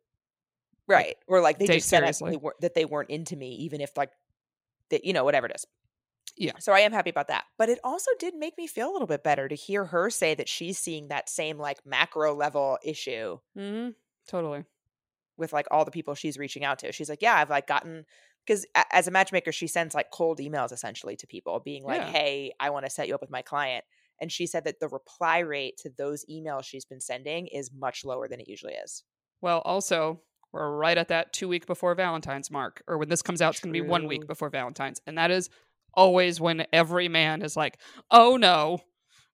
right 0.87 1.15
or 1.27 1.41
like 1.41 1.59
they 1.59 1.67
just 1.67 1.87
said 1.89 2.01
that 2.03 2.15
seriously. 2.15 2.31
they, 2.31 2.37
were, 2.37 2.55
that 2.61 2.73
they 2.73 2.85
weren't 2.85 3.09
into 3.09 3.35
me 3.35 3.51
even 3.55 3.81
if 3.81 3.95
like 3.95 4.11
that 4.89 5.05
you 5.05 5.13
know 5.13 5.23
whatever 5.23 5.45
it 5.47 5.53
is 5.55 5.65
Yeah. 6.37 6.53
so 6.59 6.73
i 6.73 6.79
am 6.79 6.91
happy 6.91 7.09
about 7.11 7.27
that 7.27 7.45
but 7.57 7.69
it 7.69 7.79
also 7.83 8.09
did 8.19 8.33
make 8.35 8.57
me 8.57 8.67
feel 8.67 8.89
a 8.89 8.93
little 8.93 9.07
bit 9.07 9.23
better 9.23 9.47
to 9.47 9.55
hear 9.55 9.85
her 9.85 10.09
say 10.09 10.33
that 10.35 10.49
she's 10.49 10.77
seeing 10.79 11.07
that 11.09 11.29
same 11.29 11.57
like 11.57 11.85
macro 11.85 12.33
level 12.33 12.77
issue 12.83 13.37
Mm-hmm. 13.57 13.89
Totally. 14.27 14.63
with 15.37 15.53
like 15.53 15.67
all 15.71 15.85
the 15.85 15.91
people 15.91 16.15
she's 16.15 16.37
reaching 16.37 16.65
out 16.65 16.79
to 16.79 16.91
she's 16.91 17.09
like 17.09 17.21
yeah 17.21 17.35
i've 17.35 17.49
like 17.51 17.67
gotten 17.67 18.05
because 18.45 18.65
as 18.91 19.07
a 19.07 19.11
matchmaker 19.11 19.51
she 19.51 19.67
sends 19.67 19.93
like 19.95 20.09
cold 20.11 20.39
emails 20.39 20.71
essentially 20.71 21.15
to 21.15 21.27
people 21.27 21.59
being 21.59 21.83
like 21.83 22.01
Yeah. 22.01 22.11
hey 22.11 22.51
i 22.59 22.69
want 22.69 22.85
to 22.85 22.89
set 22.89 23.07
you 23.07 23.15
up 23.15 23.21
with 23.21 23.29
my 23.31 23.41
client 23.41 23.83
and 24.19 24.31
she 24.31 24.45
said 24.47 24.63
that 24.65 24.79
the 24.79 24.87
reply 24.87 25.39
rate 25.39 25.77
to 25.79 25.89
those 25.97 26.25
emails 26.29 26.63
she's 26.65 26.85
been 26.85 27.01
sending 27.01 27.47
is 27.47 27.71
much 27.73 28.03
lower 28.05 28.27
than 28.27 28.39
it 28.39 28.47
usually 28.47 28.73
is 28.73 29.03
Well, 29.41 29.59
also, 29.65 30.21
we're 30.53 30.69
right 30.75 30.97
at 30.97 31.07
that 31.07 31.33
two 31.33 31.47
week 31.47 31.65
before 31.65 31.95
Valentine's 31.95 32.51
mark, 32.51 32.83
or 32.87 32.97
when 32.97 33.09
this 33.09 33.21
comes 33.21 33.41
out, 33.41 33.53
it's 33.53 33.61
going 33.61 33.73
to 33.73 33.81
be 33.81 33.87
one 33.87 34.05
week 34.05 34.27
before 34.27 34.49
Valentine's, 34.49 34.99
and 35.07 35.17
that 35.17 35.31
is 35.31 35.49
always 35.93 36.39
when 36.41 36.65
every 36.73 37.07
man 37.07 37.41
is 37.41 37.55
like, 37.55 37.79
"Oh 38.11 38.35
no." 38.37 38.79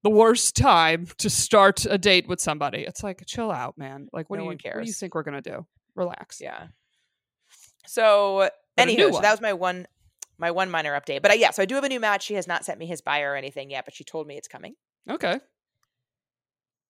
The 0.03 0.11
worst 0.11 0.55
time 0.55 1.07
to 1.17 1.29
start 1.29 1.85
a 1.89 1.97
date 1.97 2.27
with 2.27 2.39
somebody. 2.39 2.81
It's 2.83 3.01
like, 3.03 3.23
chill 3.25 3.51
out, 3.51 3.79
man. 3.79 4.07
Like, 4.13 4.29
what 4.29 4.37
No 4.37 4.43
do 4.43 4.51
you 4.51 4.71
what 4.71 4.83
do 4.83 4.87
you 4.87 4.93
think 4.93 5.15
we're 5.15 5.23
gonna 5.23 5.41
do? 5.41 5.65
Relax. 5.95 6.39
Yeah. 6.39 6.67
So, 7.87 8.49
But 8.77 8.87
anywho, 8.87 9.11
so 9.11 9.21
that 9.21 9.31
was 9.31 9.41
my 9.41 9.53
one 9.53 9.87
my 10.37 10.51
one 10.51 10.69
minor 10.69 10.99
update. 10.99 11.21
But 11.21 11.31
uh, 11.31 11.35
yeah, 11.35 11.51
so 11.51 11.63
I 11.63 11.65
do 11.65 11.75
have 11.75 11.83
a 11.83 11.89
new 11.89 11.99
match. 11.99 12.23
She 12.23 12.35
has 12.35 12.47
not 12.47 12.63
sent 12.63 12.79
me 12.79 12.85
his 12.85 13.01
bio 13.01 13.23
or 13.23 13.35
anything 13.35 13.71
yet, 13.71 13.85
but 13.85 13.95
she 13.95 14.03
told 14.03 14.27
me 14.27 14.37
it's 14.37 14.47
coming. 14.47 14.75
Okay. 15.09 15.39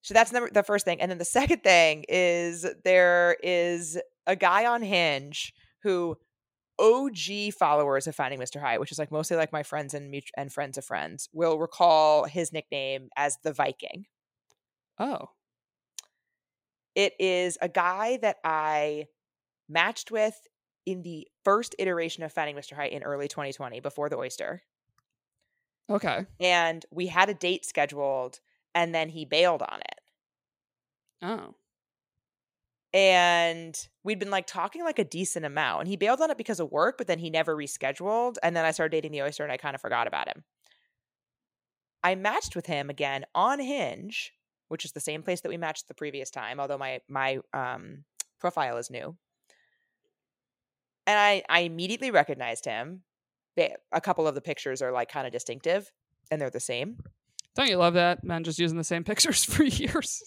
So 0.01 0.13
that's 0.13 0.31
number 0.31 0.49
the 0.49 0.63
first 0.63 0.85
thing. 0.85 1.01
And 1.01 1.09
then 1.09 1.17
the 1.17 1.25
second 1.25 1.63
thing 1.63 2.05
is 2.07 2.65
there 2.83 3.37
is 3.41 3.97
a 4.25 4.35
guy 4.35 4.65
on 4.65 4.81
Hinge 4.81 5.53
who 5.83 6.17
OG 6.79 7.53
followers 7.57 8.07
of 8.07 8.15
Finding 8.15 8.39
Mr. 8.39 8.61
Height, 8.61 8.79
which 8.79 8.91
is 8.91 8.99
like 8.99 9.11
mostly 9.11 9.37
like 9.37 9.51
my 9.51 9.63
friends 9.63 9.93
and 9.93 10.11
mut- 10.11 10.31
and 10.35 10.51
friends 10.51 10.77
of 10.77 10.85
friends, 10.85 11.29
will 11.33 11.57
recall 11.57 12.25
his 12.25 12.53
nickname 12.53 13.09
as 13.17 13.37
the 13.43 13.53
Viking. 13.53 14.05
Oh. 14.99 15.29
It 16.95 17.13
is 17.19 17.57
a 17.61 17.69
guy 17.69 18.17
that 18.21 18.37
I 18.43 19.05
matched 19.69 20.11
with 20.11 20.35
in 20.87 21.03
the 21.03 21.27
first 21.43 21.75
iteration 21.77 22.23
of 22.23 22.31
Finding 22.33 22.55
Mr. 22.55 22.73
Height 22.73 22.93
in 22.93 23.03
early 23.03 23.27
2020 23.27 23.81
before 23.81 24.09
the 24.09 24.17
oyster. 24.17 24.63
Okay. 25.89 26.25
And 26.39 26.85
we 26.91 27.07
had 27.07 27.29
a 27.29 27.33
date 27.33 27.65
scheduled 27.65 28.39
and 28.73 28.95
then 28.95 29.09
he 29.09 29.25
bailed 29.25 29.61
on 29.61 29.79
it. 29.79 30.01
Oh. 31.21 31.55
and 32.93 33.87
we'd 34.03 34.19
been 34.19 34.29
like 34.29 34.47
talking 34.47 34.83
like 34.83 34.99
a 34.99 35.03
decent 35.03 35.45
amount 35.45 35.81
and 35.81 35.87
he 35.87 35.95
bailed 35.97 36.21
on 36.21 36.31
it 36.31 36.37
because 36.37 36.59
of 36.59 36.71
work 36.71 36.97
but 36.97 37.07
then 37.07 37.19
he 37.19 37.29
never 37.29 37.55
rescheduled 37.55 38.35
and 38.43 38.55
then 38.55 38.63
i 38.65 38.71
started 38.71 38.91
dating 38.91 39.11
the 39.11 39.21
oyster 39.21 39.43
and 39.43 39.51
i 39.51 39.57
kind 39.57 39.75
of 39.75 39.81
forgot 39.81 40.07
about 40.07 40.27
him 40.27 40.43
i 42.03 42.13
matched 42.15 42.55
with 42.55 42.67
him 42.67 42.89
again 42.89 43.25
on 43.33 43.59
hinge 43.59 44.31
which 44.67 44.85
is 44.85 44.91
the 44.91 44.99
same 44.99 45.23
place 45.23 45.41
that 45.41 45.49
we 45.49 45.57
matched 45.57 45.87
the 45.87 45.93
previous 45.95 46.29
time 46.29 46.59
although 46.59 46.77
my 46.77 47.01
my 47.09 47.39
um 47.53 48.03
profile 48.39 48.77
is 48.77 48.89
new 48.91 49.17
and 51.07 51.17
i 51.17 51.41
i 51.49 51.61
immediately 51.61 52.11
recognized 52.11 52.65
him 52.65 53.01
a 53.91 53.99
couple 53.99 54.27
of 54.27 54.35
the 54.35 54.41
pictures 54.41 54.83
are 54.83 54.91
like 54.91 55.09
kind 55.09 55.25
of 55.25 55.33
distinctive 55.33 55.91
and 56.29 56.39
they're 56.39 56.51
the 56.51 56.59
same 56.59 56.97
Don't 57.55 57.69
you 57.69 57.77
love 57.77 57.95
that? 57.95 58.23
Men 58.23 58.43
just 58.43 58.59
using 58.59 58.77
the 58.77 58.83
same 58.83 59.03
pictures 59.11 59.43
for 59.43 59.63
years. 59.63 60.21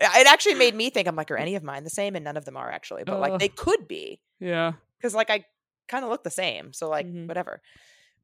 it 0.00 0.26
actually 0.26 0.54
made 0.54 0.74
me 0.74 0.90
think 0.90 1.06
i'm 1.06 1.14
like 1.14 1.30
are 1.30 1.36
any 1.36 1.54
of 1.54 1.62
mine 1.62 1.84
the 1.84 1.90
same 1.90 2.16
and 2.16 2.24
none 2.24 2.36
of 2.36 2.44
them 2.44 2.56
are 2.56 2.70
actually 2.70 3.04
but 3.04 3.20
like 3.20 3.38
they 3.38 3.48
could 3.48 3.86
be 3.86 4.20
Yeah. 4.40 4.72
because 4.98 5.14
like 5.14 5.30
I 5.30 5.44
kind 5.88 6.02
of 6.04 6.10
look 6.10 6.24
the 6.24 6.30
same, 6.32 6.72
so 6.72 6.88
like 6.88 7.06
Mhm. 7.06 7.28
whatever. 7.28 7.62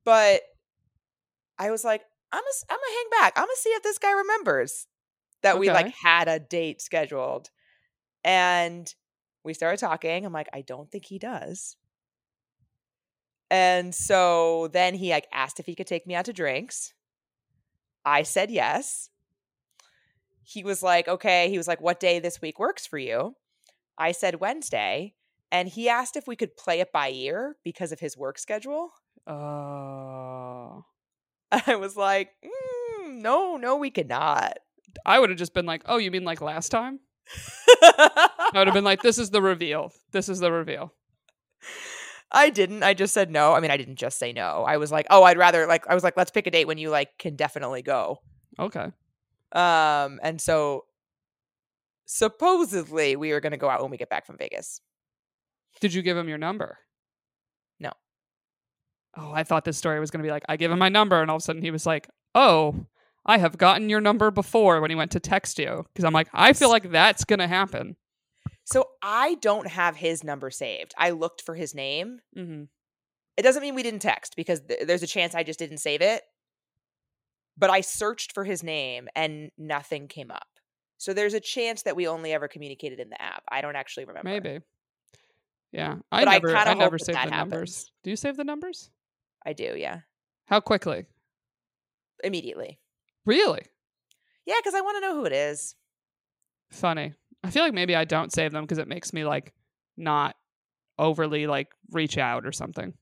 But 0.05 0.43
I 1.59 1.71
was 1.71 1.85
like, 1.85 2.03
I'm 2.33 2.41
gonna, 2.41 2.71
I'm 2.71 2.77
gonna 2.77 2.97
hang 2.99 3.21
back. 3.21 3.33
I'm 3.37 3.43
gonna 3.45 3.53
see 3.57 3.71
if 3.71 3.85
this 3.85 3.99
guy 3.99 4.11
remembers 4.11 4.89
that 5.43 5.61
we 5.61 5.71
like 5.71 5.95
had 5.95 6.27
a 6.27 6.41
date 6.41 6.83
scheduled, 6.83 7.51
and 8.25 8.93
we 9.45 9.55
started 9.55 9.79
talking. 9.79 10.25
I'm 10.25 10.33
like, 10.33 10.49
I 10.53 10.63
don't 10.63 10.91
think 10.91 11.07
he 11.07 11.19
does. 11.19 11.77
And 13.51 13.95
so 13.95 14.69
then 14.73 14.95
he 14.95 15.11
like 15.11 15.29
asked 15.33 15.61
if 15.61 15.67
he 15.67 15.75
could 15.75 15.87
take 15.87 16.07
me 16.07 16.15
out 16.15 16.25
to 16.27 16.33
drinks. 16.33 16.95
I 18.05 18.23
said 18.23 18.51
yes. 18.51 19.11
He 20.43 20.65
was 20.65 20.83
like, 20.83 21.07
okay. 21.07 21.51
He 21.51 21.59
was 21.59 21.69
like, 21.69 21.81
what 21.81 22.01
day 22.01 22.19
this 22.19 22.41
week 22.41 22.59
works 22.59 22.87
for 22.87 22.99
you? 22.99 23.37
I 23.99 24.13
said 24.13 24.41
Wednesday. 24.41 25.15
And 25.51 25.69
he 25.69 25.89
asked 25.89 26.17
if 26.17 26.27
we 26.27 26.35
could 26.35 26.57
play 26.57 26.81
it 26.81 26.93
by 26.93 27.11
ear 27.11 27.57
because 27.63 27.93
of 27.93 28.01
his 28.01 28.17
work 28.17 28.39
schedule. 28.39 28.91
Oh. 29.27 30.87
I 31.67 31.77
was 31.77 31.97
like, 31.97 32.31
mm, 32.43 33.21
no, 33.21 33.59
no, 33.59 33.77
we 33.77 33.91
could 33.91 34.09
not. 34.09 34.59
I 35.05 35.19
would 35.19 35.31
have 35.31 35.39
just 35.39 35.55
been 35.55 35.67
like, 35.67 35.83
"Oh, 35.87 35.97
you 35.97 36.11
mean 36.11 36.25
like 36.25 36.41
last 36.41 36.71
time?" 36.71 37.01
I 37.83 38.51
would 38.55 38.67
have 38.67 38.75
been 38.75 38.85
like, 38.85 39.03
"This 39.03 39.19
is 39.19 39.31
the 39.31 39.43
reveal. 39.43 39.93
This 40.13 40.29
is 40.29 40.41
the 40.41 40.53
reveal." 40.53 40.93
I 42.31 42.49
didn't. 42.51 42.83
I 42.83 42.95
just 42.95 43.13
said 43.13 43.31
no. 43.31 43.53
I 43.53 43.61
mean, 43.61 43.71
I 43.71 43.77
didn't 43.77 43.97
just 43.97 44.19
say 44.19 44.33
no. 44.33 44.65
I 44.67 44.79
was 44.79 44.91
like, 44.91 45.07
oh, 45.11 45.23
I'd 45.23 45.37
rather 45.37 45.67
like 45.67 45.87
I 45.89 45.95
was 45.95 46.03
like, 46.03 46.17
let's 46.17 46.31
pick 46.31 46.47
a 46.47 46.51
date 46.51 46.67
when 46.67 46.79
you 46.79 46.91
like 46.91 47.19
can 47.19 47.37
definitely 47.37 47.83
go. 47.83 48.21
Okay. 48.59 48.87
Um, 49.53 50.19
and 50.23 50.41
so 50.41 50.85
supposedly 52.07 53.17
we 53.17 53.33
were 53.33 53.41
gonna 53.41 53.59
go 53.59 53.69
out 53.69 53.83
when 53.83 53.91
we 53.91 53.99
get 53.99 54.09
back 54.09 54.27
from 54.27 54.39
Vegas. 54.39 54.81
Did 55.81 55.93
you 55.93 56.03
give 56.03 56.17
him 56.17 56.29
your 56.29 56.39
number? 56.39 56.79
No. 57.81 57.93
Oh, 59.17 59.33
I 59.33 59.45
thought 59.45 59.65
this 59.65 59.77
story 59.77 60.01
was 60.01 60.11
going 60.11 60.23
to 60.23 60.27
be 60.27 60.31
like, 60.31 60.45
I 60.49 60.57
give 60.57 60.71
him 60.71 60.79
my 60.79 60.89
number, 60.89 61.21
and 61.21 61.31
all 61.31 61.37
of 61.37 61.43
a 61.43 61.45
sudden 61.45 61.63
he 61.63 61.71
was 61.71 61.87
like, 61.87 62.09
"Oh, 62.35 62.87
I 63.25 63.39
have 63.39 63.59
gotten 63.59 63.89
your 63.89 64.01
number 64.01 64.31
before." 64.31 64.81
When 64.81 64.91
he 64.91 64.97
went 64.97 65.13
to 65.13 65.21
text 65.21 65.59
you, 65.59 65.87
because 65.93 66.05
I'm 66.05 66.13
like, 66.13 66.29
I 66.33 66.53
feel 66.53 66.71
like 66.71 66.91
that's 66.91 67.25
going 67.25 67.39
to 67.41 67.49
happen. 67.49 67.97
So 68.65 68.87
I 69.03 69.35
don't 69.41 69.67
have 69.67 69.97
his 69.97 70.23
number 70.23 70.51
saved. 70.51 70.95
I 70.97 71.11
looked 71.11 71.43
for 71.43 71.55
his 71.55 71.75
name. 71.75 72.21
Mm-hmm. 72.37 72.65
It 73.37 73.43
doesn't 73.43 73.63
mean 73.63 73.75
we 73.75 73.83
didn't 73.83 74.01
text 74.01 74.37
because 74.37 74.61
th- 74.61 74.87
there's 74.87 75.03
a 75.03 75.07
chance 75.07 75.35
I 75.35 75.43
just 75.43 75.59
didn't 75.59 75.79
save 75.79 76.01
it. 76.01 76.23
But 77.57 77.71
I 77.71 77.81
searched 77.81 78.33
for 78.33 78.45
his 78.45 78.63
name 78.63 79.09
and 79.15 79.51
nothing 79.59 80.09
came 80.09 80.31
up. 80.31 80.47
So 80.99 81.13
there's 81.13 81.35
a 81.35 81.41
chance 81.41 81.83
that 81.83 81.97
we 81.97 82.07
only 82.07 82.33
ever 82.33 82.49
communicated 82.49 83.01
in 83.01 83.11
the 83.11 83.21
app. 83.21 83.43
I 83.51 83.61
don't 83.61 83.77
actually 83.77 84.05
remember. 84.05 84.29
Maybe. 84.29 84.61
Yeah, 85.73 85.97
I 86.13 86.25
But 86.25 86.29
I 86.29 86.33
never, 86.35 86.57
I, 86.57 86.65
kinda 86.65 86.79
never 86.79 86.99
that 86.99 87.25
the 87.25 87.31
numbers. 87.31 87.91
Do 88.05 88.11
you 88.11 88.17
save 88.17 88.37
the 88.37 88.45
numbers? 88.45 88.91
I 89.45 89.55
do, 89.55 89.75
yeah. 89.77 90.01
How 90.47 90.61
quickly? 90.61 91.07
Immediately. 92.23 92.79
Really? 93.25 93.63
Yeah, 94.47 94.57
because 94.59 94.75
I 94.75 94.81
want 94.81 94.97
to 94.97 95.01
know 95.01 95.15
who 95.15 95.25
it 95.25 95.33
is. 95.33 95.75
Funny. 96.71 97.15
I 97.45 97.51
feel 97.51 97.63
like 97.63 97.75
maybe 97.75 97.95
I 97.95 98.05
don't 98.05 98.33
save 98.33 98.53
them 98.53 98.65
because 98.65 98.79
it 98.79 98.89
makes 98.89 99.13
me 99.13 99.25
like 99.25 99.53
not 99.97 100.37
overly 100.99 101.47
like 101.47 101.69
reach 101.91 102.19
out 102.19 102.47
or 102.47 102.53
something. 102.53 102.95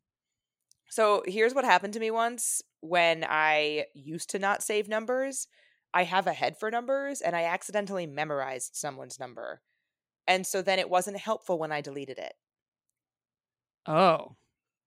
So 0.89 1.23
here's 1.27 1.55
what 1.55 1.65
happened 1.65 1.95
to 1.95 2.01
me 2.01 2.11
once 2.11 2.63
when 2.81 3.25
I 3.29 3.85
used 3.95 4.31
to 4.31 4.39
not 4.39 4.63
save 4.63 4.89
numbers. 4.89 5.47
I 5.95 6.05
have 6.05 6.27
a 6.27 6.33
head 6.33 6.59
for 6.59 6.71
numbers 6.71 7.21
and 7.21 7.37
I 7.37 7.45
accidentally 7.45 8.07
memorized 8.07 8.75
someone's 8.75 9.19
number. 9.21 9.63
And 10.27 10.47
so 10.47 10.63
then 10.63 10.79
it 10.79 10.91
wasn't 10.91 11.19
helpful 11.19 11.59
when 11.59 11.73
I 11.73 11.81
deleted 11.81 12.19
it. 12.19 12.35
Oh, 13.87 14.37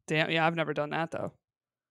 damn! 0.08 0.30
Yeah, 0.30 0.46
I've 0.46 0.56
never 0.56 0.74
done 0.74 0.92
that 0.92 1.12
though. 1.12 1.34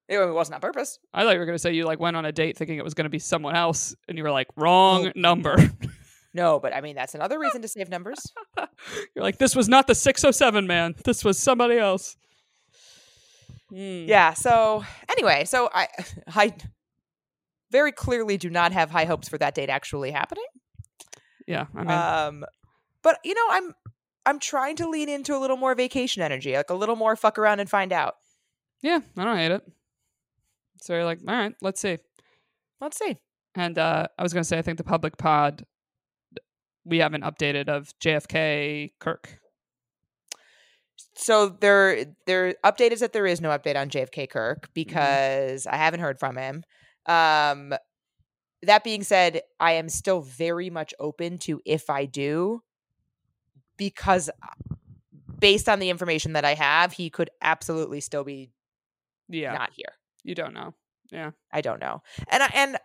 It 0.09 0.19
wasn't 0.33 0.57
on 0.57 0.61
purpose. 0.61 0.99
I 1.15 1.23
thought 1.23 1.33
you 1.35 1.39
were 1.39 1.47
gonna 1.47 1.59
say 1.59 1.73
you 1.73 1.85
like 1.87 2.01
went 2.01 2.17
on 2.17 2.25
a 2.25 2.33
date 2.33 2.57
thinking 2.59 2.77
it 2.79 2.85
was 2.85 2.95
gonna 2.95 3.09
be 3.09 3.19
someone 3.19 3.55
else, 3.57 3.95
and 4.09 4.19
you 4.19 4.25
were 4.25 4.31
like 4.33 4.49
wrong 4.57 5.09
Oh. 5.09 5.13
number. 5.15 5.57
No, 6.35 6.59
but 6.59 6.75
I 6.75 6.81
mean, 6.81 6.97
that's 6.97 7.15
another 7.15 7.39
reason 7.39 7.61
to 7.61 7.69
save 7.69 7.91
numbers. 7.91 8.19
You're 9.15 9.23
like, 9.23 9.37
this 9.37 9.55
was 9.55 9.69
not 9.69 9.87
the 9.87 9.95
607 9.95 10.67
man. 10.67 10.95
This 11.05 11.23
was 11.27 11.39
somebody 11.39 11.77
else. 11.77 12.17
Hmm. 13.69 14.05
Yeah. 14.07 14.33
So 14.35 14.83
anyway, 15.11 15.45
so 15.45 15.69
I, 15.75 15.89
I 16.29 16.55
very 17.71 17.93
clearly 17.93 18.39
do 18.39 18.49
not 18.49 18.73
have 18.73 18.91
high 18.91 19.05
hopes 19.05 19.29
for 19.29 19.37
that 19.37 19.55
date 19.55 19.69
actually 19.69 20.11
happening. 20.11 20.47
Yeah. 21.47 21.67
I 21.75 21.79
mean, 21.81 21.91
um, 21.91 22.45
but 23.03 23.19
you 23.25 23.35
know, 23.35 23.47
I'm 23.51 23.75
I'm 24.25 24.39
trying 24.39 24.77
to 24.77 24.89
lean 24.89 25.11
into 25.11 25.37
a 25.37 25.39
little 25.39 25.59
more 25.59 25.75
vacation 25.75 26.23
energy, 26.23 26.55
like 26.57 26.71
a 26.71 26.75
little 26.75 26.97
more 26.97 27.15
fuck 27.15 27.39
around 27.39 27.61
and 27.61 27.69
find 27.69 27.93
out. 27.93 28.15
yeah, 28.81 29.01
I 29.19 29.25
don't 29.25 29.37
hate 29.37 29.51
it. 29.51 29.63
So 30.83 30.95
you're 30.95 31.05
like, 31.05 31.21
all 31.27 31.35
right, 31.35 31.55
let's 31.63 31.81
see. 31.81 31.99
Let's 32.81 32.99
see. 32.99 33.17
And 33.55 33.79
uh, 33.79 34.09
I 34.19 34.23
was 34.23 34.33
gonna 34.33 34.45
say, 34.45 34.59
I 34.59 34.63
think 34.63 34.79
the 34.79 34.85
public 34.85 35.17
pod, 35.17 35.65
we 36.85 36.99
haven't 36.99 37.23
updated 37.23 37.69
of 37.69 37.93
JFK 38.01 38.93
Kirk. 38.99 39.39
So 41.15 41.49
their 41.49 42.07
their 42.27 42.55
update 42.65 42.91
is 42.91 43.01
that 43.01 43.13
there 43.13 43.27
is 43.27 43.41
no 43.41 43.51
update 43.51 43.77
on 43.77 43.91
JFK 43.91 44.29
Kirk 44.29 44.71
because 44.75 45.67
I 45.67 45.77
haven't 45.77 46.01
heard 46.01 46.19
from 46.19 46.37
him. 46.37 46.65
Um, 47.07 47.75
that 48.63 48.83
being 48.83 49.05
said, 49.05 49.43
I 49.61 49.73
am 49.73 49.89
still 49.89 50.23
very 50.23 50.71
much 50.71 50.95
open 50.99 51.39
to 51.39 51.61
if 51.65 51.91
I 51.91 52.07
do, 52.07 52.63
because 53.77 54.29
uh, 54.31 54.75
based 55.39 55.69
on 55.69 55.79
the 55.79 55.91
information 55.91 56.33
that 56.33 56.45
I 56.45 56.55
have, 56.55 56.93
he 56.93 57.11
could 57.11 57.31
absolutely 57.41 58.01
still 58.01 58.25
be 58.25 58.51
Yeah, 59.29 59.53
not 59.53 59.71
here. 59.75 59.93
You 60.25 60.35
don't 60.35 60.55
know. 60.55 60.75
Yeah, 61.11 61.33
I 61.53 61.61
don't 61.61 61.81
know. 61.81 62.03
And 62.29 62.43
I 62.43 62.51
and 62.55 62.77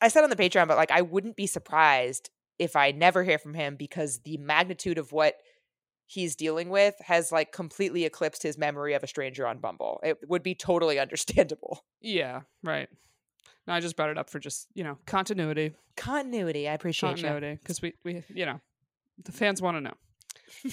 I 0.00 0.08
said 0.08 0.24
on 0.24 0.30
the 0.30 0.36
Patreon, 0.36 0.68
but 0.68 0.76
like 0.76 0.90
I 0.90 1.02
wouldn't 1.02 1.36
be 1.36 1.46
surprised 1.46 2.30
if 2.58 2.76
I 2.76 2.90
never 2.92 3.22
hear 3.24 3.38
from 3.38 3.54
him 3.54 3.76
because 3.76 4.20
the 4.20 4.36
magnitude 4.38 4.98
of 4.98 5.12
what 5.12 5.36
he's 6.06 6.36
dealing 6.36 6.68
with 6.70 6.94
has 7.06 7.32
like 7.32 7.52
completely 7.52 8.04
eclipsed 8.04 8.42
his 8.42 8.58
memory 8.58 8.94
of 8.94 9.02
a 9.02 9.06
stranger 9.06 9.46
on 9.46 9.58
Bumble. 9.58 10.00
It 10.02 10.18
would 10.28 10.42
be 10.42 10.54
totally 10.54 10.98
understandable. 11.04 11.84
yeah, 12.00 12.42
right. 12.62 12.88
No, 13.66 13.74
I 13.74 13.80
just 13.80 13.96
brought 13.96 14.10
it 14.10 14.18
up 14.18 14.28
for 14.30 14.38
just 14.40 14.66
you 14.74 14.82
know 14.84 14.98
continuity, 15.06 15.72
Continuity. 15.96 16.68
I 16.68 16.72
appreciate 16.74 17.10
you. 17.18 17.24
continuity, 17.24 17.58
because 17.62 17.80
we 17.82 17.92
we 18.04 18.22
you 18.28 18.46
know 18.46 18.60
the 19.24 19.32
fans 19.32 19.60
want 19.62 19.76
to 19.76 19.80
know. 19.82 19.94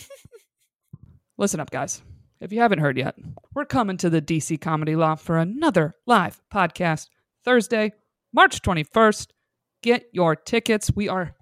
listen 1.38 1.60
up, 1.60 1.70
guys. 1.72 2.02
If 2.42 2.54
you 2.54 2.62
haven't 2.62 2.80
heard 2.80 2.98
yet, 2.98 3.16
we're 3.54 3.66
coming 3.66 3.98
to 3.98 4.10
the 4.10 4.22
DC 4.22 4.62
Comedy 4.62 4.96
Loft 4.96 5.26
for 5.26 5.38
another 5.38 5.96
live 6.06 6.42
podcast 6.54 7.08
Thursday, 7.44 7.92
March 8.32 8.62
21st. 8.62 9.28
Get 9.84 10.06
your 10.14 10.38
tickets. 10.38 10.90
We 10.96 11.10
are, 11.10 11.36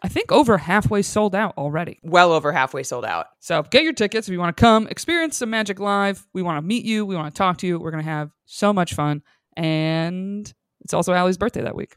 I 0.00 0.06
think, 0.06 0.30
over 0.30 0.58
halfway 0.58 1.02
sold 1.02 1.34
out 1.34 1.58
already. 1.58 1.98
Well 2.04 2.30
over 2.30 2.52
halfway 2.52 2.84
sold 2.84 3.04
out. 3.04 3.26
So 3.40 3.64
get 3.64 3.82
your 3.82 3.94
tickets 3.94 4.28
if 4.28 4.32
you 4.32 4.38
want 4.38 4.56
to 4.56 4.60
come 4.60 4.86
experience 4.86 5.36
some 5.36 5.50
magic 5.50 5.80
live. 5.80 6.24
We 6.32 6.42
want 6.42 6.58
to 6.58 6.62
meet 6.62 6.84
you. 6.84 7.04
We 7.04 7.16
want 7.16 7.34
to 7.34 7.36
talk 7.36 7.58
to 7.58 7.66
you. 7.66 7.80
We're 7.80 7.90
going 7.90 8.04
to 8.04 8.10
have 8.10 8.30
so 8.44 8.72
much 8.72 8.94
fun. 8.94 9.22
And 9.56 10.52
it's 10.82 10.94
also 10.94 11.12
Ali's 11.14 11.38
birthday 11.38 11.62
that 11.62 11.74
week. 11.74 11.96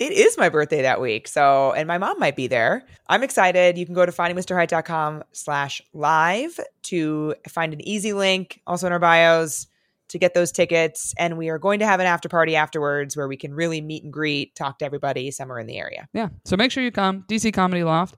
It 0.00 0.12
is 0.12 0.36
my 0.36 0.48
birthday 0.48 0.82
that 0.82 1.00
week. 1.00 1.28
So, 1.28 1.72
and 1.72 1.86
my 1.86 1.98
mom 1.98 2.18
might 2.18 2.34
be 2.34 2.48
there. 2.48 2.84
I'm 3.08 3.22
excited. 3.22 3.78
You 3.78 3.86
can 3.86 3.94
go 3.94 4.04
to 4.04 4.10
findingmrheight.com 4.10 5.22
slash 5.32 5.80
live 5.92 6.58
to 6.84 7.34
find 7.48 7.72
an 7.72 7.86
easy 7.86 8.12
link, 8.12 8.60
also 8.66 8.88
in 8.88 8.92
our 8.92 8.98
bios, 8.98 9.68
to 10.08 10.18
get 10.18 10.34
those 10.34 10.50
tickets. 10.50 11.14
And 11.16 11.38
we 11.38 11.48
are 11.48 11.58
going 11.58 11.78
to 11.78 11.86
have 11.86 12.00
an 12.00 12.06
after 12.06 12.28
party 12.28 12.56
afterwards 12.56 13.16
where 13.16 13.28
we 13.28 13.36
can 13.36 13.54
really 13.54 13.80
meet 13.80 14.02
and 14.02 14.12
greet, 14.12 14.56
talk 14.56 14.80
to 14.80 14.84
everybody 14.84 15.30
somewhere 15.30 15.60
in 15.60 15.66
the 15.66 15.78
area. 15.78 16.08
Yeah. 16.12 16.28
So 16.44 16.56
make 16.56 16.72
sure 16.72 16.82
you 16.82 16.90
come. 16.90 17.24
DC 17.28 17.52
Comedy 17.52 17.84
Loft, 17.84 18.16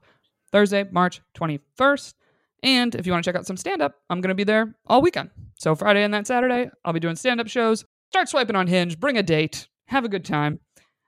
Thursday, 0.51 0.85
March 0.91 1.21
21st. 1.35 2.15
And 2.63 2.95
if 2.95 3.05
you 3.05 3.11
want 3.11 3.23
to 3.23 3.27
check 3.27 3.37
out 3.37 3.45
some 3.45 3.57
stand 3.57 3.83
up, 3.83 3.95
I'm 4.09 4.19
going 4.21 4.29
to 4.29 4.35
be 4.35 4.43
there 4.43 4.75
all 4.87 5.03
weekend. 5.03 5.29
So 5.55 5.75
Friday 5.75 6.03
and 6.03 6.13
that 6.13 6.25
Saturday, 6.25 6.71
I'll 6.83 6.93
be 6.93 6.99
doing 6.99 7.15
stand 7.15 7.39
up 7.39 7.47
shows. 7.47 7.85
Start 8.09 8.29
swiping 8.29 8.55
on 8.55 8.65
Hinge, 8.65 8.99
bring 8.99 9.17
a 9.17 9.23
date, 9.23 9.67
have 9.85 10.05
a 10.05 10.09
good 10.09 10.25
time. 10.25 10.59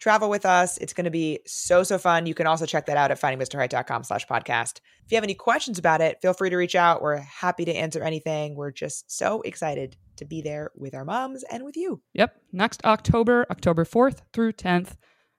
travel 0.00 0.30
with 0.30 0.46
us. 0.46 0.78
It's 0.78 0.92
going 0.92 1.04
to 1.04 1.10
be 1.10 1.40
so, 1.46 1.82
so 1.82 1.98
fun. 1.98 2.26
You 2.26 2.34
can 2.34 2.46
also 2.46 2.66
check 2.66 2.86
that 2.86 2.96
out 2.96 3.10
at 3.10 3.20
findingmrheight.com 3.20 4.04
slash 4.04 4.26
podcast. 4.26 4.80
If 5.04 5.12
you 5.12 5.16
have 5.16 5.24
any 5.24 5.34
questions 5.34 5.78
about 5.78 6.00
it, 6.00 6.20
feel 6.22 6.32
free 6.32 6.50
to 6.50 6.56
reach 6.56 6.74
out. 6.74 7.02
We're 7.02 7.16
happy 7.18 7.64
to 7.66 7.72
answer 7.72 8.02
anything. 8.02 8.56
We're 8.56 8.72
just 8.72 9.10
so 9.14 9.42
excited 9.42 9.96
to 10.16 10.24
be 10.24 10.40
there 10.40 10.70
with 10.74 10.94
our 10.94 11.04
moms 11.04 11.44
and 11.44 11.64
with 11.64 11.76
you. 11.76 12.00
Yep. 12.14 12.34
Next 12.52 12.84
October, 12.84 13.46
October 13.50 13.84
4th 13.84 14.22
through 14.32 14.52
10th. 14.54 14.96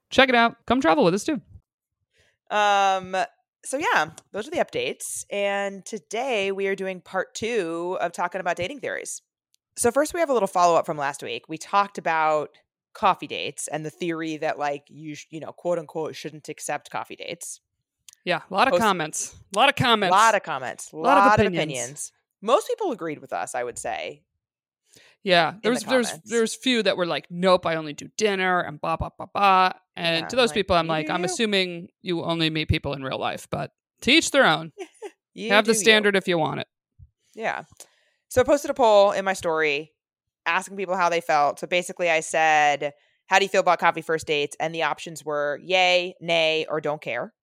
Check 0.10 0.30
it 0.30 0.36
out. 0.36 0.58
Come 0.68 0.80
travel 0.80 1.04
with 1.04 1.16
us 1.16 1.24
too. 1.24 1.42
Um, 2.52 3.16
so 3.64 3.78
yeah, 3.78 4.12
those 4.32 4.48
are 4.48 4.52
the 4.52 4.58
updates. 4.58 5.26
And 5.32 5.86
today 5.86 6.52
we 6.52 6.68
are 6.68 6.76
doing 6.76 7.02
part 7.02 7.34
two 7.34 7.98
of 8.00 8.12
talking 8.12 8.42
about 8.42 8.58
dating 8.58 8.80
theories. 8.80 9.22
So 9.78 9.92
first 9.92 10.14
we 10.14 10.20
have 10.20 10.30
a 10.30 10.34
little 10.34 10.48
follow-up 10.48 10.86
from 10.86 10.98
last 10.98 11.24
week. 11.24 11.48
We 11.48 11.58
talked 11.58 11.98
about 11.98 12.50
coffee 12.94 13.28
dates 13.28 13.68
and 13.68 13.86
the 13.86 13.90
theory 13.90 14.38
that 14.38 14.60
like 14.60 14.84
you 14.88 15.16
sh- 15.16 15.28
you 15.30 15.40
know 15.40 15.52
quote 15.52 15.80
unquote 15.80 16.16
shouldn't 16.16 16.50
accept 16.50 16.90
coffee 16.90 17.16
dates. 17.16 17.62
Yeah, 18.26 18.42
a 18.50 18.54
lot 18.54 18.68
of 18.68 18.74
Post- 18.74 18.84
comments. 18.84 19.36
A 19.56 19.60
lot 19.60 19.70
of 19.70 19.76
comments. 19.76 20.14
A 20.14 20.18
lot 20.18 20.36
of 20.36 20.44
comments. 20.44 20.92
A 20.92 20.96
lot, 20.96 21.18
lot, 21.18 21.40
of, 21.40 21.46
opinions. 21.46 21.64
opinions. 21.64 22.12
Most 22.42 22.68
people 22.68 22.92
agreed 22.92 23.20
with 23.20 23.34
us, 23.34 23.56
I 23.56 23.64
would 23.64 23.78
say. 23.78 24.22
Yeah, 25.24 25.54
there 25.62 25.72
there's 25.72 25.84
the 25.84 25.90
there's 25.90 26.20
there's 26.26 26.56
few 26.56 26.84
that 26.84 26.98
were 26.98 27.06
like, 27.06 27.28
nope, 27.30 27.66
I 27.66 27.76
only 27.76 27.94
do 27.94 28.10
dinner 28.18 28.60
and 28.62 28.82
blah 28.82 28.98
blah 28.98 29.10
blah 29.16 29.28
blah. 29.28 29.72
And 29.96 30.24
yeah, 30.24 30.28
to 30.28 30.36
those 30.36 30.50
like, 30.50 30.56
people, 30.56 30.76
I'm 30.76 30.88
like, 30.88 31.10
I'm 31.10 31.24
assuming 31.24 31.90
you 32.02 32.24
only 32.24 32.50
meet 32.50 32.70
people 32.70 32.94
in 32.94 33.04
real 33.04 33.20
life, 33.20 33.48
but 33.50 33.72
teach 34.02 34.32
their 34.32 34.46
own. 34.46 34.72
Have 35.50 35.66
the 35.66 35.76
standard 35.76 36.16
you. 36.16 36.18
if 36.18 36.28
you 36.28 36.38
want 36.38 36.62
it. 36.62 36.68
Yeah. 37.36 37.64
So 38.30 38.42
I 38.42 38.44
posted 38.44 38.72
a 38.72 38.74
poll 38.74 39.12
in 39.12 39.26
my 39.26 39.34
story 39.34 39.92
asking 40.46 40.78
people 40.78 40.96
how 40.96 41.10
they 41.10 41.22
felt. 41.22 41.60
So 41.60 41.68
basically, 41.68 42.10
I 42.10 42.20
said, 42.20 42.94
How 43.28 43.40
do 43.40 43.46
you 43.46 43.50
feel 43.50 43.62
about 43.62 43.80
coffee 43.80 44.02
first 44.02 44.28
dates? 44.28 44.56
And 44.60 44.74
the 44.74 44.84
options 44.84 45.26
were 45.26 45.60
yay, 45.64 46.16
nay, 46.22 46.66
or 46.70 46.82
don't 46.82 47.02
care. 47.02 47.34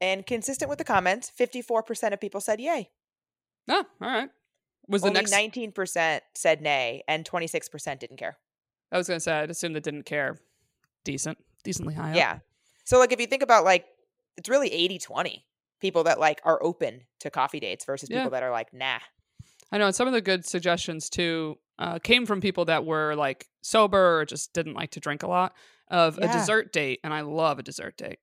And 0.00 0.26
consistent 0.26 0.68
with 0.68 0.78
the 0.78 0.84
comments, 0.84 1.32
54% 1.38 2.12
of 2.12 2.20
people 2.20 2.40
said 2.40 2.60
yay. 2.60 2.90
Oh, 3.68 3.84
all 4.02 4.08
right. 4.10 4.28
Was 4.86 5.02
Only 5.02 5.14
next 5.14 5.32
19% 5.32 6.20
said 6.34 6.60
nay 6.60 7.02
and 7.08 7.24
26% 7.24 7.98
didn't 7.98 8.18
care. 8.18 8.36
I 8.92 8.98
was 8.98 9.08
going 9.08 9.16
to 9.16 9.20
say 9.20 9.32
I'd 9.32 9.50
assume 9.50 9.72
that 9.72 9.82
didn't 9.82 10.04
care. 10.04 10.36
Decent, 11.04 11.38
decently 11.62 11.94
high. 11.94 12.10
Up. 12.10 12.16
Yeah. 12.16 12.38
So 12.84 12.98
like 12.98 13.12
if 13.12 13.20
you 13.20 13.26
think 13.26 13.42
about 13.42 13.64
like 13.64 13.86
it's 14.36 14.48
really 14.48 14.68
80-20 14.70 15.42
people 15.80 16.04
that 16.04 16.20
like 16.20 16.40
are 16.44 16.62
open 16.62 17.02
to 17.20 17.30
coffee 17.30 17.60
dates 17.60 17.84
versus 17.84 18.10
yeah. 18.10 18.18
people 18.18 18.32
that 18.32 18.42
are 18.42 18.50
like 18.50 18.74
nah. 18.74 18.98
I 19.74 19.78
know, 19.78 19.86
and 19.86 19.94
some 19.94 20.06
of 20.06 20.12
the 20.12 20.20
good 20.20 20.46
suggestions 20.46 21.10
too 21.10 21.58
uh, 21.80 21.98
came 21.98 22.26
from 22.26 22.40
people 22.40 22.66
that 22.66 22.84
were 22.84 23.16
like 23.16 23.48
sober 23.60 24.20
or 24.20 24.24
just 24.24 24.52
didn't 24.52 24.74
like 24.74 24.92
to 24.92 25.00
drink 25.00 25.24
a 25.24 25.26
lot 25.26 25.52
of 25.88 26.16
yeah. 26.16 26.30
a 26.30 26.32
dessert 26.32 26.72
date, 26.72 27.00
and 27.02 27.12
I 27.12 27.22
love 27.22 27.58
a 27.58 27.64
dessert 27.64 27.96
date. 27.96 28.20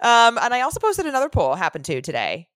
Um, 0.00 0.38
and 0.38 0.54
I 0.54 0.62
also 0.62 0.80
posted 0.80 1.04
another 1.04 1.28
poll 1.28 1.54
happened 1.54 1.84
to 1.84 2.00
today 2.00 2.48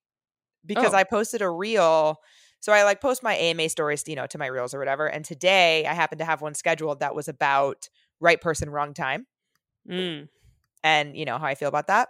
because 0.64 0.94
oh. 0.94 0.96
I 0.96 1.04
posted 1.04 1.42
a 1.42 1.50
reel. 1.50 2.18
So 2.60 2.72
I 2.72 2.84
like 2.84 3.02
post 3.02 3.22
my 3.22 3.34
AMA 3.34 3.68
stories, 3.68 4.04
you 4.06 4.16
know, 4.16 4.26
to 4.28 4.38
my 4.38 4.46
reels 4.46 4.72
or 4.72 4.78
whatever. 4.78 5.06
And 5.06 5.22
today 5.22 5.84
I 5.86 5.92
happened 5.92 6.20
to 6.20 6.24
have 6.24 6.40
one 6.40 6.54
scheduled 6.54 7.00
that 7.00 7.14
was 7.14 7.28
about 7.28 7.90
right 8.20 8.40
person, 8.40 8.70
wrong 8.70 8.94
time, 8.94 9.26
mm. 9.86 10.28
and 10.82 11.14
you 11.14 11.26
know 11.26 11.36
how 11.36 11.44
I 11.44 11.56
feel 11.56 11.68
about 11.68 11.88
that. 11.88 12.08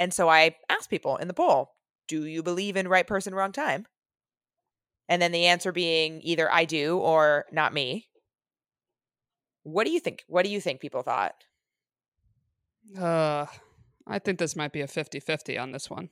And 0.00 0.12
so 0.12 0.28
I 0.28 0.56
asked 0.68 0.90
people 0.90 1.18
in 1.18 1.28
the 1.28 1.34
poll, 1.34 1.70
"Do 2.08 2.24
you 2.24 2.42
believe 2.42 2.76
in 2.76 2.88
right 2.88 3.06
person, 3.06 3.32
wrong 3.32 3.52
time?" 3.52 3.86
And 5.10 5.20
then 5.20 5.32
the 5.32 5.44
answer 5.44 5.72
being 5.72 6.20
either 6.22 6.50
I 6.50 6.64
do 6.64 6.96
or 6.96 7.44
not 7.52 7.74
me. 7.74 8.08
What 9.62 9.84
do 9.84 9.90
you 9.90 10.00
think? 10.00 10.24
What 10.26 10.44
do 10.44 10.50
you 10.50 10.60
think 10.60 10.80
people 10.80 11.02
thought? 11.02 11.34
Uh, 12.98 13.44
I 14.06 14.18
think 14.18 14.38
this 14.38 14.56
might 14.56 14.72
be 14.72 14.80
a 14.80 14.86
50-50 14.86 15.60
on 15.60 15.72
this 15.72 15.90
one. 15.90 16.08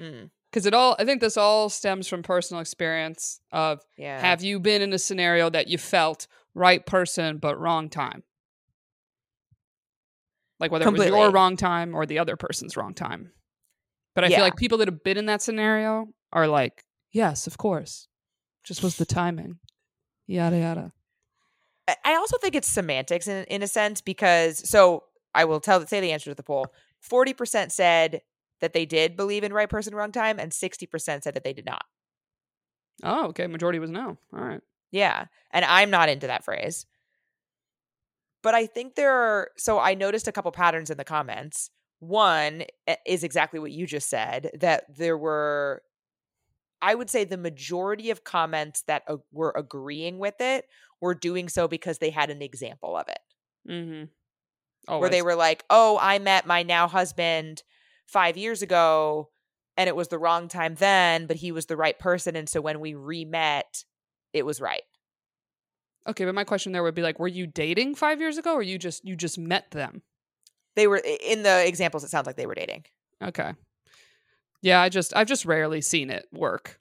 Mm 0.00 0.30
because 0.50 0.64
it 0.64 0.72
all 0.72 0.96
i 0.98 1.04
think 1.04 1.20
this 1.20 1.36
all 1.36 1.68
stems 1.68 2.08
from 2.08 2.22
personal 2.22 2.62
experience 2.62 3.40
of 3.52 3.82
yeah. 3.98 4.18
have 4.18 4.42
you 4.42 4.58
been 4.58 4.80
in 4.80 4.92
a 4.94 4.98
scenario 4.98 5.50
that 5.50 5.68
you 5.68 5.76
felt 5.76 6.26
right 6.54 6.86
person 6.86 7.36
but 7.36 7.60
wrong 7.60 7.90
time 7.90 8.22
like 10.58 10.70
whether 10.70 10.84
Completely. 10.84 11.08
it 11.08 11.10
was 11.10 11.24
your 11.24 11.30
wrong 11.30 11.58
time 11.58 11.94
or 11.94 12.06
the 12.06 12.18
other 12.18 12.36
person's 12.36 12.74
wrong 12.74 12.94
time 12.94 13.32
but 14.14 14.24
i 14.24 14.28
yeah. 14.28 14.36
feel 14.36 14.44
like 14.44 14.56
people 14.56 14.78
that 14.78 14.88
have 14.88 15.04
been 15.04 15.18
in 15.18 15.26
that 15.26 15.42
scenario 15.42 16.06
are 16.32 16.48
like 16.48 16.84
yes 17.12 17.46
of 17.46 17.58
course 17.58 18.08
just 18.66 18.82
was 18.82 18.96
the 18.96 19.06
timing. 19.06 19.58
Yada 20.26 20.58
yada. 20.58 20.92
I 22.04 22.16
also 22.16 22.36
think 22.38 22.56
it's 22.56 22.68
semantics 22.68 23.28
in, 23.28 23.44
in 23.44 23.62
a 23.62 23.68
sense 23.68 24.00
because 24.00 24.68
so 24.68 25.04
I 25.34 25.44
will 25.44 25.60
tell 25.60 25.86
say 25.86 26.00
the 26.00 26.12
answer 26.12 26.30
to 26.30 26.34
the 26.34 26.42
poll. 26.42 26.66
Forty 27.00 27.32
percent 27.32 27.70
said 27.70 28.22
that 28.60 28.72
they 28.72 28.86
did 28.86 29.16
believe 29.16 29.44
in 29.44 29.52
right 29.52 29.68
person, 29.68 29.94
wrong 29.94 30.12
time, 30.12 30.40
and 30.40 30.52
sixty 30.52 30.86
percent 30.86 31.22
said 31.22 31.34
that 31.34 31.44
they 31.44 31.52
did 31.52 31.66
not. 31.66 31.84
Oh, 33.02 33.28
okay. 33.28 33.46
Majority 33.46 33.78
was 33.78 33.90
no. 33.90 34.18
All 34.32 34.44
right. 34.44 34.60
Yeah, 34.90 35.26
and 35.52 35.64
I'm 35.64 35.90
not 35.90 36.08
into 36.08 36.26
that 36.26 36.44
phrase. 36.44 36.86
But 38.42 38.54
I 38.54 38.66
think 38.66 38.94
there 38.94 39.12
are. 39.12 39.50
So 39.56 39.78
I 39.78 39.94
noticed 39.94 40.26
a 40.26 40.32
couple 40.32 40.50
patterns 40.50 40.90
in 40.90 40.96
the 40.96 41.04
comments. 41.04 41.70
One 42.00 42.64
eh, 42.86 42.96
is 43.06 43.22
exactly 43.22 43.60
what 43.60 43.70
you 43.70 43.86
just 43.86 44.08
said 44.08 44.50
that 44.58 44.84
there 44.96 45.16
were 45.16 45.82
I 46.82 46.94
would 46.94 47.10
say 47.10 47.24
the 47.24 47.36
majority 47.36 48.10
of 48.10 48.24
comments 48.24 48.82
that 48.82 49.02
uh, 49.08 49.16
were 49.32 49.52
agreeing 49.56 50.18
with 50.18 50.40
it 50.40 50.66
were 51.00 51.14
doing 51.14 51.48
so 51.48 51.68
because 51.68 51.98
they 51.98 52.10
had 52.10 52.30
an 52.30 52.42
example 52.42 52.96
of 52.96 53.08
it. 53.08 53.18
Mm-hmm. 53.70 54.98
Where 54.98 55.10
they 55.10 55.22
were 55.22 55.34
like, 55.34 55.64
oh, 55.68 55.98
I 56.00 56.20
met 56.20 56.46
my 56.46 56.62
now 56.62 56.86
husband 56.86 57.64
five 58.06 58.36
years 58.36 58.62
ago 58.62 59.30
and 59.76 59.88
it 59.88 59.96
was 59.96 60.08
the 60.08 60.18
wrong 60.18 60.48
time 60.48 60.74
then, 60.76 61.26
but 61.26 61.36
he 61.36 61.52
was 61.52 61.66
the 61.66 61.76
right 61.76 61.98
person. 61.98 62.36
And 62.36 62.48
so 62.48 62.60
when 62.60 62.80
we 62.80 62.94
re 62.94 63.24
met, 63.24 63.84
it 64.32 64.46
was 64.46 64.60
right. 64.60 64.82
Okay, 66.08 66.24
but 66.24 66.34
my 66.34 66.44
question 66.44 66.72
there 66.72 66.82
would 66.82 66.94
be 66.94 67.02
like, 67.02 67.18
were 67.18 67.26
you 67.26 67.46
dating 67.46 67.96
five 67.96 68.20
years 68.20 68.38
ago 68.38 68.54
or 68.54 68.62
you 68.62 68.78
just 68.78 69.04
you 69.04 69.16
just 69.16 69.38
met 69.38 69.70
them? 69.72 70.02
They 70.76 70.86
were 70.86 70.98
in 70.98 71.42
the 71.42 71.66
examples, 71.66 72.04
it 72.04 72.10
sounds 72.10 72.26
like 72.26 72.36
they 72.36 72.46
were 72.46 72.54
dating. 72.54 72.84
Okay. 73.22 73.52
Yeah, 74.66 74.82
I 74.82 74.88
just 74.88 75.14
I've 75.14 75.28
just 75.28 75.44
rarely 75.44 75.80
seen 75.80 76.10
it 76.10 76.26
work 76.32 76.80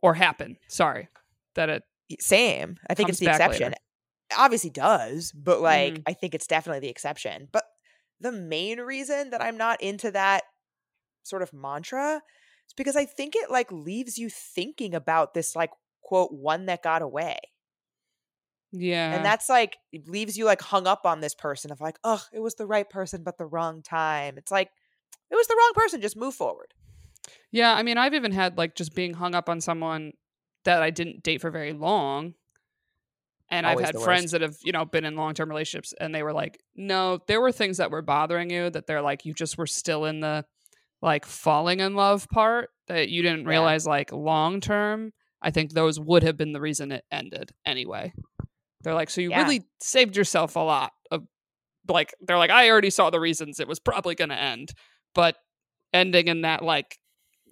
or 0.00 0.14
happen. 0.14 0.56
Sorry. 0.66 1.10
That 1.56 1.68
it 1.68 1.82
same. 2.20 2.78
I 2.88 2.94
think 2.94 3.10
it's 3.10 3.18
the 3.18 3.28
exception. 3.28 3.64
Later. 3.64 3.76
It 4.30 4.38
obviously 4.38 4.70
does, 4.70 5.30
but 5.32 5.60
like 5.60 5.96
mm. 5.96 6.02
I 6.06 6.14
think 6.14 6.34
it's 6.34 6.46
definitely 6.46 6.80
the 6.80 6.88
exception. 6.88 7.48
But 7.52 7.64
the 8.18 8.32
main 8.32 8.80
reason 8.80 9.28
that 9.28 9.42
I'm 9.42 9.58
not 9.58 9.82
into 9.82 10.10
that 10.12 10.44
sort 11.22 11.42
of 11.42 11.52
mantra 11.52 12.22
is 12.66 12.72
because 12.78 12.96
I 12.96 13.04
think 13.04 13.36
it 13.36 13.50
like 13.50 13.70
leaves 13.70 14.16
you 14.16 14.30
thinking 14.30 14.94
about 14.94 15.34
this 15.34 15.54
like 15.54 15.70
quote 16.00 16.32
one 16.32 16.64
that 16.64 16.82
got 16.82 17.02
away. 17.02 17.36
Yeah. 18.72 19.12
And 19.12 19.22
that's 19.22 19.50
like 19.50 19.76
it 19.92 20.08
leaves 20.08 20.38
you 20.38 20.46
like 20.46 20.62
hung 20.62 20.86
up 20.86 21.04
on 21.04 21.20
this 21.20 21.34
person 21.34 21.72
of 21.72 21.80
like, 21.82 21.98
oh, 22.04 22.24
it 22.32 22.40
was 22.40 22.54
the 22.54 22.66
right 22.66 22.88
person 22.88 23.22
but 23.22 23.36
the 23.36 23.44
wrong 23.44 23.82
time. 23.82 24.38
It's 24.38 24.50
like 24.50 24.70
it 25.30 25.34
was 25.34 25.46
the 25.46 25.56
wrong 25.56 25.72
person, 25.74 26.00
just 26.00 26.16
move 26.16 26.34
forward. 26.34 26.72
Yeah, 27.50 27.74
I 27.74 27.82
mean, 27.82 27.98
I've 27.98 28.14
even 28.14 28.32
had 28.32 28.56
like 28.58 28.74
just 28.74 28.94
being 28.94 29.14
hung 29.14 29.34
up 29.34 29.48
on 29.48 29.60
someone 29.60 30.12
that 30.64 30.82
I 30.82 30.90
didn't 30.90 31.22
date 31.22 31.40
for 31.40 31.50
very 31.50 31.72
long. 31.72 32.34
And 33.50 33.66
Always 33.66 33.86
I've 33.86 33.94
had 33.96 34.02
friends 34.02 34.30
that 34.30 34.40
have, 34.40 34.56
you 34.62 34.72
know, 34.72 34.86
been 34.86 35.04
in 35.04 35.14
long 35.14 35.34
term 35.34 35.50
relationships 35.50 35.92
and 36.00 36.14
they 36.14 36.22
were 36.22 36.32
like, 36.32 36.58
no, 36.74 37.18
there 37.26 37.40
were 37.40 37.52
things 37.52 37.76
that 37.76 37.90
were 37.90 38.00
bothering 38.00 38.48
you 38.50 38.70
that 38.70 38.86
they're 38.86 39.02
like, 39.02 39.26
you 39.26 39.34
just 39.34 39.58
were 39.58 39.66
still 39.66 40.06
in 40.06 40.20
the 40.20 40.44
like 41.02 41.26
falling 41.26 41.80
in 41.80 41.94
love 41.94 42.28
part 42.30 42.70
that 42.86 43.10
you 43.10 43.22
didn't 43.22 43.42
Yeah. 43.42 43.50
realize 43.50 43.86
like 43.86 44.10
long 44.12 44.60
term. 44.60 45.12
I 45.42 45.50
think 45.50 45.72
those 45.72 46.00
would 46.00 46.22
have 46.22 46.36
been 46.36 46.52
the 46.52 46.60
reason 46.60 46.92
it 46.92 47.04
ended 47.10 47.50
anyway. 47.66 48.12
They're 48.82 48.94
like, 48.94 49.10
so 49.10 49.20
you 49.20 49.30
Yeah. 49.30 49.42
really 49.42 49.66
saved 49.82 50.16
yourself 50.16 50.56
a 50.56 50.60
lot 50.60 50.92
of 51.10 51.24
like, 51.88 52.14
they're 52.20 52.38
like, 52.38 52.50
I 52.50 52.70
already 52.70 52.90
saw 52.90 53.10
the 53.10 53.20
reasons 53.20 53.60
it 53.60 53.68
was 53.68 53.80
probably 53.80 54.14
going 54.14 54.30
to 54.30 54.40
end, 54.40 54.72
but 55.14 55.36
ending 55.92 56.28
in 56.28 56.42
that 56.42 56.62
like, 56.64 56.96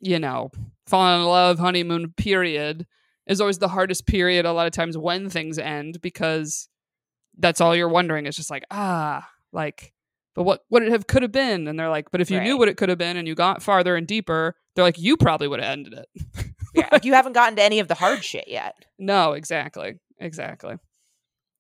you 0.01 0.18
know, 0.18 0.51
falling 0.86 1.20
in 1.20 1.26
love 1.26 1.59
honeymoon 1.59 2.12
period 2.16 2.86
is 3.26 3.40
always 3.40 3.59
the 3.59 3.68
hardest 3.68 4.07
period 4.07 4.44
a 4.46 4.53
lot 4.53 4.66
of 4.66 4.72
times 4.72 4.96
when 4.98 5.28
things 5.30 5.59
end 5.59 6.01
because 6.01 6.68
that's 7.38 7.61
all 7.61 7.76
you're 7.76 7.88
wondering 7.88 8.26
it's 8.26 8.36
just 8.36 8.51
like 8.51 8.64
ah 8.72 9.28
like 9.53 9.92
but 10.34 10.42
what 10.42 10.64
what 10.68 10.82
it 10.82 10.90
have 10.90 11.07
could 11.07 11.22
have 11.22 11.30
been 11.30 11.68
and 11.68 11.78
they're 11.78 11.88
like 11.88 12.11
but 12.11 12.20
if 12.20 12.28
you 12.30 12.40
knew 12.40 12.59
what 12.59 12.68
it 12.68 12.76
could 12.76 12.88
have 12.88 12.98
been 12.98 13.16
and 13.16 13.28
you 13.28 13.34
got 13.36 13.62
farther 13.62 13.94
and 13.94 14.07
deeper 14.09 14.57
they're 14.74 14.84
like 14.84 14.98
you 14.98 15.16
probably 15.16 15.46
would 15.46 15.61
have 15.61 15.70
ended 15.70 15.92
it 15.94 16.09
Yeah, 16.74 16.88
like 16.92 17.05
you 17.05 17.14
haven't 17.14 17.32
gotten 17.34 17.57
to 17.57 17.62
any 17.62 17.78
of 17.78 17.88
the 17.88 17.94
hard 17.94 18.22
shit 18.24 18.46
yet. 18.48 18.84
no 18.98 19.32
exactly 19.32 19.94
exactly 20.18 20.76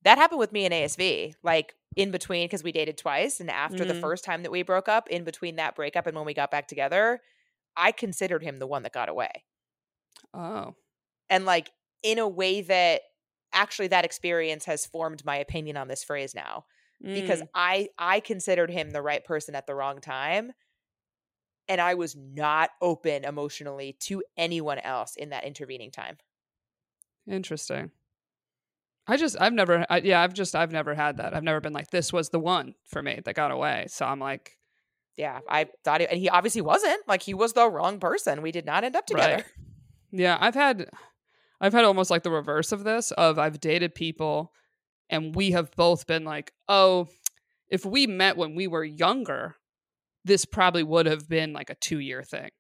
That 0.02 0.18
happened 0.18 0.40
with 0.40 0.52
me 0.52 0.64
and 0.64 0.74
ASV. 0.74 1.34
Like 1.42 1.74
in 1.96 2.10
between, 2.10 2.46
because 2.46 2.62
we 2.64 2.72
dated 2.72 2.96
twice, 2.96 3.38
and 3.40 3.50
after 3.50 3.84
the 3.84 3.94
Mhm. 3.94 4.00
first 4.00 4.24
time 4.24 4.42
that 4.44 4.50
we 4.52 4.62
broke 4.62 4.88
up, 4.88 5.08
in 5.08 5.24
between 5.24 5.56
that 5.56 5.74
breakup 5.74 6.06
and 6.06 6.16
when 6.16 6.24
we 6.24 6.32
got 6.34 6.50
back 6.50 6.68
together, 6.68 7.20
I 7.76 7.92
considered 7.92 8.42
him 8.42 8.58
the 8.58 8.66
one 8.66 8.82
that 8.84 8.92
got 8.92 9.08
away. 9.08 9.44
oh 10.34 10.74
And 11.28 11.44
like 11.44 11.70
in 12.02 12.18
a 12.18 12.28
way 12.28 12.62
that 12.62 13.02
actually 13.52 13.88
that 13.88 14.04
experience 14.04 14.64
has 14.64 14.86
formed 14.86 15.24
my 15.24 15.36
opinion 15.36 15.76
on 15.76 15.88
this 15.88 16.04
phrase 16.04 16.34
now. 16.34 16.64
Because 17.12 17.42
Mm. 17.42 17.48
I 17.54 17.88
I 17.98 18.20
considered 18.20 18.70
him 18.70 18.90
the 18.90 19.02
right 19.02 19.24
person 19.24 19.54
at 19.54 19.66
the 19.66 19.74
wrong 19.74 20.00
time. 20.00 20.52
And 21.68 21.80
I 21.80 21.94
was 21.94 22.14
not 22.16 22.70
open 22.82 23.24
emotionally 23.24 23.94
to 24.00 24.22
anyone 24.36 24.78
else 24.78 25.16
in 25.16 25.30
that 25.30 25.44
intervening 25.44 25.90
time. 25.90 26.18
interesting 27.26 27.90
i 29.06 29.16
just 29.16 29.40
i've 29.40 29.52
never 29.52 29.84
I, 29.88 29.98
yeah 29.98 30.20
i've 30.20 30.34
just 30.34 30.54
i've 30.54 30.72
never 30.72 30.94
had 30.94 31.16
that 31.18 31.34
i've 31.34 31.42
never 31.42 31.60
been 31.60 31.72
like 31.72 31.90
this 31.90 32.12
was 32.12 32.28
the 32.30 32.40
one 32.40 32.74
for 32.84 33.02
me 33.02 33.20
that 33.24 33.34
got 33.34 33.50
away 33.50 33.86
so 33.88 34.06
i'm 34.06 34.20
like 34.20 34.58
Yeah, 35.16 35.40
I 35.48 35.68
thought 35.84 36.00
it, 36.00 36.10
and 36.10 36.18
he 36.18 36.28
obviously 36.28 36.62
wasn't. 36.62 37.06
Like 37.06 37.22
he 37.22 37.34
was 37.34 37.52
the 37.52 37.68
wrong 37.68 38.00
person. 38.00 38.42
We 38.42 38.52
did 38.52 38.64
not 38.64 38.84
end 38.84 38.96
up 38.96 39.06
together. 39.06 39.36
Right. 39.36 39.44
Yeah, 40.12 40.36
I've 40.40 40.54
had 40.54 40.88
I've 41.60 41.72
had 41.72 41.84
almost 41.84 42.10
like 42.10 42.22
the 42.22 42.30
reverse 42.30 42.72
of 42.72 42.84
this 42.84 43.10
of 43.12 43.38
I've 43.38 43.60
dated 43.60 43.94
people 43.94 44.52
and 45.10 45.34
we 45.34 45.50
have 45.50 45.70
both 45.76 46.06
been 46.06 46.24
like, 46.24 46.52
"Oh, 46.68 47.08
if 47.68 47.84
we 47.84 48.06
met 48.06 48.36
when 48.36 48.54
we 48.54 48.66
were 48.66 48.84
younger, 48.84 49.56
this 50.24 50.44
probably 50.44 50.82
would 50.82 51.06
have 51.06 51.28
been 51.28 51.52
like 51.52 51.68
a 51.68 51.74
2-year 51.74 52.22
thing." 52.22 52.50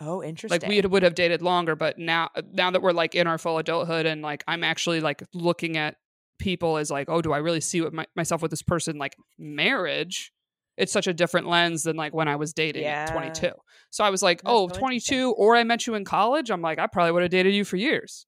Oh, 0.00 0.22
interesting. 0.22 0.60
Like 0.60 0.68
we 0.68 0.80
would 0.80 1.02
have 1.02 1.14
dated 1.14 1.42
longer, 1.42 1.74
but 1.74 1.98
now 1.98 2.30
uh, 2.34 2.42
now 2.52 2.70
that 2.70 2.82
we're 2.82 2.92
like 2.92 3.14
in 3.14 3.26
our 3.26 3.38
full 3.38 3.58
adulthood 3.58 4.06
and 4.06 4.22
like 4.22 4.44
I'm 4.46 4.62
actually 4.62 5.00
like 5.00 5.22
looking 5.32 5.76
at 5.76 5.96
people 6.38 6.76
as 6.76 6.90
like, 6.90 7.08
"Oh, 7.08 7.22
do 7.22 7.32
I 7.32 7.38
really 7.38 7.60
see 7.60 7.80
what 7.80 7.92
my, 7.92 8.06
myself 8.14 8.42
with 8.42 8.50
this 8.50 8.62
person 8.62 8.98
like 8.98 9.16
marriage?" 9.38 10.32
It's 10.78 10.92
such 10.92 11.06
a 11.06 11.12
different 11.12 11.48
lens 11.48 11.82
than 11.82 11.96
like 11.96 12.14
when 12.14 12.28
I 12.28 12.36
was 12.36 12.52
dating 12.54 12.84
at 12.84 13.12
22. 13.12 13.50
So 13.90 14.04
I 14.04 14.10
was 14.10 14.22
like, 14.22 14.38
That's 14.42 14.50
"Oh, 14.54 14.68
so 14.68 14.78
22 14.78 15.32
or 15.36 15.56
I 15.56 15.64
met 15.64 15.86
you 15.86 15.94
in 15.94 16.04
college." 16.04 16.50
I'm 16.50 16.62
like, 16.62 16.78
"I 16.78 16.86
probably 16.86 17.12
would 17.12 17.22
have 17.22 17.30
dated 17.30 17.52
you 17.54 17.64
for 17.64 17.76
years." 17.76 18.24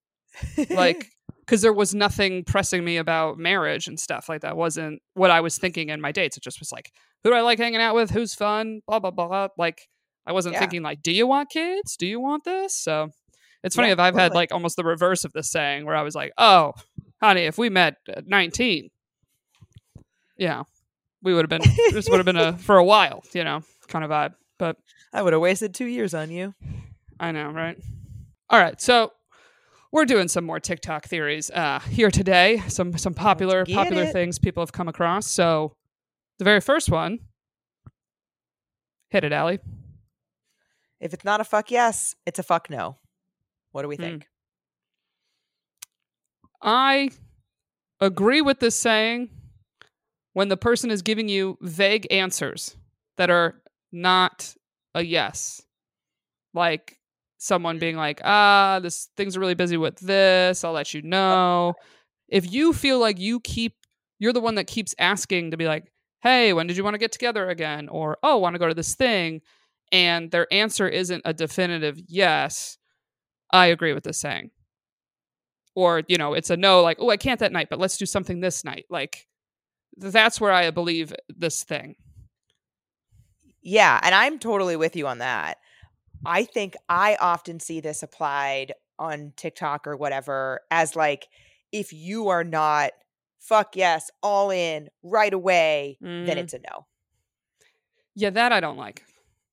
like 0.70 1.06
because 1.40 1.62
there 1.62 1.72
was 1.72 1.94
nothing 1.94 2.44
pressing 2.44 2.84
me 2.84 2.96
about 2.96 3.36
marriage 3.38 3.88
and 3.88 3.98
stuff 3.98 4.28
like 4.28 4.42
that 4.42 4.56
wasn't 4.56 5.02
what 5.14 5.32
i 5.32 5.40
was 5.40 5.58
thinking 5.58 5.88
in 5.88 6.00
my 6.00 6.12
dates 6.12 6.36
it 6.36 6.42
just 6.44 6.60
was 6.60 6.70
like 6.70 6.92
who 7.24 7.30
do 7.30 7.34
i 7.36 7.40
like 7.40 7.58
hanging 7.58 7.80
out 7.80 7.96
with 7.96 8.10
who's 8.10 8.32
fun 8.32 8.80
blah 8.86 9.00
blah 9.00 9.10
blah, 9.10 9.26
blah. 9.26 9.48
like 9.58 9.88
i 10.26 10.32
wasn't 10.32 10.52
Yeah. 10.52 10.60
thinking 10.60 10.82
like 10.82 11.02
do 11.02 11.10
you 11.10 11.26
want 11.26 11.50
kids 11.50 11.96
do 11.96 12.06
you 12.06 12.20
want 12.20 12.44
this 12.44 12.76
so 12.76 13.08
it's 13.64 13.74
funny 13.74 13.88
Yeah, 13.88 13.94
if 13.94 13.98
i've 13.98 14.14
had 14.14 14.32
like 14.34 14.52
almost 14.52 14.76
the 14.76 14.84
reverse 14.84 15.24
of 15.24 15.32
this 15.32 15.50
saying 15.50 15.84
where 15.84 15.96
i 15.96 16.02
was 16.02 16.14
like 16.14 16.30
oh 16.38 16.74
honey 17.20 17.42
if 17.42 17.58
we 17.58 17.68
met 17.68 17.96
at 18.08 18.28
19 18.28 18.88
yeah 20.38 20.62
we 21.22 21.34
would 21.34 21.50
have 21.50 21.50
been 21.50 21.70
this 21.92 22.08
would 22.08 22.18
have 22.18 22.26
been 22.26 22.36
a 22.36 22.56
for 22.58 22.76
a 22.76 22.84
while 22.84 23.22
you 23.32 23.44
know 23.44 23.62
kind 23.88 24.04
of 24.04 24.10
vibe 24.10 24.34
but 24.58 24.76
I 25.12 25.22
would 25.22 25.32
have 25.32 25.42
wasted 25.42 25.74
two 25.74 25.86
years 25.86 26.14
on 26.14 26.30
you. 26.30 26.54
I 27.18 27.32
know, 27.32 27.48
right? 27.50 27.76
All 28.48 28.60
right, 28.60 28.80
so 28.80 29.12
we're 29.90 30.04
doing 30.04 30.28
some 30.28 30.44
more 30.44 30.60
TikTok 30.60 31.06
theories 31.06 31.50
uh, 31.50 31.80
here 31.80 32.10
today. 32.10 32.62
Some 32.68 32.96
some 32.96 33.12
popular 33.14 33.64
popular 33.66 34.02
it. 34.04 34.12
things 34.12 34.38
people 34.38 34.60
have 34.62 34.72
come 34.72 34.86
across. 34.86 35.26
So 35.26 35.72
the 36.38 36.44
very 36.44 36.60
first 36.60 36.90
one, 36.90 37.18
hit 39.08 39.24
it, 39.24 39.32
Ali. 39.32 39.58
If 41.00 41.12
it's 41.14 41.24
not 41.24 41.40
a 41.40 41.44
fuck 41.44 41.70
yes, 41.70 42.14
it's 42.26 42.38
a 42.38 42.42
fuck 42.44 42.70
no. 42.70 42.98
What 43.72 43.82
do 43.82 43.88
we 43.88 43.96
Hmm. 43.96 44.02
think? 44.02 44.26
I 46.62 47.10
agree 48.00 48.42
with 48.42 48.60
this 48.60 48.76
saying 48.76 49.30
when 50.40 50.48
the 50.48 50.56
person 50.56 50.90
is 50.90 51.02
giving 51.02 51.28
you 51.28 51.58
vague 51.60 52.06
answers 52.10 52.74
that 53.18 53.28
are 53.28 53.60
not 53.92 54.54
a 54.94 55.02
yes. 55.02 55.60
Like 56.54 56.98
someone 57.36 57.78
being 57.78 57.94
like, 57.94 58.22
ah, 58.24 58.80
this 58.82 59.10
things 59.18 59.36
are 59.36 59.40
really 59.40 59.52
busy 59.52 59.76
with 59.76 59.96
this, 59.96 60.64
I'll 60.64 60.72
let 60.72 60.94
you 60.94 61.02
know. 61.02 61.74
If 62.30 62.50
you 62.50 62.72
feel 62.72 62.98
like 62.98 63.20
you 63.20 63.40
keep 63.40 63.74
you're 64.18 64.32
the 64.32 64.40
one 64.40 64.54
that 64.54 64.66
keeps 64.66 64.94
asking 64.98 65.50
to 65.50 65.58
be 65.58 65.66
like, 65.66 65.92
hey, 66.22 66.54
when 66.54 66.66
did 66.66 66.78
you 66.78 66.84
want 66.84 66.94
to 66.94 66.98
get 66.98 67.12
together 67.12 67.50
again? 67.50 67.90
Or 67.90 68.16
oh, 68.22 68.38
want 68.38 68.54
to 68.54 68.58
go 68.58 68.68
to 68.68 68.72
this 68.72 68.94
thing? 68.94 69.42
And 69.92 70.30
their 70.30 70.50
answer 70.50 70.88
isn't 70.88 71.20
a 71.26 71.34
definitive 71.34 72.00
yes, 72.08 72.78
I 73.52 73.66
agree 73.66 73.92
with 73.92 74.04
this 74.04 74.16
saying 74.16 74.52
or 75.74 76.02
you 76.08 76.16
know 76.16 76.32
it's 76.32 76.50
a 76.50 76.56
no 76.56 76.82
like 76.82 76.96
oh 76.98 77.10
i 77.10 77.16
can't 77.16 77.38
that 77.38 77.52
night 77.52 77.68
but 77.70 77.78
let's 77.78 77.96
do 77.96 78.04
something 78.04 78.40
this 78.40 78.64
night 78.64 78.86
like 78.90 79.28
that's 80.00 80.40
where 80.40 80.52
i 80.52 80.70
believe 80.70 81.12
this 81.28 81.62
thing 81.64 81.94
Yeah, 83.62 84.00
and 84.02 84.14
I'm 84.14 84.38
totally 84.38 84.76
with 84.76 84.96
you 84.96 85.06
on 85.06 85.18
that. 85.18 85.58
I 86.24 86.44
think 86.44 86.76
I 86.88 87.16
often 87.20 87.60
see 87.60 87.80
this 87.80 88.02
applied 88.02 88.72
on 88.98 89.32
TikTok 89.36 89.86
or 89.86 89.96
whatever 89.96 90.60
as 90.70 90.96
like 90.96 91.28
if 91.72 91.92
you 91.92 92.28
are 92.28 92.44
not 92.44 92.92
fuck 93.38 93.76
yes, 93.76 94.10
all 94.22 94.50
in 94.50 94.88
right 95.02 95.32
away, 95.32 95.96
then 96.00 96.26
Mm. 96.26 96.36
it's 96.36 96.54
a 96.54 96.58
no. 96.58 96.86
yeah 98.14 98.30
that 98.30 98.52
i 98.52 98.60
don't 98.60 98.76
like 98.78 99.02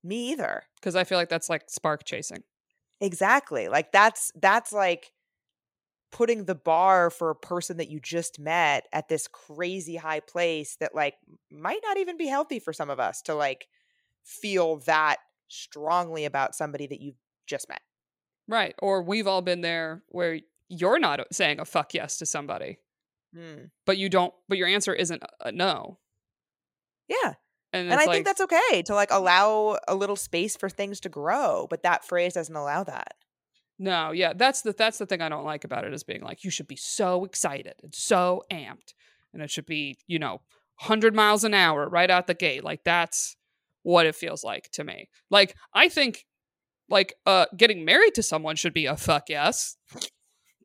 Me 0.03 0.31
either. 0.31 0.63
because 0.79 0.95
i 0.95 1.03
feel 1.03 1.17
like 1.17 1.29
that's 1.29 1.49
like 1.49 1.63
spark 1.69 2.03
chasing 2.05 2.43
Exactly. 2.99 3.67
Like 3.67 3.91
that's 3.91 4.31
that's 4.41 4.73
like 4.73 5.11
putting 6.11 6.45
the 6.45 6.55
bar 6.55 7.09
for 7.09 7.29
a 7.29 7.35
person 7.35 7.77
that 7.77 7.89
you 7.89 7.99
just 7.99 8.39
met 8.39 8.87
at 8.93 9.09
this 9.09 9.27
crazy 9.27 9.95
high 9.97 10.21
place 10.21 10.77
that 10.79 10.95
like 10.95 11.15
might 11.51 11.81
not 11.83 11.97
even 11.97 12.17
be 12.17 12.27
healthy 12.27 12.59
for 12.59 12.71
some 12.73 12.89
of 12.89 12.99
us 12.99 13.21
to 13.23 13.35
like 13.35 13.67
feel 14.23 14.77
that 14.77 15.17
strongly 15.49 16.25
about 16.25 16.55
somebody 16.55 16.87
that 16.87 16.99
you 17.01 17.13
just 17.45 17.67
met. 17.69 17.81
right 18.47 18.75
or 18.81 19.01
we've 19.01 19.27
all 19.27 19.41
been 19.41 19.61
there 19.61 20.03
where 20.09 20.39
you're 20.69 20.99
not 20.99 21.21
saying 21.33 21.59
a 21.59 21.65
fuck 21.65 21.93
yes 21.93 22.17
to 22.17 22.25
somebody 22.25 22.77
Hmm. 23.35 23.65
but 23.85 23.97
you 23.97 24.07
don't 24.09 24.33
but 24.47 24.57
your 24.57 24.67
answer 24.67 24.93
isn't 24.93 25.21
a- 25.21 25.47
a 25.47 25.51
no 25.51 25.99
Yeah. 27.09 27.33
and, 27.73 27.91
And 27.91 27.93
I 27.93 28.05
like, 28.05 28.09
think 28.09 28.25
that's 28.25 28.41
okay 28.41 28.81
to 28.83 28.95
like 28.95 29.11
allow 29.11 29.77
a 29.87 29.95
little 29.95 30.15
space 30.15 30.55
for 30.55 30.69
things 30.69 31.01
to 31.01 31.09
grow, 31.09 31.67
but 31.69 31.83
that 31.83 32.05
phrase 32.05 32.33
doesn't 32.33 32.55
allow 32.55 32.83
that. 32.85 33.15
No, 33.79 34.11
yeah, 34.11 34.33
that's 34.33 34.61
the 34.63 34.73
that's 34.73 34.97
the 34.97 35.05
thing 35.05 35.21
I 35.21 35.29
don't 35.29 35.45
like 35.45 35.63
about 35.63 35.85
it 35.85 35.93
is 35.93 36.03
being 36.03 36.21
like 36.23 36.43
you 36.43 36.49
should 36.49 36.67
be 36.67 36.75
so 36.75 37.25
excited 37.25 37.75
and 37.83 37.93
so 37.93 38.43
amped, 38.51 38.93
and 39.33 39.41
it 39.43 39.51
should 39.51 39.67
be 39.67 39.97
you 40.07 40.17
know 40.19 40.41
hundred 40.79 41.13
miles 41.15 41.43
an 41.43 41.53
hour 41.53 41.87
right 41.87 42.09
out 42.09 42.27
the 42.27 42.33
gate. 42.33 42.63
Like 42.63 42.83
that's 42.83 43.35
what 43.83 44.05
it 44.05 44.15
feels 44.15 44.43
like 44.43 44.69
to 44.73 44.83
me. 44.83 45.09
Like 45.29 45.55
I 45.73 45.89
think 45.89 46.25
like 46.89 47.13
uh 47.25 47.45
getting 47.55 47.85
married 47.85 48.15
to 48.15 48.23
someone 48.23 48.55
should 48.55 48.73
be 48.73 48.87
a 48.87 48.97
fuck 48.97 49.25
yes, 49.29 49.77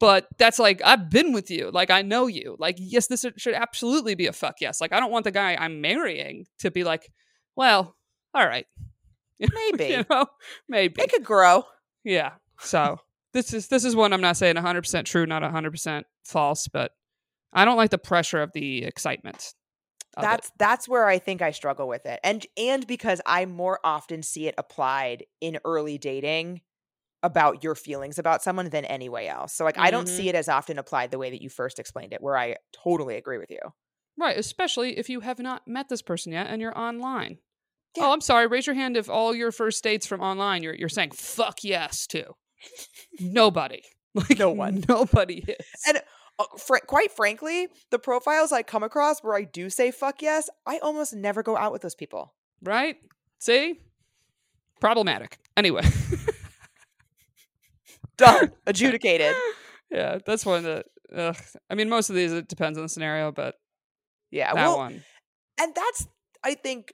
but 0.00 0.26
that's 0.38 0.58
like 0.58 0.80
I've 0.84 1.10
been 1.10 1.32
with 1.32 1.50
you, 1.50 1.70
like 1.70 1.90
I 1.90 2.00
know 2.02 2.26
you, 2.28 2.56
like 2.58 2.76
yes, 2.78 3.08
this 3.08 3.26
should 3.36 3.54
absolutely 3.54 4.14
be 4.14 4.26
a 4.26 4.32
fuck 4.32 4.54
yes. 4.60 4.80
Like 4.80 4.92
I 4.92 5.00
don't 5.00 5.10
want 5.12 5.24
the 5.24 5.30
guy 5.32 5.54
I'm 5.54 5.80
marrying 5.82 6.46
to 6.60 6.70
be 6.70 6.82
like, 6.82 7.10
well, 7.56 7.94
all 8.34 8.46
right, 8.46 8.66
Maybe. 9.38 9.92
you 9.92 10.04
know, 10.08 10.26
maybe 10.68 11.02
It 11.02 11.10
could 11.12 11.24
grow. 11.24 11.64
yeah. 12.04 12.32
So 12.62 12.98
this 13.32 13.52
is 13.52 13.68
this 13.68 13.84
is 13.84 13.96
one 13.96 14.12
I'm 14.12 14.20
not 14.20 14.36
saying 14.36 14.56
100% 14.56 15.06
true, 15.06 15.26
not 15.26 15.42
100% 15.42 16.04
false, 16.24 16.68
but 16.68 16.92
I 17.52 17.64
don't 17.64 17.76
like 17.76 17.90
the 17.90 17.98
pressure 17.98 18.42
of 18.42 18.52
the 18.52 18.84
excitement. 18.84 19.54
of 20.16 20.24
it. 20.24 20.26
That's 20.30 20.52
that's 20.58 20.88
where 20.88 21.06
I 21.06 21.18
think 21.18 21.42
I 21.42 21.50
struggle 21.52 21.88
with 21.88 22.06
it. 22.06 22.20
And 22.22 22.46
and 22.56 22.86
because 22.86 23.20
I 23.26 23.46
more 23.46 23.80
often 23.84 24.22
see 24.22 24.46
it 24.46 24.54
applied 24.58 25.24
in 25.40 25.58
early 25.64 25.98
dating 25.98 26.60
about 27.22 27.64
your 27.64 27.74
feelings 27.74 28.18
about 28.18 28.42
someone 28.42 28.70
than 28.70 28.84
any 28.86 29.08
way 29.08 29.28
else. 29.28 29.54
So 29.54 29.64
like 29.64 29.78
I 29.78 29.90
don't 29.90 30.06
Mhm. 30.06 30.16
see 30.16 30.28
it 30.28 30.34
as 30.34 30.48
often 30.48 30.78
applied 30.78 31.10
the 31.12 31.18
way 31.18 31.30
that 31.30 31.42
you 31.42 31.50
first 31.50 31.78
explained 31.78 32.12
it, 32.12 32.22
where 32.22 32.36
I 32.38 32.56
totally 32.72 33.16
agree 33.16 33.38
with 33.38 33.50
you. 33.50 33.60
right, 34.18 34.36
especially 34.38 34.98
if 34.98 35.08
you 35.08 35.20
have 35.20 35.38
not 35.38 35.66
met 35.66 35.88
this 35.88 36.02
person 36.02 36.32
yet 36.32 36.46
and 36.48 36.60
you're 36.60 36.76
online. 36.78 37.38
Yeah. 37.96 38.04
Oh, 38.06 38.12
I'm 38.12 38.20
sorry. 38.20 38.46
Raise 38.46 38.66
your 38.66 38.74
hand 38.74 38.96
if 38.96 39.08
all 39.10 39.34
your 39.34 39.52
first 39.52 39.82
dates 39.84 40.06
from 40.06 40.20
online 40.20 40.62
you're 40.62 40.74
you're 40.74 40.88
saying 40.88 41.12
fuck 41.12 41.62
yes 41.64 42.06
to. 42.08 42.34
Nobody. 43.20 43.82
Like 44.14 44.38
No 44.38 44.50
one. 44.50 44.84
Nobody 44.90 45.42
is. 45.48 45.56
And 45.88 46.02
uh, 46.38 46.44
fr- 46.58 46.84
quite 46.86 47.10
frankly, 47.10 47.68
the 47.90 47.98
profiles 47.98 48.52
I 48.52 48.62
come 48.62 48.82
across 48.82 49.20
where 49.20 49.34
I 49.34 49.44
do 49.44 49.70
say 49.70 49.90
fuck 49.90 50.20
yes, 50.20 50.50
I 50.66 50.76
almost 50.80 51.14
never 51.14 51.42
go 51.42 51.56
out 51.56 51.72
with 51.72 51.80
those 51.80 51.94
people. 51.94 52.34
right? 52.62 52.96
See? 53.38 53.80
Problematic. 54.80 55.38
Anyway. 55.56 55.80
Done. 58.16 58.52
Adjudicated. 58.66 59.34
yeah, 59.90 60.18
that's 60.24 60.44
one 60.44 60.62
that 60.64 60.86
ugh. 61.16 61.36
I 61.70 61.74
mean 61.74 61.88
most 61.88 62.10
of 62.10 62.16
these 62.16 62.32
it 62.32 62.48
depends 62.48 62.78
on 62.78 62.84
the 62.84 62.88
scenario, 62.88 63.32
but 63.32 63.56
Yeah. 64.30 64.54
that 64.54 64.62
well, 64.62 64.78
one. 64.78 65.02
and 65.58 65.74
that's 65.74 66.06
I 66.44 66.54
think 66.54 66.92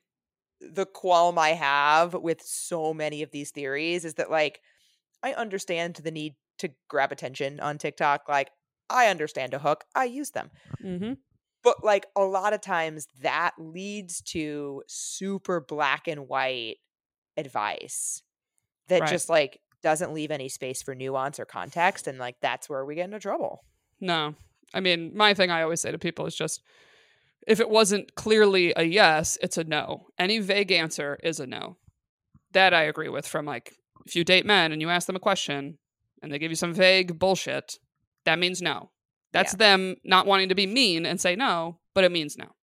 the 0.61 0.87
qualm 0.87 1.39
I 1.39 1.51
have 1.51 2.15
with 2.15 2.43
so 2.43 2.95
many 2.95 3.23
of 3.23 3.31
these 3.31 3.51
theories 3.51 4.05
is 4.05 4.15
that 4.15 4.31
like 4.31 4.61
I 5.23 5.33
understand 5.33 5.97
the 5.97 6.11
need 6.11 6.35
to 6.59 6.71
grab 6.89 7.13
attention 7.13 7.61
on 7.61 7.79
TikTok. 7.79 8.29
Like 8.29 8.51
I 8.91 9.07
understand 9.09 9.55
a 9.55 9.59
hook. 9.59 9.85
I 9.95 10.05
use 10.05 10.31
them. 10.31 10.51
Mm-hmm. 10.83 11.15
But 11.63 11.85
like 11.85 12.07
a 12.17 12.23
lot 12.23 12.53
of 12.53 12.61
times 12.61 13.07
that 13.23 13.53
leads 13.59 14.23
to 14.33 14.83
super 14.87 15.61
black 15.61 16.07
and 16.09 16.29
white 16.29 16.77
advice 17.37 18.23
that 18.89 19.03
Right. 19.03 19.11
just 19.11 19.29
like 19.29 19.61
doesn't 19.83 20.13
leave 20.13 20.31
any 20.31 20.49
space 20.49 20.83
for 20.83 20.95
nuance 20.95 21.39
or 21.39 21.45
context 21.45 22.07
and 22.07 22.19
like 22.19 22.37
that's 22.41 22.69
where 22.69 22.85
we 22.85 22.95
get 22.95 23.05
into 23.05 23.21
trouble. 23.21 23.65
No. 24.01 24.35
I 24.75 24.81
mean, 24.81 25.13
my 25.17 25.35
thing 25.35 25.51
I 25.51 25.63
always 25.63 25.81
say 25.81 25.93
to 25.93 25.99
people 25.99 26.27
is 26.27 26.35
just 26.35 26.63
if 27.47 27.61
it 27.61 27.71
wasn't 27.71 28.15
clearly 28.15 28.73
a 28.77 28.83
yes, 28.83 29.39
it's 29.41 29.57
a 29.57 29.65
no. 29.65 30.07
Any 30.19 30.39
vague 30.39 30.73
answer 30.73 31.19
is 31.23 31.41
a 31.41 31.47
no. 31.47 31.77
That 32.53 32.75
I 32.75 32.83
agree 32.83 33.09
with 33.09 33.27
from 33.27 33.47
like 33.47 33.75
if 34.09 34.17
you 34.17 34.25
date 34.25 34.47
men 34.47 34.73
and 34.73 34.81
you 34.81 34.89
ask 34.89 35.07
them 35.07 35.17
a 35.17 35.21
question 35.21 35.79
and 36.23 36.33
they 36.33 36.39
give 36.39 36.51
you 36.51 36.57
some 36.57 36.73
vague 36.73 37.19
bullshit, 37.19 37.75
that 38.25 38.39
means 38.39 38.63
no. 38.63 38.91
That's 39.33 39.53
Yeah. 39.53 39.59
them 39.59 39.97
not 40.03 40.27
wanting 40.27 40.49
to 40.49 40.55
be 40.55 40.67
mean 40.67 41.05
and 41.05 41.21
say 41.21 41.37
no, 41.37 41.79
but 41.95 42.05
it 42.05 42.11
means 42.11 42.37
no. 42.39 42.55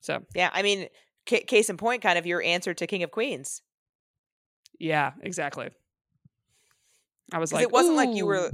So, 0.00 0.24
Yeah, 0.34 0.50
I 0.52 0.62
mean 0.62 0.88
ca- 1.28 1.44
case 1.44 1.68
in 1.68 1.76
point 1.76 2.00
kind 2.00 2.18
of 2.18 2.26
your 2.26 2.42
answer 2.42 2.72
to 2.72 2.86
King 2.86 3.02
of 3.02 3.10
Queens. 3.10 3.62
yeah, 4.78 5.12
exactly. 5.22 5.70
I 7.32 7.38
was 7.38 7.52
like, 7.52 7.62
it 7.62 7.72
wasn't 7.72 7.96
like 7.96 8.14
you 8.14 8.24
were 8.24 8.50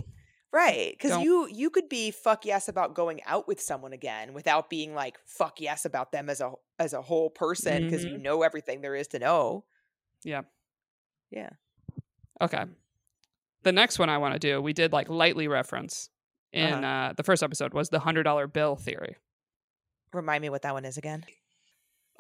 right 0.52 0.92
because 0.92 1.22
you 1.22 1.46
you 1.50 1.70
could 1.70 1.88
be 1.88 2.10
fuck 2.10 2.44
yes 2.44 2.68
about 2.68 2.94
going 2.94 3.22
out 3.24 3.46
with 3.48 3.60
someone 3.60 3.92
again 3.92 4.34
without 4.34 4.68
being 4.68 4.94
like 4.94 5.18
fuck 5.24 5.60
yes 5.60 5.84
about 5.84 6.12
them 6.12 6.28
as 6.28 6.40
a 6.40 6.52
as 6.78 6.92
a 6.92 7.02
whole 7.02 7.30
person 7.30 7.84
because 7.84 8.04
you 8.04 8.12
mm-hmm. 8.12 8.22
know 8.22 8.42
everything 8.42 8.80
there 8.80 8.94
is 8.94 9.08
to 9.08 9.18
know 9.18 9.64
Yeah. 10.24 10.42
Yeah 11.32 11.50
Okay. 12.40 12.64
The 13.62 13.70
next 13.72 13.98
one 14.00 14.08
I 14.10 14.18
want 14.18 14.34
to 14.34 14.40
do, 14.40 14.60
we 14.60 14.72
did 14.72 14.92
like 14.92 15.08
lightly 15.08 15.46
reference 15.48 16.10
in 16.52 16.72
Uh-huh. 16.72 16.86
uh 16.86 17.12
the 17.16 17.22
first 17.22 17.42
episode 17.42 17.72
was 17.74 17.88
the 17.90 18.00
hundred 18.00 18.24
dollar 18.24 18.46
bill 18.46 18.76
theory. 18.76 19.16
remind 20.12 20.42
me 20.42 20.50
what 20.50 20.62
that 20.62 20.74
one 20.74 20.84
is 20.84 20.96
again 20.96 21.24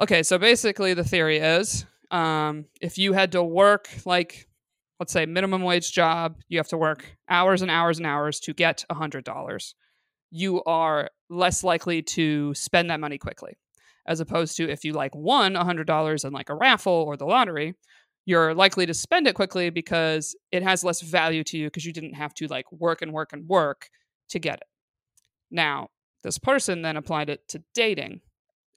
Okay, 0.00 0.22
so 0.22 0.38
basically 0.38 0.94
the 0.94 1.04
theory 1.04 1.38
is 1.38 1.84
um, 2.10 2.64
if 2.80 2.96
you 2.98 3.12
had 3.12 3.32
to 3.32 3.42
work 3.42 3.88
like 4.06 4.48
let's 5.00 5.12
say 5.12 5.26
minimum 5.26 5.62
wage 5.62 5.92
job, 5.92 6.36
you 6.48 6.58
have 6.58 6.68
to 6.68 6.78
work 6.78 7.16
hours 7.28 7.60
and 7.62 7.70
hours 7.70 7.98
and 7.98 8.06
hours 8.06 8.38
to 8.40 8.54
get 8.54 8.84
a 8.88 8.94
hundred 8.94 9.24
dollars. 9.24 9.74
You 10.30 10.62
are 10.64 11.10
less 11.28 11.64
likely 11.64 12.02
to 12.16 12.54
spend 12.54 12.88
that 12.90 13.00
money 13.00 13.18
quickly, 13.18 13.54
as 14.06 14.20
opposed 14.20 14.56
to 14.58 14.70
if 14.70 14.84
you 14.84 14.92
like 14.92 15.14
won 15.14 15.56
a 15.56 15.64
hundred 15.64 15.86
dollars 15.88 16.24
in 16.24 16.32
like 16.32 16.48
a 16.50 16.54
raffle 16.54 16.92
or 17.06 17.16
the 17.16 17.26
lottery, 17.26 17.74
you're 18.24 18.54
likely 18.54 18.86
to 18.86 18.94
spend 18.94 19.26
it 19.26 19.34
quickly 19.34 19.70
because 19.70 20.36
it 20.52 20.62
has 20.62 20.84
less 20.84 21.00
value 21.00 21.42
to 21.44 21.58
you 21.58 21.66
because 21.66 21.84
you 21.84 21.92
didn't 21.92 22.14
have 22.14 22.34
to 22.34 22.46
like 22.46 22.70
work 22.70 23.02
and 23.02 23.12
work 23.12 23.32
and 23.32 23.48
work 23.48 23.88
to 24.28 24.38
get 24.38 24.58
it. 24.58 24.68
Now, 25.50 25.88
this 26.22 26.38
person 26.38 26.82
then 26.82 26.96
applied 26.96 27.28
it 27.28 27.48
to 27.48 27.62
dating 27.74 28.20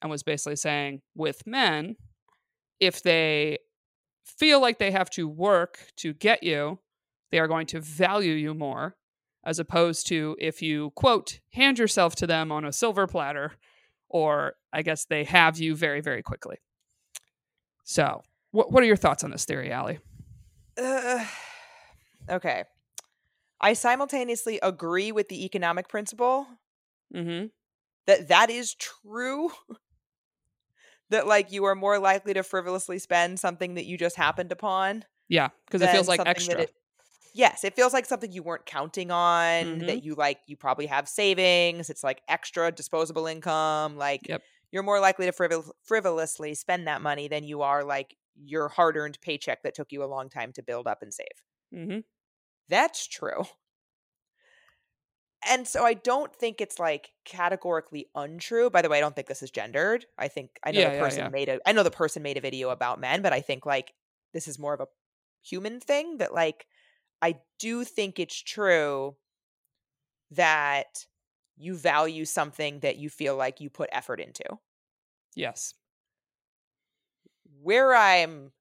and 0.01 0.09
was 0.09 0.23
basically 0.23 0.55
saying 0.55 1.01
with 1.15 1.45
men, 1.45 1.95
if 2.79 3.03
they 3.03 3.59
feel 4.25 4.59
like 4.59 4.79
they 4.79 4.91
have 4.91 5.09
to 5.11 5.27
work 5.27 5.91
to 5.97 6.13
get 6.13 6.43
you, 6.43 6.79
they 7.31 7.39
are 7.39 7.47
going 7.47 7.67
to 7.67 7.79
value 7.79 8.33
you 8.33 8.53
more, 8.53 8.95
as 9.43 9.59
opposed 9.59 10.07
to 10.07 10.35
if 10.39 10.61
you, 10.61 10.91
quote, 10.95 11.39
hand 11.53 11.79
yourself 11.79 12.15
to 12.15 12.27
them 12.27 12.51
on 12.51 12.65
a 12.65 12.73
silver 12.73 13.07
platter, 13.07 13.53
or 14.09 14.55
I 14.73 14.81
guess 14.81 15.05
they 15.05 15.23
have 15.23 15.59
you 15.59 15.75
very, 15.75 16.01
very 16.01 16.23
quickly. 16.23 16.57
So, 17.83 18.23
what, 18.56 18.72
what 18.72 18.82
are 18.84 18.88
your 18.88 18.95
thoughts 18.95 19.24
on 19.24 19.32
this 19.32 19.45
theory, 19.45 19.72
Ali? 19.74 19.99
uh, 20.78 21.26
okay 22.30 22.64
i 23.62 23.74
simultaneously 23.74 24.60
agree 24.62 25.12
with 25.12 25.30
the 25.30 25.45
economic 25.45 25.88
principle 25.88 26.47
Mm-hmm. 27.14 27.45
that 28.08 28.28
that 28.28 28.49
is 28.49 28.74
true 28.76 29.51
that 31.10 31.28
like 31.28 31.51
you 31.51 31.64
are 31.66 31.76
more 31.76 31.99
likely 31.99 32.34
to 32.34 32.43
frivolously 32.43 32.99
spend 32.99 33.39
something 33.39 33.76
that 33.76 33.86
you 33.86 33.97
just 33.97 34.16
happened 34.16 34.51
upon 34.51 35.06
Yeah, 35.30 35.49
because 35.66 35.82
it 35.82 35.89
feels 35.91 36.08
like 36.08 36.20
extra. 36.26 36.62
it- 36.62 36.74
yes, 37.34 37.64
it 37.64 37.76
feels 37.76 37.93
like 37.93 38.06
something 38.06 38.32
you 38.32 38.43
weren't 38.43 38.66
counting 38.66 39.12
on. 39.12 39.66
Mhm. 39.82 39.88
That 39.88 40.03
you 40.03 40.16
like, 40.16 40.39
you 40.47 40.58
probably 40.58 40.88
have 40.88 41.08
savings. 41.08 41.89
It's 41.89 42.03
like 42.03 42.22
extra 42.28 42.72
disposable 42.72 43.28
income. 43.28 43.97
Like 43.97 44.28
Yep. 44.28 44.41
you're 44.72 44.84
more 44.84 44.99
likely 44.99 45.26
to 45.28 45.32
frivol- 45.32 45.72
frivolously 45.84 46.56
spend 46.56 46.88
that 46.88 47.01
money 47.01 47.28
than 47.28 47.43
you 47.43 47.62
are 47.62 47.84
like 47.84 48.16
your 48.36 48.69
hard-earned 48.69 49.19
paycheck 49.21 49.63
that 49.63 49.75
took 49.75 49.91
you 49.91 50.03
a 50.03 50.05
long 50.05 50.29
time 50.29 50.51
to 50.53 50.63
build 50.63 50.88
up 50.88 51.01
and 51.01 51.13
save. 51.13 51.27
mm-hmm. 51.73 51.99
That's 52.67 53.07
true. 53.07 53.45
And 55.47 55.67
so 55.67 55.86
I 55.86 55.93
don't 55.93 56.36
think 56.36 56.59
it's 56.59 56.79
like 56.79 57.13
categorically 57.23 58.09
untrue. 58.15 58.69
By 58.69 58.81
the 58.81 58.89
way, 58.89 58.97
I 58.97 59.01
don't 59.01 59.15
think 59.15 59.27
this 59.27 59.43
is 59.43 59.51
gendered. 59.51 60.05
I 60.17 60.27
think 60.27 60.59
I 60.63 60.71
know 60.71 60.81
Yeah, 60.81 60.83
the 60.83 60.91
yeah, 60.93 61.11
person 61.11 61.29
yeah. 61.29 61.29
made 61.29 61.49
a 61.49 61.59
I 61.67 61.71
know 61.71 61.83
the 61.83 61.91
person 61.91 62.23
made 62.23 62.38
a 62.38 62.41
video 62.41 62.69
about 62.69 62.99
men, 62.99 63.21
but 63.21 63.31
I 63.33 63.41
think 63.41 63.65
like 63.65 63.93
this 64.33 64.47
is 64.47 64.57
more 64.57 64.73
of 64.73 64.81
a 64.81 64.88
human 65.43 65.79
thing 65.79 66.17
that 66.17 66.33
like 66.33 66.65
I 67.21 67.41
do 67.59 67.83
think 67.83 68.19
it's 68.19 68.38
true 68.41 69.17
that 70.31 71.05
you 71.57 71.75
value 71.75 72.25
something 72.25 72.79
that 72.81 72.97
you 72.97 73.09
feel 73.09 73.36
like 73.36 73.61
you 73.61 73.69
put 73.69 73.89
effort 73.91 74.19
into. 74.19 74.43
Yes. 75.36 75.73
Where 77.66 77.95
I'm 77.95 78.51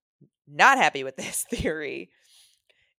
not 0.46 0.78
happy 0.78 1.04
with 1.04 1.16
this 1.16 1.44
theory 1.50 2.10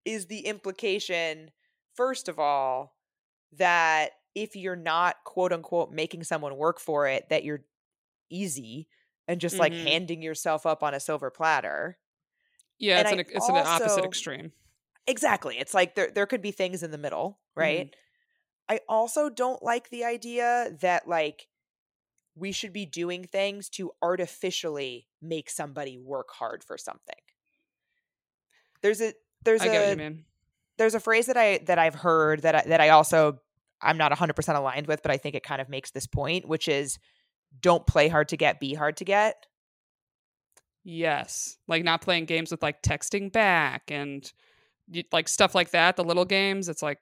is 0.06 0.28
the 0.28 0.42
implication, 0.48 1.52
first 1.96 2.30
of 2.30 2.40
all, 2.40 2.98
that 3.54 4.14
if 4.36 4.56
you're 4.56 4.76
not 4.76 5.18
quote 5.26 5.54
unquote 5.54 5.92
making 5.92 6.24
someone 6.24 6.58
work 6.58 6.80
for 6.80 7.08
it, 7.08 7.30
that 7.30 7.44
you're 7.44 7.66
easy 8.30 8.90
and 9.28 9.42
just 9.42 9.60
like 9.60 9.76
Mhm. 9.76 9.86
handing 9.86 10.22
yourself 10.22 10.66
up 10.66 10.84
on 10.84 10.94
a 10.96 11.00
silver 11.02 11.32
platter. 11.32 12.00
Yeah, 12.78 12.98
And 12.98 13.02
it's 13.02 13.12
I 13.12 13.14
an 13.14 13.20
it's 13.30 13.50
an 13.50 13.58
opposite 13.58 14.06
extreme. 14.06 14.54
Exactly. 15.08 15.58
It's 15.60 15.74
like 15.74 15.96
there 15.96 16.10
there 16.12 16.26
could 16.26 16.42
be 16.42 16.52
things 16.52 16.82
in 16.82 16.92
the 16.92 16.98
middle, 16.98 17.40
right? 17.56 17.94
I 18.70 18.82
also 18.90 19.30
don't 19.30 19.64
like 19.64 19.90
the 19.90 20.06
idea 20.06 20.78
that 20.82 21.08
like 21.08 21.48
we 22.36 22.52
should 22.52 22.74
be 22.74 22.86
doing 22.86 23.24
things 23.24 23.70
to 23.70 23.92
artificially 24.02 25.08
make 25.22 25.50
somebody 25.50 25.98
work 25.98 26.30
hard 26.32 26.64
for 26.64 26.78
something. 26.78 27.16
There's 28.82 29.02
a 29.02 29.14
there's 29.44 29.62
I 29.62 29.68
a 29.68 30.16
there's 30.78 30.96
a 30.96 31.00
phrase 31.00 31.28
that 31.28 31.38
I 31.38 31.60
that 31.66 31.80
I've 31.80 31.96
heard 31.96 32.42
that 32.42 32.56
I, 32.56 32.64
that 32.68 32.82
I 32.82 32.90
also 32.90 33.40
I'm 33.82 33.98
not 33.98 34.12
100% 34.12 34.56
aligned 34.56 34.88
with, 34.88 35.02
but 35.02 35.12
I 35.12 35.18
think 35.18 35.36
it 35.36 35.44
kind 35.44 35.62
of 35.62 35.70
makes 35.70 35.92
this 35.92 36.08
point, 36.08 36.48
which 36.48 36.68
is 36.68 36.98
don't 37.62 37.86
play 37.86 38.08
hard 38.08 38.30
to 38.30 38.38
get, 38.38 38.60
be 38.60 38.74
hard 38.74 38.98
to 38.98 39.06
get. 39.06 39.46
Yes, 40.84 41.58
like 41.68 41.84
not 41.84 42.02
playing 42.02 42.26
games 42.26 42.52
with 42.52 42.62
like 42.62 42.82
texting 42.82 43.32
back 43.32 43.90
and 43.90 44.32
like 45.12 45.28
stuff 45.28 45.56
like 45.56 45.72
that. 45.72 45.96
The 45.96 46.04
little 46.04 46.26
games. 46.26 46.70
It's 46.70 46.84
like, 46.84 47.00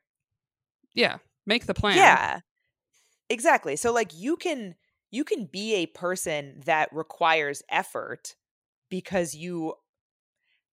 yeah, 0.94 1.18
make 1.46 1.66
the 1.66 1.74
plan. 1.74 1.98
Yeah. 1.98 2.40
Exactly. 3.30 3.76
So 3.76 3.92
like 3.92 4.12
you 4.14 4.38
can 4.38 4.76
you 5.14 5.26
can 5.26 5.48
be 5.48 5.76
a 5.76 5.88
person 5.88 6.62
that 6.66 6.94
requires 6.94 7.64
effort 7.70 8.36
because 8.90 9.36
you 9.36 9.76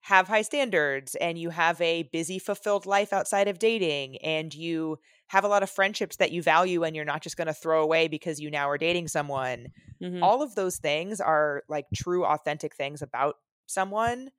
have 0.03 0.29
high 0.29 0.43
standards 0.43 1.15
and 1.17 1.39
you 1.39 1.51
have 1.51 1.79
a 1.81 2.05
busy 2.05 2.39
fulfilled 2.39 2.87
life 2.87 3.13
outside 3.13 3.49
of 3.49 3.59
dating 3.59 4.17
and 4.19 4.55
you 4.55 4.99
have 5.29 5.45
a 5.45 5.49
lot 5.49 5.63
of 5.63 5.69
friendships 5.71 6.17
that 6.17 6.33
you 6.33 6.43
value 6.43 6.85
and 6.85 6.97
you're 6.97 7.05
not 7.05 7.23
just 7.23 7.37
going 7.37 7.47
to 7.47 7.53
throw 7.55 7.83
away 7.83 8.09
because 8.09 8.41
you 8.41 8.51
now 8.51 8.69
are 8.69 8.79
dating 8.79 9.09
someone 9.09 9.69
Mhm. 10.01 10.23
all 10.23 10.43
of 10.43 10.55
those 10.55 10.79
things 10.79 11.21
are 11.21 11.65
like 11.69 11.87
true 11.95 12.25
authentic 12.25 12.75
things 12.75 13.03
about 13.03 13.37
someone 13.67 14.31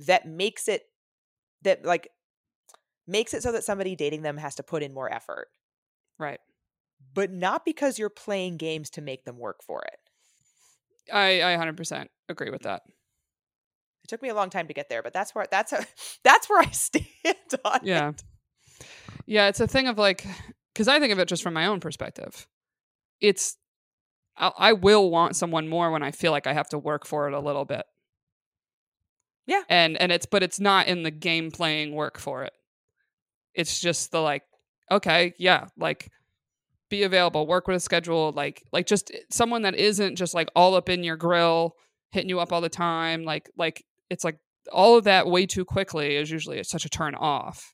that 0.00 0.26
makes 0.26 0.68
it 0.68 0.84
that 1.62 1.84
like 1.84 2.10
makes 3.06 3.34
it 3.34 3.42
so 3.42 3.52
that 3.52 3.64
somebody 3.64 3.96
dating 3.96 4.22
them 4.22 4.36
has 4.38 4.56
to 4.56 4.62
put 4.62 4.82
in 4.82 4.94
more 4.94 5.12
effort 5.12 5.48
Right. 6.18 6.40
But 7.16 7.32
not 7.32 7.64
because 7.64 7.98
you're 7.98 8.08
playing 8.08 8.56
games 8.58 8.90
to 8.90 9.00
make 9.02 9.24
them 9.24 9.38
work 9.38 9.62
for 9.64 9.82
it 9.82 9.98
I 11.12 11.42
I 11.42 11.56
100% 11.56 12.06
agree 12.28 12.50
with 12.50 12.60
mm. 12.60 12.64
that. 12.64 12.82
it 14.04 14.08
took 14.08 14.22
me 14.22 14.28
a 14.28 14.34
long 14.34 14.50
time 14.50 14.68
to 14.68 14.74
get 14.74 14.88
there 14.88 15.02
but 15.02 15.12
that's 15.12 15.34
where 15.34 15.46
that's 15.50 15.72
a, 15.72 15.84
that's 16.24 16.48
where 16.48 16.60
i 16.60 16.70
stand 16.70 17.06
on 17.64 17.80
Yeah. 17.82 18.10
it. 18.10 18.22
Yeah, 19.26 19.48
it's 19.48 19.58
a 19.60 19.66
thing 19.66 19.88
of 19.88 19.98
like 19.98 20.24
cuz 20.74 20.86
I 20.86 21.00
think 21.00 21.12
of 21.12 21.18
it 21.18 21.26
just 21.28 21.42
from 21.42 21.54
my 21.54 21.66
own 21.66 21.80
perspective. 21.80 22.46
It's 23.20 23.56
I, 24.36 24.52
I 24.56 24.72
will 24.74 25.10
want 25.10 25.34
someone 25.34 25.66
more 25.68 25.90
when 25.90 26.02
I 26.02 26.10
feel 26.12 26.30
like 26.30 26.46
I 26.46 26.52
have 26.52 26.68
to 26.68 26.78
work 26.78 27.06
for 27.06 27.26
it 27.26 27.34
a 27.34 27.40
little 27.40 27.64
bit. 27.64 27.84
Yeah. 29.46 29.62
And 29.68 29.96
and 29.96 30.12
it's 30.12 30.26
but 30.26 30.42
it's 30.42 30.60
not 30.60 30.86
in 30.88 31.02
the 31.02 31.10
game 31.10 31.50
playing 31.50 31.92
work 31.94 32.18
for 32.18 32.42
it. 32.44 32.52
It's 33.54 33.80
just 33.80 34.10
the 34.12 34.20
like 34.20 34.42
okay, 34.92 35.34
yeah, 35.38 35.66
like 35.78 36.10
be 36.88 37.02
available, 37.02 37.46
work 37.46 37.66
with 37.66 37.76
a 37.76 37.80
schedule, 37.80 38.32
like 38.34 38.62
like 38.72 38.86
just 38.86 39.10
eh, 39.12 39.18
someone 39.30 39.62
that 39.62 39.74
isn't 39.74 40.16
just 40.16 40.34
like 40.34 40.48
all 40.54 40.74
up 40.74 40.88
in 40.88 41.04
your 41.04 41.16
grill, 41.16 41.76
hitting 42.12 42.28
you 42.28 42.40
up 42.40 42.52
all 42.52 42.60
the 42.60 42.68
time, 42.68 43.24
like 43.24 43.50
like 43.56 43.84
it's 44.10 44.24
like 44.24 44.38
all 44.72 44.96
of 44.96 45.04
that 45.04 45.26
way 45.26 45.46
too 45.46 45.64
quickly 45.64 46.16
is 46.16 46.30
usually 46.30 46.62
such 46.64 46.84
a 46.84 46.88
turn 46.88 47.14
off. 47.14 47.72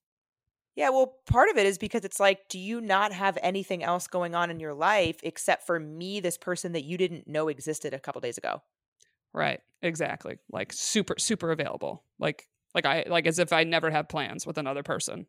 Yeah, 0.75 0.89
well, 0.89 1.19
part 1.27 1.51
of 1.51 1.59
it 1.59 1.67
is 1.67 1.77
because 1.77 2.05
it's 2.05 2.19
like, 2.19 2.49
do 2.49 2.59
you 2.59 2.81
not 2.81 3.13
have 3.13 3.37
anything 3.43 3.83
else 3.83 4.07
going 4.07 4.35
on 4.35 4.51
in 4.51 4.59
your 4.59 4.73
life 4.73 5.21
except 5.23 5.67
for 5.67 5.79
me, 5.79 6.19
this 6.19 6.39
person 6.39 6.73
that 6.73 6.85
you 6.85 6.97
didn't 6.97 7.29
know 7.29 7.49
existed 7.49 7.93
a 7.93 8.01
couple 8.01 8.23
days 8.23 8.39
ago? 8.39 8.63
Right. 9.35 9.61
Exactly. 9.83 10.39
Like 10.51 10.73
super 10.73 11.15
super 11.19 11.51
available. 11.51 12.05
Like 12.19 12.49
like 12.75 12.87
I 12.87 13.05
like 13.09 13.27
as 13.27 13.39
if 13.39 13.53
I 13.53 13.65
never 13.65 13.91
have 13.91 14.09
plans 14.09 14.47
with 14.47 14.59
another 14.59 14.83
person. 14.83 15.27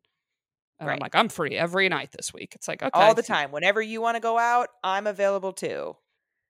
And 0.80 0.89
I'm 0.89 0.99
like 0.99 1.15
I'm 1.15 1.30
free 1.30 1.55
every 1.55 1.88
night 1.89 2.11
this 2.11 2.34
week. 2.34 2.53
It's 2.55 2.67
like 2.67 2.84
okay. 2.84 2.91
All 2.93 3.13
the 3.13 3.24
time. 3.24 3.51
Whenever 3.51 3.82
you 3.82 4.01
want 4.01 4.15
to 4.15 4.21
go 4.21 4.38
out, 4.38 4.69
I'm 4.84 5.07
available 5.07 5.53
too. 5.53 5.95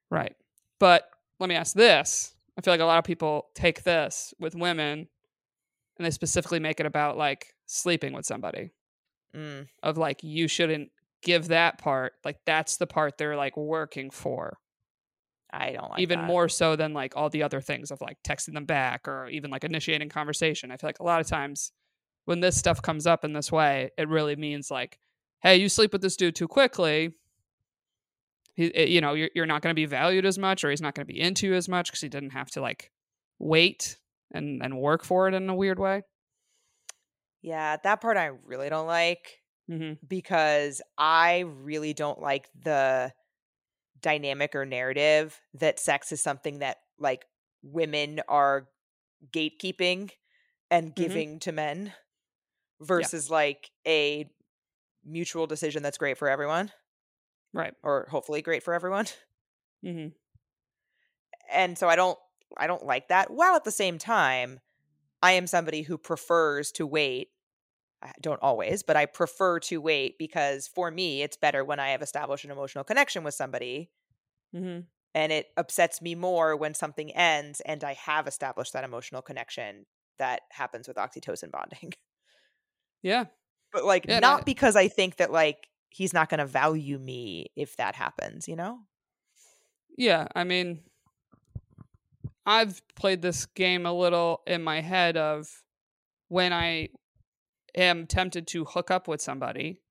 Right. 0.10 0.36
But 0.80 1.08
let 1.40 1.50
me 1.50 1.56
ask 1.56 1.76
this. 1.76 2.34
I 2.58 2.62
feel 2.62 2.74
like 2.74 2.82
a 2.82 2.86
lot 2.86 3.00
of 3.00 3.04
people 3.04 3.48
take 3.56 3.84
this 3.84 4.34
with 4.40 4.56
women 4.56 5.08
and 5.98 6.06
they 6.06 6.12
specifically 6.12 6.60
make 6.60 6.80
it 6.80 6.86
about 6.86 7.18
like 7.18 7.54
sleeping 7.66 8.14
with 8.14 8.26
somebody. 8.26 8.72
Mm, 9.36 9.68
Of 9.82 9.98
like 9.98 10.24
you 10.24 10.48
shouldn't 10.48 10.92
give 11.24 11.48
that 11.48 11.80
part. 11.80 12.14
Like 12.24 12.38
that's 12.46 12.78
the 12.78 12.88
part 12.88 13.18
they're 13.18 13.36
like 13.38 13.58
working 13.58 14.12
for. 14.12 14.58
I 15.52 15.72
don't 15.72 15.92
like 15.92 16.00
even 16.00 16.22
that. 16.22 16.28
more 16.28 16.50
so 16.50 16.76
than 16.76 16.94
like 16.94 17.16
all 17.16 17.30
the 17.30 17.44
other 17.44 17.62
things 17.62 17.92
of 17.92 18.02
like 18.02 18.18
texting 18.28 18.54
them 18.54 18.66
back 18.66 19.08
or 19.08 19.28
even 19.30 19.52
like 19.52 19.64
initiating 19.64 20.10
conversation. 20.10 20.72
I 20.72 20.78
feel 20.78 20.88
like 20.88 21.00
a 21.00 21.04
lot 21.04 21.22
of 21.22 21.28
times 21.28 21.72
when 22.26 22.40
this 22.40 22.58
stuff 22.58 22.82
comes 22.82 23.08
up 23.08 23.24
in 23.26 23.34
this 23.34 23.52
way, 23.52 23.92
it 23.98 24.08
really 24.10 24.36
means 24.36 24.72
like, 24.72 25.00
hey, 25.42 25.58
you 25.58 25.70
sleep 25.70 25.94
with 25.94 26.02
this 26.02 26.16
dude 26.18 26.36
too 26.36 26.48
quickly. 26.48 27.14
He, 28.56 28.66
it- 28.68 28.90
you 28.90 29.02
know, 29.02 29.14
you're, 29.14 29.30
you're 29.36 29.46
not 29.46 29.62
going 29.62 29.72
to 29.72 29.80
be 29.80 29.86
valued 29.86 30.26
as 30.26 30.38
much, 30.38 30.64
or 30.64 30.70
he's 30.70 30.82
not 30.82 30.96
going 30.96 31.08
to 31.08 31.12
be 31.14 31.20
into 31.20 31.48
you 31.48 31.54
as 31.56 31.68
much 31.68 31.88
because 31.88 32.02
he 32.02 32.10
didn't 32.10 32.32
have 32.32 32.50
to 32.52 32.62
like 32.62 32.92
wait 33.40 33.98
and 34.32 34.62
and 34.64 34.78
work 34.80 35.04
for 35.04 35.28
it 35.28 35.34
in 35.34 35.50
a 35.50 35.56
weird 35.56 35.80
way. 35.80 36.04
Yeah, 37.42 37.78
that 37.84 38.02
part 38.02 38.18
I 38.18 38.26
really 38.28 38.70
don't 38.70 38.88
like 38.88 39.40
hmm 39.68 39.94
because 40.08 40.82
I 40.98 41.40
really 41.42 41.94
don't 41.94 42.20
like 42.22 42.50
the 42.56 43.14
dynamic 44.00 44.56
or 44.56 44.66
narrative 44.66 45.42
that 45.56 45.80
sex 45.80 46.12
is 46.12 46.22
something 46.22 46.60
that 46.60 46.78
like 47.00 47.26
women 47.64 48.22
are 48.30 48.70
gatekeeping 49.32 50.12
and 50.72 50.96
giving 50.96 51.40
to 51.42 51.52
men 51.54 51.94
versus 52.82 53.30
like 53.30 53.72
a 53.88 54.30
mutual 55.06 55.48
decision 55.48 55.84
that's 55.84 55.98
great 55.98 56.18
for 56.18 56.30
everyone 56.30 56.72
Right. 57.54 57.74
or 57.84 58.08
hopefully 58.10 58.42
great 58.42 58.64
for 58.64 58.74
everyone. 58.74 59.06
hmm 59.84 60.08
and 61.52 61.78
so 61.78 61.88
I 61.88 61.96
don't 61.96 62.18
I 62.58 62.68
don't 62.68 62.86
like 62.86 63.08
that. 63.08 63.32
While 63.32 63.56
at 63.56 63.64
the 63.64 63.72
same 63.72 63.98
time, 63.98 64.60
I 65.24 65.34
am 65.34 65.48
somebody 65.48 65.84
who 65.84 65.98
prefers 65.98 66.72
to 66.74 66.88
wait. 66.88 67.30
I 68.04 68.14
don't 68.22 68.42
always, 68.44 68.84
but 68.84 68.98
I 68.98 69.08
prefer 69.08 69.60
to 69.62 69.82
wait 69.82 70.18
because 70.20 70.68
for 70.68 70.92
me, 70.92 71.24
it's 71.24 71.38
better 71.38 71.66
when 71.66 71.80
I 71.80 71.90
have 71.90 72.02
established 72.04 72.46
an 72.46 72.52
emotional 72.52 72.84
connection 72.84 73.24
with 73.24 73.36
somebody. 73.36 73.92
hmm 74.54 74.86
And 75.16 75.32
it 75.32 75.48
upsets 75.58 76.02
me 76.02 76.16
more 76.16 76.56
when 76.56 76.74
something 76.74 77.12
ends 77.16 77.62
and 77.62 77.84
I 77.84 77.94
have 77.94 78.28
established 78.28 78.74
that 78.74 78.84
emotional 78.84 79.22
connection 79.22 79.86
that 80.18 80.42
happens 80.52 80.88
with 80.88 80.98
oxytocin 80.98 81.52
bonding. 81.52 81.94
Yeah. 83.04 83.26
But 83.72 83.86
like, 83.86 84.06
Yeah, 84.08 84.20
not 84.20 84.42
I- 84.42 84.44
because 84.44 84.76
I 84.76 84.88
think 84.88 85.18
that 85.18 85.32
like 85.32 85.68
he's 85.90 86.14
not 86.14 86.30
going 86.30 86.40
to 86.40 86.46
value 86.48 86.98
me 86.98 87.52
if 87.56 87.78
that 87.78 87.94
happens, 87.96 88.48
you 88.48 88.56
know? 88.56 88.80
Yeah, 89.96 90.28
I 90.34 90.44
mean, 90.44 90.82
I've 92.46 92.82
played 92.96 93.22
this 93.22 93.46
game 93.46 93.86
a 93.86 93.94
little 93.94 94.42
in 94.48 94.64
my 94.64 94.82
head 94.82 95.18
of 95.18 95.48
when 96.30 96.52
I 96.52 96.90
am 97.76 98.08
tempted 98.08 98.48
to 98.48 98.66
hook 98.66 98.90
up 98.90 99.08
with 99.08 99.22
somebody, 99.22 99.82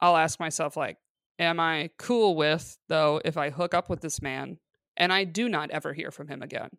I'll 0.00 0.16
ask 0.16 0.38
myself, 0.38 0.76
like, 0.76 0.98
am 1.38 1.58
I 1.58 1.90
cool 1.98 2.36
with, 2.36 2.78
though, 2.88 3.20
if 3.24 3.36
I 3.36 3.50
hook 3.50 3.72
up 3.74 3.88
with 3.88 4.00
this 4.02 4.20
man 4.20 4.58
and 4.96 5.12
I 5.12 5.24
do 5.24 5.48
not 5.48 5.70
ever 5.70 5.94
hear 5.94 6.10
from 6.10 6.28
him 6.28 6.42
again? 6.42 6.70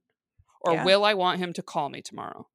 Or 0.61 0.73
Yeah. 0.73 0.83
will 0.85 1.03
I 1.05 1.15
want 1.15 1.39
him 1.39 1.51
to 1.53 1.61
call 1.63 1.89
me 1.89 2.01
tomorrow? 2.01 2.47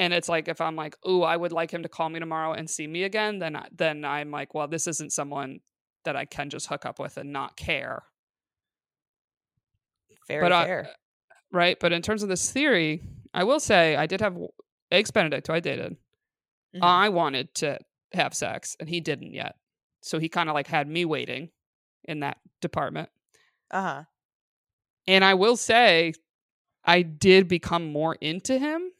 And 0.00 0.12
it's 0.12 0.28
like 0.28 0.48
if 0.48 0.60
I'm 0.60 0.74
like, 0.76 0.96
oh 1.04 1.22
I 1.22 1.36
would 1.36 1.52
like 1.52 1.70
him 1.70 1.82
to 1.84 1.88
call 1.88 2.08
me 2.08 2.18
tomorrow 2.18 2.52
and 2.54 2.68
see 2.68 2.86
me 2.88 3.04
again," 3.04 3.38
then 3.38 3.54
I, 3.54 3.68
then 3.70 4.04
I'm 4.04 4.30
like, 4.32 4.54
"Well, 4.54 4.66
this 4.66 4.86
isn't 4.88 5.12
someone 5.12 5.60
that 6.04 6.16
I 6.16 6.24
can 6.24 6.50
just 6.50 6.66
hook 6.68 6.84
up 6.86 6.98
with 6.98 7.16
and 7.18 7.32
not 7.32 7.56
care." 7.56 8.02
Very 10.28 10.42
but 10.42 10.52
uh, 10.52 10.64
fair. 10.64 10.90
right? 11.52 11.78
But 11.78 11.92
in 11.92 12.02
terms 12.02 12.22
of 12.22 12.28
this 12.28 12.50
theory, 12.50 13.02
I 13.34 13.44
will 13.44 13.60
say 13.60 13.96
I 13.96 14.06
did 14.06 14.20
have 14.20 14.36
Eggs 14.90 15.10
Benedict, 15.10 15.46
who 15.46 15.52
I 15.52 15.60
dated. 15.60 15.96
Mhm. 16.74 16.80
I 16.82 17.08
wanted 17.08 17.54
to 17.56 17.78
have 18.12 18.34
sex, 18.34 18.76
and 18.80 18.88
he 18.88 19.00
didn't 19.00 19.32
yet. 19.32 19.56
So 20.02 20.18
he 20.18 20.28
kind 20.28 20.48
of 20.48 20.54
like 20.54 20.66
had 20.66 20.88
me 20.88 21.04
waiting 21.04 21.50
in 22.04 22.20
that 22.20 22.38
department. 22.60 23.08
Uh 23.70 23.82
huh. 23.82 24.04
And 25.06 25.24
I 25.24 25.34
will 25.34 25.56
say, 25.56 26.12
I 26.84 27.02
did 27.02 27.48
become 27.48 27.92
more 27.92 28.14
into 28.16 28.58
him, 28.58 28.92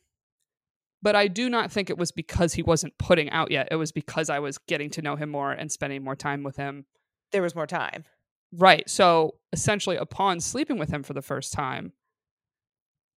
but 1.02 1.16
I 1.16 1.28
do 1.28 1.48
not 1.48 1.72
think 1.72 1.90
it 1.90 1.98
was 1.98 2.12
because 2.12 2.54
he 2.54 2.62
wasn't 2.62 2.98
putting 2.98 3.30
out 3.30 3.50
yet. 3.50 3.68
It 3.70 3.76
was 3.76 3.92
because 3.92 4.28
I 4.28 4.38
was 4.38 4.58
getting 4.58 4.90
to 4.90 5.02
know 5.02 5.16
him 5.16 5.30
more 5.30 5.52
and 5.52 5.70
spending 5.70 6.04
more 6.04 6.16
time 6.16 6.42
with 6.42 6.56
him. 6.56 6.84
There 7.32 7.42
was 7.42 7.54
more 7.54 7.66
time. 7.66 8.04
Right. 8.52 8.88
So 8.88 9.36
essentially, 9.52 9.96
upon 9.96 10.40
sleeping 10.40 10.78
with 10.78 10.90
him 10.90 11.02
for 11.02 11.14
the 11.14 11.22
first 11.22 11.52
time, 11.52 11.92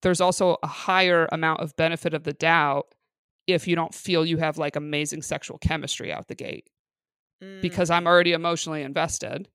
there's 0.01 0.21
also 0.21 0.57
a 0.61 0.67
higher 0.67 1.27
amount 1.31 1.61
of 1.61 1.75
benefit 1.75 2.13
of 2.13 2.23
the 2.23 2.33
doubt 2.33 2.93
if 3.47 3.67
you 3.67 3.75
don't 3.75 3.93
feel 3.93 4.25
you 4.25 4.37
have 4.37 4.57
like 4.57 4.75
amazing 4.75 5.21
sexual 5.21 5.57
chemistry 5.57 6.13
out 6.13 6.27
the 6.27 6.35
gate 6.35 6.69
mm. 7.43 7.61
because 7.61 7.89
I'm 7.89 8.07
already 8.07 8.33
emotionally 8.33 8.83
invested 8.83 9.49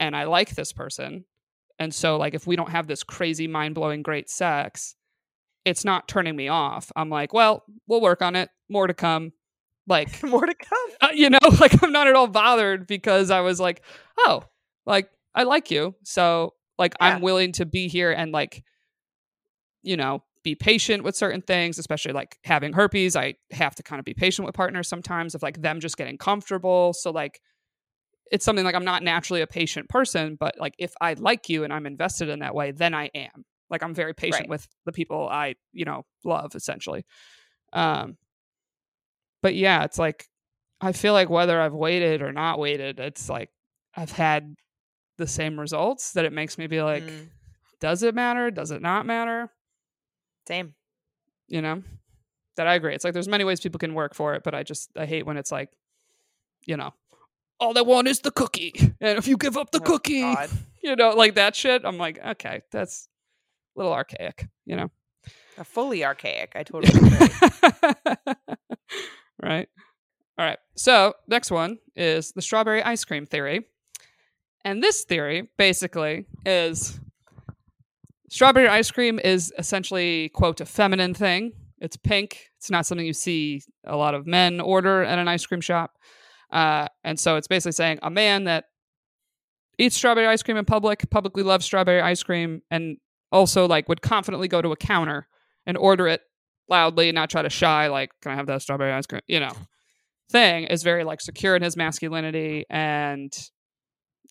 and 0.00 0.16
I 0.16 0.24
like 0.24 0.54
this 0.54 0.72
person. 0.72 1.24
And 1.78 1.94
so, 1.94 2.16
like, 2.16 2.34
if 2.34 2.46
we 2.46 2.56
don't 2.56 2.70
have 2.70 2.86
this 2.86 3.02
crazy, 3.02 3.48
mind 3.48 3.74
blowing, 3.74 4.02
great 4.02 4.30
sex, 4.30 4.94
it's 5.64 5.84
not 5.84 6.08
turning 6.08 6.36
me 6.36 6.48
off. 6.48 6.90
I'm 6.96 7.10
like, 7.10 7.32
well, 7.32 7.64
we'll 7.86 8.00
work 8.00 8.22
on 8.22 8.36
it. 8.36 8.50
More 8.68 8.86
to 8.86 8.94
come. 8.94 9.32
Like, 9.86 10.22
more 10.24 10.44
to 10.46 10.54
come. 10.54 10.88
uh, 11.00 11.08
you 11.14 11.30
know, 11.30 11.38
like 11.60 11.82
I'm 11.82 11.92
not 11.92 12.08
at 12.08 12.14
all 12.14 12.26
bothered 12.26 12.86
because 12.86 13.30
I 13.30 13.40
was 13.40 13.60
like, 13.60 13.82
oh, 14.18 14.42
like 14.86 15.08
I 15.34 15.44
like 15.44 15.70
you. 15.70 15.94
So 16.04 16.54
like 16.78 16.94
Yeah. 17.00 17.08
I'm 17.08 17.22
willing 17.22 17.52
to 17.52 17.66
be 17.66 17.88
here 17.88 18.10
and 18.12 18.32
like, 18.32 18.62
you 19.82 19.96
know, 19.96 20.22
be 20.44 20.54
patient 20.56 21.04
with 21.04 21.16
certain 21.16 21.42
things, 21.42 21.78
especially 21.78 22.12
like 22.12 22.36
having 22.44 22.72
herpes. 22.72 23.14
I 23.14 23.34
have 23.52 23.76
to 23.76 23.82
kind 23.82 24.00
of 24.00 24.04
be 24.04 24.14
patient 24.14 24.44
with 24.46 24.54
partners 24.54 24.88
sometimes 24.88 25.34
of 25.34 25.42
like 25.42 25.60
them 25.62 25.78
just 25.78 25.96
getting 25.96 26.18
comfortable. 26.18 26.92
So 26.92 27.10
like 27.12 27.40
it's 28.32 28.44
something 28.44 28.64
like 28.64 28.74
I'm 28.74 28.84
not 28.84 29.02
naturally 29.02 29.42
a 29.42 29.46
patient 29.46 29.88
person, 29.88 30.36
but 30.38 30.54
like 30.58 30.74
if 30.78 30.92
I 31.00 31.12
like 31.14 31.48
you 31.48 31.64
and 31.64 31.72
I'm 31.72 31.86
invested 31.86 32.28
in 32.28 32.40
that 32.40 32.54
way, 32.54 32.72
then 32.72 32.94
I 32.94 33.10
am. 33.14 33.44
Like 33.72 33.82
I'm 33.82 33.94
very 33.94 34.14
patient 34.14 34.42
Right. 34.42 34.48
with 34.50 34.68
the 34.84 34.92
people 34.92 35.28
I, 35.28 35.56
you 35.72 35.84
know, 35.84 36.04
love 36.24 36.54
essentially. 36.54 37.04
Um 37.72 38.16
but 39.42 39.54
yeah, 39.56 39.82
it's 39.84 39.98
like 39.98 40.26
I 40.80 40.92
feel 40.92 41.12
like 41.12 41.30
whether 41.30 41.60
I've 41.60 41.74
waited 41.74 42.22
or 42.22 42.32
not 42.32 42.58
waited, 42.58 43.00
it's 43.00 43.28
like 43.28 43.50
I've 43.96 44.12
had 44.12 44.54
the 45.18 45.26
same 45.26 45.58
results 45.58 46.12
that 46.12 46.24
it 46.24 46.32
makes 46.32 46.58
me 46.58 46.66
be 46.66 46.82
like, 46.82 47.04
Mm. 47.04 47.28
does 47.80 48.02
it 48.02 48.14
matter? 48.14 48.50
Does 48.50 48.70
it 48.70 48.82
not 48.82 49.06
matter? 49.06 49.50
Same. 50.48 50.74
You 51.48 51.60
know, 51.62 51.82
that 52.56 52.66
I 52.66 52.74
agree. 52.74 52.94
It's 52.94 53.04
like 53.04 53.12
there's 53.12 53.28
many 53.28 53.44
ways 53.44 53.60
people 53.60 53.78
can 53.78 53.94
work 53.94 54.14
for 54.14 54.34
it, 54.34 54.42
but 54.42 54.54
I 54.54 54.62
just 54.62 54.90
I 54.96 55.06
hate 55.06 55.26
when 55.26 55.36
it's 55.36 55.52
like, 55.52 55.70
you 56.66 56.76
know, 56.76 56.94
all 57.60 57.74
they 57.74 57.82
want 57.82 58.08
is 58.08 58.20
the 58.20 58.30
cookie, 58.30 58.72
and 59.00 59.18
if 59.18 59.28
you 59.28 59.36
give 59.36 59.56
up 59.56 59.70
the 59.70 59.78
Oh, 59.80 59.84
cookie, 59.84 60.22
God. 60.22 60.50
you 60.82 60.96
know, 60.96 61.10
like 61.10 61.34
that 61.34 61.54
shit. 61.54 61.82
I'm 61.84 61.98
like, 61.98 62.18
okay, 62.24 62.62
that's 62.72 63.08
little 63.76 63.92
archaic, 63.92 64.48
you 64.66 64.76
know. 64.76 64.90
Uh, 65.58 65.64
fully 65.64 66.04
archaic. 66.04 66.52
I 66.54 66.62
totally 66.62 66.92
agree. 66.98 67.28
right. 69.42 69.68
All 70.38 70.46
right. 70.46 70.58
So, 70.76 71.14
next 71.28 71.50
one 71.50 71.78
is 71.94 72.32
the 72.32 72.42
strawberry 72.42 72.82
ice 72.82 73.04
cream 73.04 73.26
theory. 73.26 73.66
And 74.64 74.82
this 74.82 75.04
theory 75.04 75.50
basically 75.58 76.26
is 76.46 76.98
strawberry 78.30 78.68
ice 78.68 78.90
cream 78.90 79.20
is 79.22 79.52
essentially, 79.58 80.30
quote, 80.30 80.60
a 80.60 80.66
feminine 80.66 81.14
thing. 81.14 81.52
It's 81.78 81.96
pink. 81.96 82.46
It's 82.58 82.70
not 82.70 82.86
something 82.86 83.06
you 83.06 83.12
see 83.12 83.62
a 83.84 83.96
lot 83.96 84.14
of 84.14 84.26
men 84.26 84.60
order 84.60 85.02
at 85.02 85.18
an 85.18 85.28
ice 85.28 85.44
cream 85.44 85.60
shop. 85.60 85.98
Uh, 86.50 86.86
and 87.02 87.18
so 87.18 87.36
it's 87.36 87.48
basically 87.48 87.72
saying 87.72 87.98
a 88.02 88.10
man 88.10 88.44
that 88.44 88.66
eats 89.78 89.96
strawberry 89.96 90.26
ice 90.26 90.42
cream 90.42 90.56
in 90.56 90.64
public, 90.64 91.10
publicly 91.10 91.42
loves 91.42 91.64
strawberry 91.64 92.00
ice 92.00 92.22
cream, 92.22 92.62
and 92.70 92.98
also 93.32 93.66
like 93.66 93.88
would 93.88 94.02
confidently 94.02 94.46
go 94.48 94.62
to 94.62 94.70
a 94.72 94.76
counter 94.76 95.26
and 95.66 95.76
order 95.76 96.06
it 96.06 96.20
loudly, 96.68 97.10
not 97.12 97.30
try 97.30 97.42
to 97.42 97.50
shy, 97.50 97.88
like, 97.88 98.10
can 98.20 98.32
I 98.32 98.36
have 98.36 98.46
that 98.46 98.62
strawberry 98.62 98.92
ice 98.92 99.06
cream? 99.06 99.22
You 99.26 99.40
know, 99.40 99.52
thing 100.30 100.64
is 100.64 100.82
very 100.82 101.04
like 101.04 101.20
secure 101.20 101.56
in 101.56 101.62
his 101.62 101.76
masculinity 101.76 102.64
and, 102.70 103.32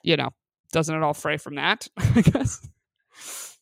you 0.03 0.17
know, 0.17 0.29
doesn't 0.71 0.95
at 0.95 1.03
all 1.03 1.13
fray 1.13 1.37
from 1.37 1.55
that, 1.55 1.87
I 1.97 2.21
guess. 2.21 2.67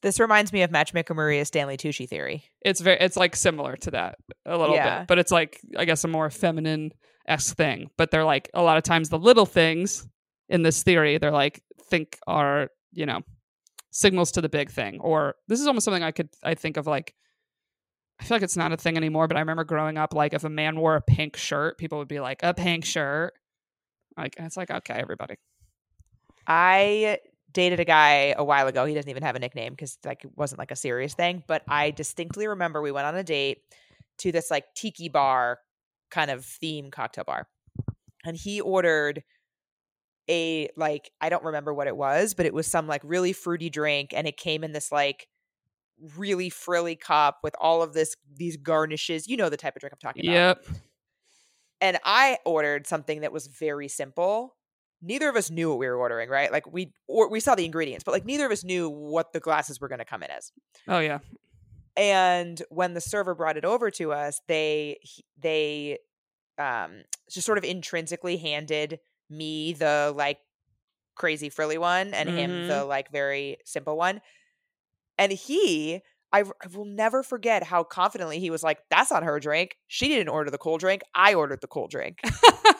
this 0.01 0.19
reminds 0.19 0.53
me 0.53 0.61
of 0.61 0.71
Matchmaker 0.71 1.13
Maria 1.13 1.43
Stanley 1.45 1.75
Tucci 1.77 2.07
theory. 2.07 2.43
It's 2.61 2.79
very, 2.81 2.99
it's 2.99 3.17
like 3.17 3.35
similar 3.35 3.75
to 3.77 3.91
that 3.91 4.15
a 4.45 4.57
little 4.57 4.75
Yeah. 4.75 4.99
bit, 4.99 5.07
but 5.07 5.19
it's 5.19 5.31
like, 5.31 5.59
I 5.77 5.85
guess, 5.85 6.03
a 6.03 6.07
more 6.07 6.29
feminine 6.29 6.91
esque 7.27 7.55
thing. 7.55 7.89
But 7.97 8.11
they're 8.11 8.23
like, 8.25 8.49
a 8.53 8.61
lot 8.61 8.77
of 8.77 8.83
times 8.83 9.09
the 9.09 9.19
little 9.19 9.45
things 9.45 10.07
in 10.47 10.63
this 10.63 10.83
theory, 10.83 11.17
they're 11.17 11.31
like, 11.31 11.61
think 11.89 12.17
are, 12.27 12.69
you 12.93 13.05
know, 13.05 13.21
signals 13.91 14.31
to 14.33 14.41
the 14.41 14.49
big 14.49 14.71
thing. 14.71 14.99
Or 14.99 15.35
this 15.47 15.59
is 15.59 15.67
almost 15.67 15.85
something 15.85 16.03
I 16.03 16.11
could, 16.11 16.29
I 16.43 16.55
think 16.55 16.77
of 16.77 16.87
like, 16.87 17.13
I 18.19 18.25
feel 18.25 18.35
like 18.35 18.43
it's 18.43 18.57
not 18.57 18.73
a 18.73 18.77
thing 18.77 18.97
anymore, 18.97 19.27
but 19.27 19.37
I 19.37 19.39
remember 19.39 19.63
growing 19.63 19.97
up, 19.97 20.13
like 20.13 20.33
if 20.33 20.43
a 20.43 20.49
man 20.49 20.79
wore 20.79 20.95
a 20.95 21.01
pink 21.01 21.37
shirt, 21.37 21.77
people 21.77 21.97
would 21.99 22.07
be 22.07 22.19
like, 22.19 22.41
a 22.43 22.53
pink 22.53 22.85
shirt. 22.85 23.33
Like, 24.17 24.35
it's 24.37 24.57
like, 24.57 24.69
okay, 24.69 24.95
everybody. 24.95 25.35
I 26.45 27.19
dated 27.51 27.79
a 27.79 27.85
guy 27.85 28.33
a 28.37 28.43
while 28.43 28.67
ago. 28.67 28.85
He 28.85 28.93
doesn't 28.93 29.09
even 29.09 29.23
have 29.23 29.35
a 29.35 29.39
nickname 29.39 29.73
because 29.73 29.97
like 30.05 30.25
it 30.25 30.31
wasn't 30.35 30.59
like 30.59 30.71
a 30.71 30.75
serious 30.75 31.13
thing. 31.13 31.43
But 31.47 31.63
I 31.67 31.91
distinctly 31.91 32.47
remember 32.47 32.81
we 32.81 32.91
went 32.91 33.07
on 33.07 33.15
a 33.15 33.23
date 33.23 33.59
to 34.19 34.31
this 34.31 34.51
like 34.51 34.65
tiki 34.75 35.09
bar 35.09 35.59
kind 36.11 36.31
of 36.31 36.45
theme 36.45 36.91
cocktail 36.91 37.23
bar. 37.23 37.47
And 38.25 38.35
he 38.35 38.61
ordered 38.61 39.23
a 40.29 40.69
like 40.77 41.11
I 41.19 41.29
don't 41.29 41.43
remember 41.43 41.73
what 41.73 41.87
it 41.87 41.97
was, 41.97 42.33
but 42.33 42.45
it 42.45 42.53
was 42.53 42.67
some 42.67 42.87
like 42.87 43.01
really 43.03 43.33
fruity 43.33 43.69
drink 43.69 44.13
and 44.15 44.27
it 44.27 44.37
came 44.37 44.63
in 44.63 44.71
this 44.71 44.91
like 44.91 45.27
really 46.15 46.49
frilly 46.49 46.95
cup 46.95 47.39
with 47.43 47.55
all 47.59 47.81
of 47.81 47.93
this 47.93 48.15
these 48.33 48.55
garnishes. 48.57 49.27
You 49.27 49.37
know 49.37 49.49
the 49.49 49.57
type 49.57 49.75
of 49.75 49.79
drink 49.81 49.93
I'm 49.93 49.99
talking 49.99 50.25
about 50.25 50.33
Yep. 50.33 50.65
and 51.81 51.99
I 52.05 52.37
ordered 52.45 52.87
something 52.87 53.21
that 53.21 53.31
was 53.31 53.47
very 53.47 53.87
simple. 53.87 54.55
Neither 55.01 55.29
of 55.29 55.35
us 55.37 55.49
knew 55.49 55.69
what 55.69 55.79
we 55.79 55.87
were 55.87 55.95
ordering, 55.97 56.29
right? 56.29 56.51
Like 56.51 56.71
we 56.71 56.93
or 57.07 57.29
we 57.29 57.39
saw 57.39 57.55
the 57.55 57.65
ingredients, 57.65 58.03
but 58.03 58.11
like 58.11 58.25
neither 58.25 58.45
of 58.45 58.51
us 58.51 58.63
knew 58.63 58.89
what 58.89 59.33
the 59.33 59.39
glasses 59.39 59.79
were 59.79 59.87
going 59.87 59.99
to 59.99 60.05
come 60.05 60.23
in 60.23 60.29
as. 60.29 60.51
Oh, 60.87 60.99
yeah. 60.99 61.19
And 61.95 62.61
when 62.69 62.93
the 62.93 63.01
server 63.01 63.33
brought 63.33 63.57
it 63.57 63.65
over 63.65 63.89
to 63.91 64.11
us, 64.11 64.39
they 64.47 64.99
they 65.37 65.99
um 66.57 67.03
just 67.29 67.45
sort 67.45 67.57
of 67.57 67.63
intrinsically 67.63 68.37
handed 68.37 68.99
me 69.29 69.73
the 69.73 70.13
like 70.15 70.39
crazy 71.15 71.49
frilly 71.49 71.77
one 71.77 72.13
and 72.13 72.29
him 72.29 72.67
the 72.67 72.83
like 72.85 73.11
very 73.11 73.57
simple 73.65 73.97
one. 73.97 74.21
And 75.17 75.31
he 75.31 76.01
I 76.31 76.43
will 76.73 76.85
never 76.85 77.23
forget 77.23 77.63
how 77.63 77.83
confidently 77.83 78.39
he 78.39 78.49
was 78.49 78.63
like, 78.63 78.79
"That's 78.89 79.11
not 79.11 79.23
her 79.23 79.39
drink. 79.39 79.77
She 79.87 80.07
didn't 80.07 80.29
order 80.29 80.51
the 80.51 80.57
cold 80.57 80.79
drink. 80.79 81.01
I 81.15 81.33
ordered 81.33 81.61
the 81.61 81.67
cold 81.67 81.89
drink." 81.89 82.19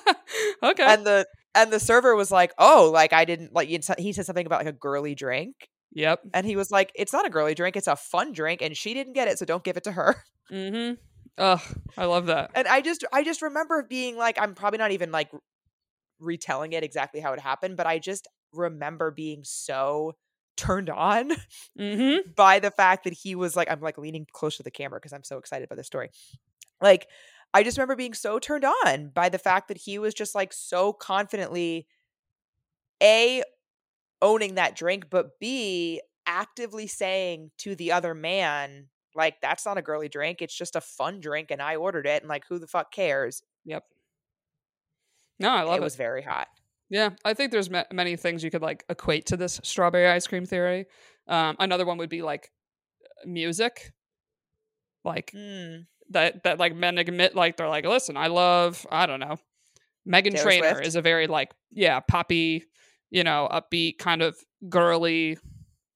okay. 0.63 0.83
and 0.83 1.05
the 1.05 1.25
and 1.55 1.71
the 1.71 1.79
server 1.79 2.15
was 2.15 2.31
like, 2.31 2.53
"Oh, 2.57 2.91
like 2.93 3.11
I 3.11 3.25
didn't 3.25 3.53
like." 3.53 3.69
He 3.97 4.13
said 4.13 4.25
something 4.25 4.45
about 4.45 4.59
like 4.59 4.73
a 4.73 4.77
girly 4.77 5.15
drink, 5.15 5.55
yep. 5.91 6.19
and 6.33 6.45
he 6.45 6.55
was 6.55 6.69
like, 6.69 6.91
"It's 6.95 7.11
not 7.11 7.25
a 7.25 7.29
girly 7.29 7.55
drink. 7.55 7.75
It's 7.75 7.87
a 7.87 7.95
fun 7.95 8.33
drink, 8.33 8.61
and 8.61 8.77
she 8.77 8.93
didn't 8.93 9.13
get 9.13 9.27
it, 9.27 9.39
so 9.39 9.45
don't 9.45 9.63
give 9.63 9.77
it 9.77 9.83
to 9.85 9.93
her." 9.93 10.23
Mm-hmm. 10.51 10.93
Ugh, 11.39 11.61
I 11.97 12.05
love 12.05 12.25
that. 12.25 12.51
And 12.53 12.67
I 12.67 12.81
just 12.81 13.05
I 13.13 13.23
just 13.23 13.41
remember 13.41 13.83
being 13.83 14.17
like, 14.17 14.37
I'm 14.39 14.55
probably 14.55 14.77
not 14.77 14.91
even 14.91 15.11
like 15.11 15.31
retelling 16.19 16.73
it 16.73 16.83
exactly 16.83 17.19
how 17.21 17.33
it 17.33 17.39
happened, 17.39 17.77
but 17.77 17.87
I 17.87 17.99
just 17.99 18.27
remember 18.53 19.11
being 19.11 19.43
so 19.43 20.15
turned 20.57 20.89
on 20.89 21.31
Mm-hmm. 21.79 22.31
by 22.35 22.59
the 22.59 22.71
fact 22.71 23.05
that 23.05 23.13
he 23.13 23.35
was 23.35 23.55
like, 23.55 23.71
I'm 23.71 23.79
like 23.81 23.97
leaning 23.97 24.27
close 24.33 24.57
to 24.57 24.63
the 24.63 24.71
camera 24.71 24.99
because 24.99 25.13
I'm 25.13 25.23
so 25.23 25.37
excited 25.37 25.69
by 25.69 25.75
the 25.75 25.83
story. 25.83 26.09
Like, 26.81 27.07
I 27.53 27.63
just 27.63 27.77
remember 27.77 27.95
being 27.95 28.13
so 28.13 28.39
turned 28.39 28.65
on 28.65 29.09
by 29.09 29.29
the 29.29 29.39
fact 29.39 29.69
that 29.69 29.77
he 29.77 29.99
was 29.99 30.13
just 30.13 30.35
like 30.35 30.53
so 30.53 30.93
confidently 30.93 31.87
A 33.01 33.43
owning 34.21 34.55
that 34.55 34.75
drink, 34.75 35.09
but 35.09 35.39
B 35.39 36.01
actively 36.25 36.87
saying 36.87 37.51
to 37.59 37.75
the 37.75 37.91
other 37.93 38.13
man, 38.13 38.89
like, 39.15 39.41
that's 39.41 39.65
not 39.65 39.77
a 39.77 39.81
girly 39.81 40.09
drink. 40.09 40.41
It's 40.41 40.55
just 40.55 40.75
a 40.75 40.81
fun 40.81 41.19
drink, 41.21 41.51
and 41.51 41.61
I 41.61 41.77
ordered 41.77 42.07
it, 42.07 42.21
and 42.23 42.29
like, 42.29 42.45
who 42.47 42.59
the 42.59 42.67
fuck 42.67 42.91
cares? 42.91 43.43
Yep. 43.65 43.85
No, 45.39 45.49
I 45.49 45.61
love 45.63 45.75
it 45.75 45.81
it. 45.81 45.83
was 45.83 45.95
very 45.95 46.21
hot. 46.21 46.47
Yeah, 46.89 47.11
I 47.23 47.33
think 47.33 47.51
there's 47.51 47.69
ma- 47.69 47.83
many 47.93 48.15
things 48.15 48.43
you 48.43 48.49
could 48.51 48.61
like 48.63 48.83
equate 48.89 49.27
to 49.27 49.37
this 49.37 49.59
strawberry 49.63 50.07
ice 50.07 50.25
cream 50.27 50.45
theory. 50.45 50.85
Um, 51.27 51.55
another 51.59 51.85
one 51.85 51.97
would 51.99 52.09
be 52.09 52.21
like 52.23 52.51
music, 53.25 53.93
like 55.03 55.31
Mm. 55.35 55.85
that 56.09 56.43
that 56.43 56.59
like 56.59 56.75
men 56.75 56.97
admit 56.97 57.35
like 57.35 57.57
they're 57.57 57.69
like, 57.69 57.85
listen, 57.85 58.17
I 58.17 58.27
love 58.27 58.85
I 58.91 59.05
don't 59.05 59.19
know, 59.19 59.37
Megan 60.05 60.33
Taylor 60.33 60.43
Trainor 60.43 60.69
Swift? 60.73 60.87
is 60.87 60.95
a 60.95 61.01
very 61.01 61.27
like 61.27 61.51
yeah 61.71 61.99
poppy, 61.99 62.65
you 63.11 63.23
know, 63.23 63.47
upbeat 63.51 63.97
kind 63.99 64.21
of 64.21 64.35
girly, 64.67 65.37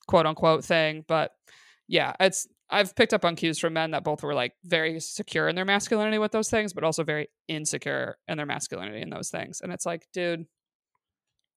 quote 0.07 0.25
unquote 0.25 0.63
thing. 0.63 1.03
But 1.07 1.31
yeah, 1.87 2.13
it's 2.19 2.47
I've 2.73 2.95
picked 2.95 3.13
up 3.13 3.23
on 3.23 3.35
cues 3.35 3.59
from 3.59 3.73
men 3.73 3.91
that 3.91 4.03
both 4.03 4.23
were 4.23 4.33
like 4.33 4.53
very 4.65 4.99
secure 4.99 5.47
in 5.47 5.55
their 5.55 5.65
masculinity 5.65 6.17
with 6.17 6.31
those 6.31 6.49
things, 6.49 6.73
but 6.73 6.83
also 6.83 7.03
very 7.03 7.29
insecure 7.47 8.17
in 8.27 8.37
their 8.37 8.45
masculinity 8.45 9.01
in 9.01 9.09
those 9.09 9.29
things. 9.29 9.61
And 9.61 9.71
it's 9.71 9.85
like, 9.85 10.07
dude, 10.13 10.45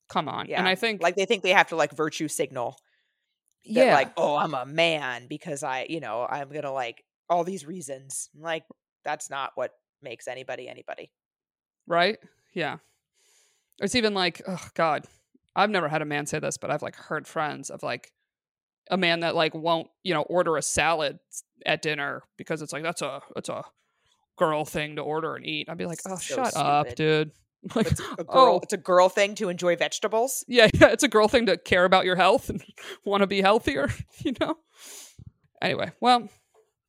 come 0.09 0.29
on. 0.29 0.47
Yeah. 0.49 0.59
And 0.59 0.69
I 0.69 0.75
think 0.75 1.03
Like, 1.03 1.17
they 1.17 1.25
think 1.25 1.43
they 1.43 1.51
have 1.53 1.69
to 1.69 1.77
like 1.77 1.93
virtue 1.93 2.29
signal. 2.29 2.77
that, 3.65 3.87
yeah, 3.87 3.95
like 3.95 4.13
oh 4.17 4.37
i'm 4.37 4.55
a 4.55 4.65
man 4.65 5.27
because 5.29 5.65
i 5.65 5.87
you 5.89 5.99
know 5.99 6.25
i'm 6.31 6.51
gonna 6.51 6.71
like 6.73 7.03
all 7.29 7.43
these 7.43 7.67
reasons 7.67 8.31
like 8.39 8.63
that's 9.05 9.29
not 9.29 9.51
what 9.57 9.73
makes 10.03 10.29
anybody 10.29 10.69
anybody 10.69 11.11
right? 11.89 12.19
Yeah. 12.55 12.77
It's 13.81 13.95
even 13.95 14.15
like, 14.15 14.43
oh 14.49 14.69
God, 14.75 15.05
I've 15.55 15.71
never 15.71 15.89
had 15.89 16.03
a 16.03 16.05
man 16.05 16.27
say 16.27 16.39
this, 16.39 16.57
but 16.57 16.71
I've 16.71 16.83
like 16.83 16.97
heard 16.97 17.27
friends 17.27 17.71
of 17.71 17.83
like 17.83 18.11
a 18.91 18.97
man 18.97 19.21
that 19.21 19.35
like 19.35 19.55
won't, 19.55 19.89
you 20.03 20.15
know, 20.15 20.23
order 20.23 20.57
a 20.57 20.63
salad 20.63 21.19
at 21.65 21.83
dinner 21.83 22.23
because 22.37 22.63
it's 22.63 22.73
like 22.73 22.83
that's 22.83 23.03
a 23.03 23.21
that's 23.35 23.49
a 23.49 23.65
girl 24.37 24.65
thing 24.65 24.97
to 24.97 25.03
order 25.03 25.35
and 25.35 25.47
eat. 25.47 25.69
I'd 25.69 25.79
be 25.79 25.87
like, 25.87 26.01
oh, 26.07 26.17
So 26.17 26.37
shut 26.37 26.57
up, 26.57 26.95
dude. 26.95 27.33
Like, 27.75 27.91
it's 27.91 28.01
a 28.01 28.23
girl 28.23 28.27
oh, 28.37 28.61
it's 28.63 28.75
a 28.75 28.77
girl 28.77 29.09
thing 29.09 29.35
to 29.37 29.49
enjoy 29.49 29.75
vegetables 29.75 30.45
yeah, 30.47 30.69
yeah, 30.75 30.89
it's 30.89 31.03
a 31.03 31.09
girl 31.09 31.27
thing 31.27 31.47
to 31.47 31.57
care 31.57 31.85
about 31.85 32.05
your 32.05 32.15
health 32.15 32.49
and 32.49 32.63
want 33.05 33.23
to 33.23 33.27
be 33.27 33.41
healthier, 33.41 33.89
you 34.19 34.35
know. 34.39 34.57
Anyway, 35.61 35.91
well, 36.01 36.29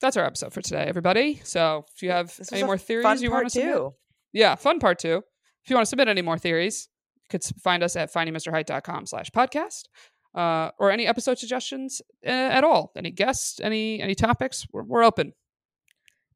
that's 0.02 0.18
our 0.18 0.26
episode 0.26 0.54
for 0.54 0.62
today, 0.62 0.84
everybody. 0.84 1.42
So 1.44 1.86
if 1.96 2.04
you 2.04 2.12
have 2.12 2.40
any 2.52 2.64
more 2.64 2.78
theories 2.78 3.24
you 3.24 3.32
want 3.32 3.46
to 3.46 3.50
submit, 3.50 3.74
too 3.74 3.94
yeah, 4.34 4.56
fun 4.56 4.80
part 4.80 5.00
two. 5.00 5.24
If 5.64 5.70
you 5.70 5.76
want 5.76 5.86
to 5.86 5.90
submit 5.90 6.08
any 6.08 6.22
more 6.22 6.38
theories, 6.38 6.90
you 7.16 7.28
could 7.30 7.44
find 7.62 7.84
us 7.84 7.96
at 7.96 8.14
findingmrheight.com 8.14 9.08
slash 9.08 9.30
podcast. 9.32 9.84
Uh, 10.38 10.70
or 10.78 10.92
any 10.92 11.08
episode 11.08 11.40
suggestions 11.40 12.00
uh, 12.24 12.30
at 12.30 12.64
all. 12.64 12.92
Any 12.96 13.10
guests, 13.10 13.60
any 13.60 14.00
any 14.00 14.14
topics, 14.14 14.68
we're, 14.72 14.84
we're 14.84 15.04
open. 15.04 15.34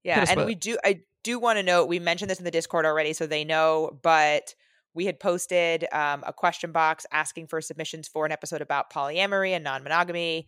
yeah 0.03 0.25
and 0.27 0.45
we 0.45 0.53
it. 0.53 0.59
do 0.59 0.77
i 0.83 0.99
do 1.23 1.37
want 1.39 1.57
to 1.57 1.63
note 1.63 1.87
we 1.87 1.99
mentioned 1.99 2.29
this 2.31 2.39
in 2.39 2.45
the 2.45 2.51
discord 2.51 2.83
already 2.85 3.13
so 3.13 3.27
they 3.27 3.43
know 3.45 3.91
but 4.01 4.55
we 4.93 5.05
had 5.05 5.19
posted 5.19 5.85
um, 5.93 6.23
a 6.25 6.33
question 6.33 6.71
box 6.71 7.05
asking 7.11 7.45
for 7.47 7.61
submissions 7.61 8.07
for 8.07 8.25
an 8.25 8.31
episode 8.31 8.61
about 8.61 8.91
polyamory 8.91 9.51
and 9.51 9.63
non-monogamy 9.63 10.47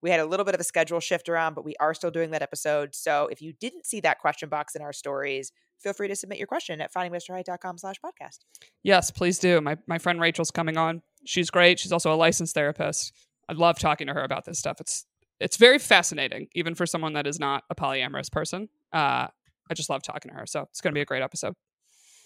we 0.00 0.10
had 0.10 0.20
a 0.20 0.24
little 0.26 0.44
bit 0.44 0.54
of 0.54 0.60
a 0.60 0.64
schedule 0.64 1.00
shift 1.00 1.28
around 1.28 1.54
but 1.54 1.64
we 1.64 1.74
are 1.78 1.92
still 1.92 2.10
doing 2.10 2.30
that 2.30 2.40
episode 2.40 2.94
so 2.94 3.28
if 3.30 3.42
you 3.42 3.52
didn't 3.60 3.84
see 3.84 4.00
that 4.00 4.18
question 4.18 4.48
box 4.48 4.74
in 4.74 4.80
our 4.80 4.94
stories 4.94 5.52
feel 5.78 5.92
free 5.92 6.08
to 6.08 6.16
submit 6.16 6.38
your 6.38 6.46
question 6.46 6.80
at 6.80 6.90
findingmrheight.com 6.90 7.76
slash 7.76 7.96
podcast 8.02 8.38
Yes, 8.82 9.10
please 9.10 9.38
do. 9.38 9.60
My 9.60 9.76
my 9.86 9.98
friend 9.98 10.20
Rachel's 10.20 10.50
coming 10.50 10.76
on. 10.76 11.02
She's 11.24 11.50
great. 11.50 11.78
She's 11.78 11.92
also 11.92 12.12
a 12.12 12.16
licensed 12.16 12.54
therapist. 12.54 13.12
I 13.48 13.52
love 13.52 13.78
talking 13.78 14.06
to 14.06 14.14
her 14.14 14.22
about 14.22 14.44
this 14.44 14.58
stuff. 14.58 14.80
It's 14.80 15.06
it's 15.40 15.56
very 15.56 15.78
fascinating, 15.78 16.48
even 16.54 16.74
for 16.74 16.86
someone 16.86 17.14
that 17.14 17.26
is 17.26 17.40
not 17.40 17.64
a 17.68 17.74
polyamorous 17.74 18.30
person. 18.30 18.68
Uh, 18.92 19.26
I 19.70 19.74
just 19.74 19.90
love 19.90 20.02
talking 20.02 20.30
to 20.30 20.38
her, 20.38 20.46
so 20.46 20.62
it's 20.70 20.80
going 20.80 20.92
to 20.92 20.94
be 20.94 21.00
a 21.00 21.04
great 21.04 21.22
episode. 21.22 21.54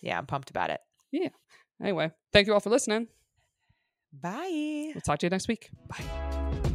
Yeah, 0.02 0.18
I'm 0.18 0.26
pumped 0.26 0.50
about 0.50 0.70
it. 0.70 0.80
Yeah. 1.10 1.28
Anyway, 1.82 2.10
thank 2.32 2.46
you 2.46 2.52
all 2.52 2.60
for 2.60 2.70
listening. 2.70 3.08
Bye. 4.12 4.90
We'll 4.94 5.00
talk 5.00 5.18
to 5.20 5.26
you 5.26 5.30
next 5.30 5.48
week. 5.48 5.70
Bye. 5.88 6.74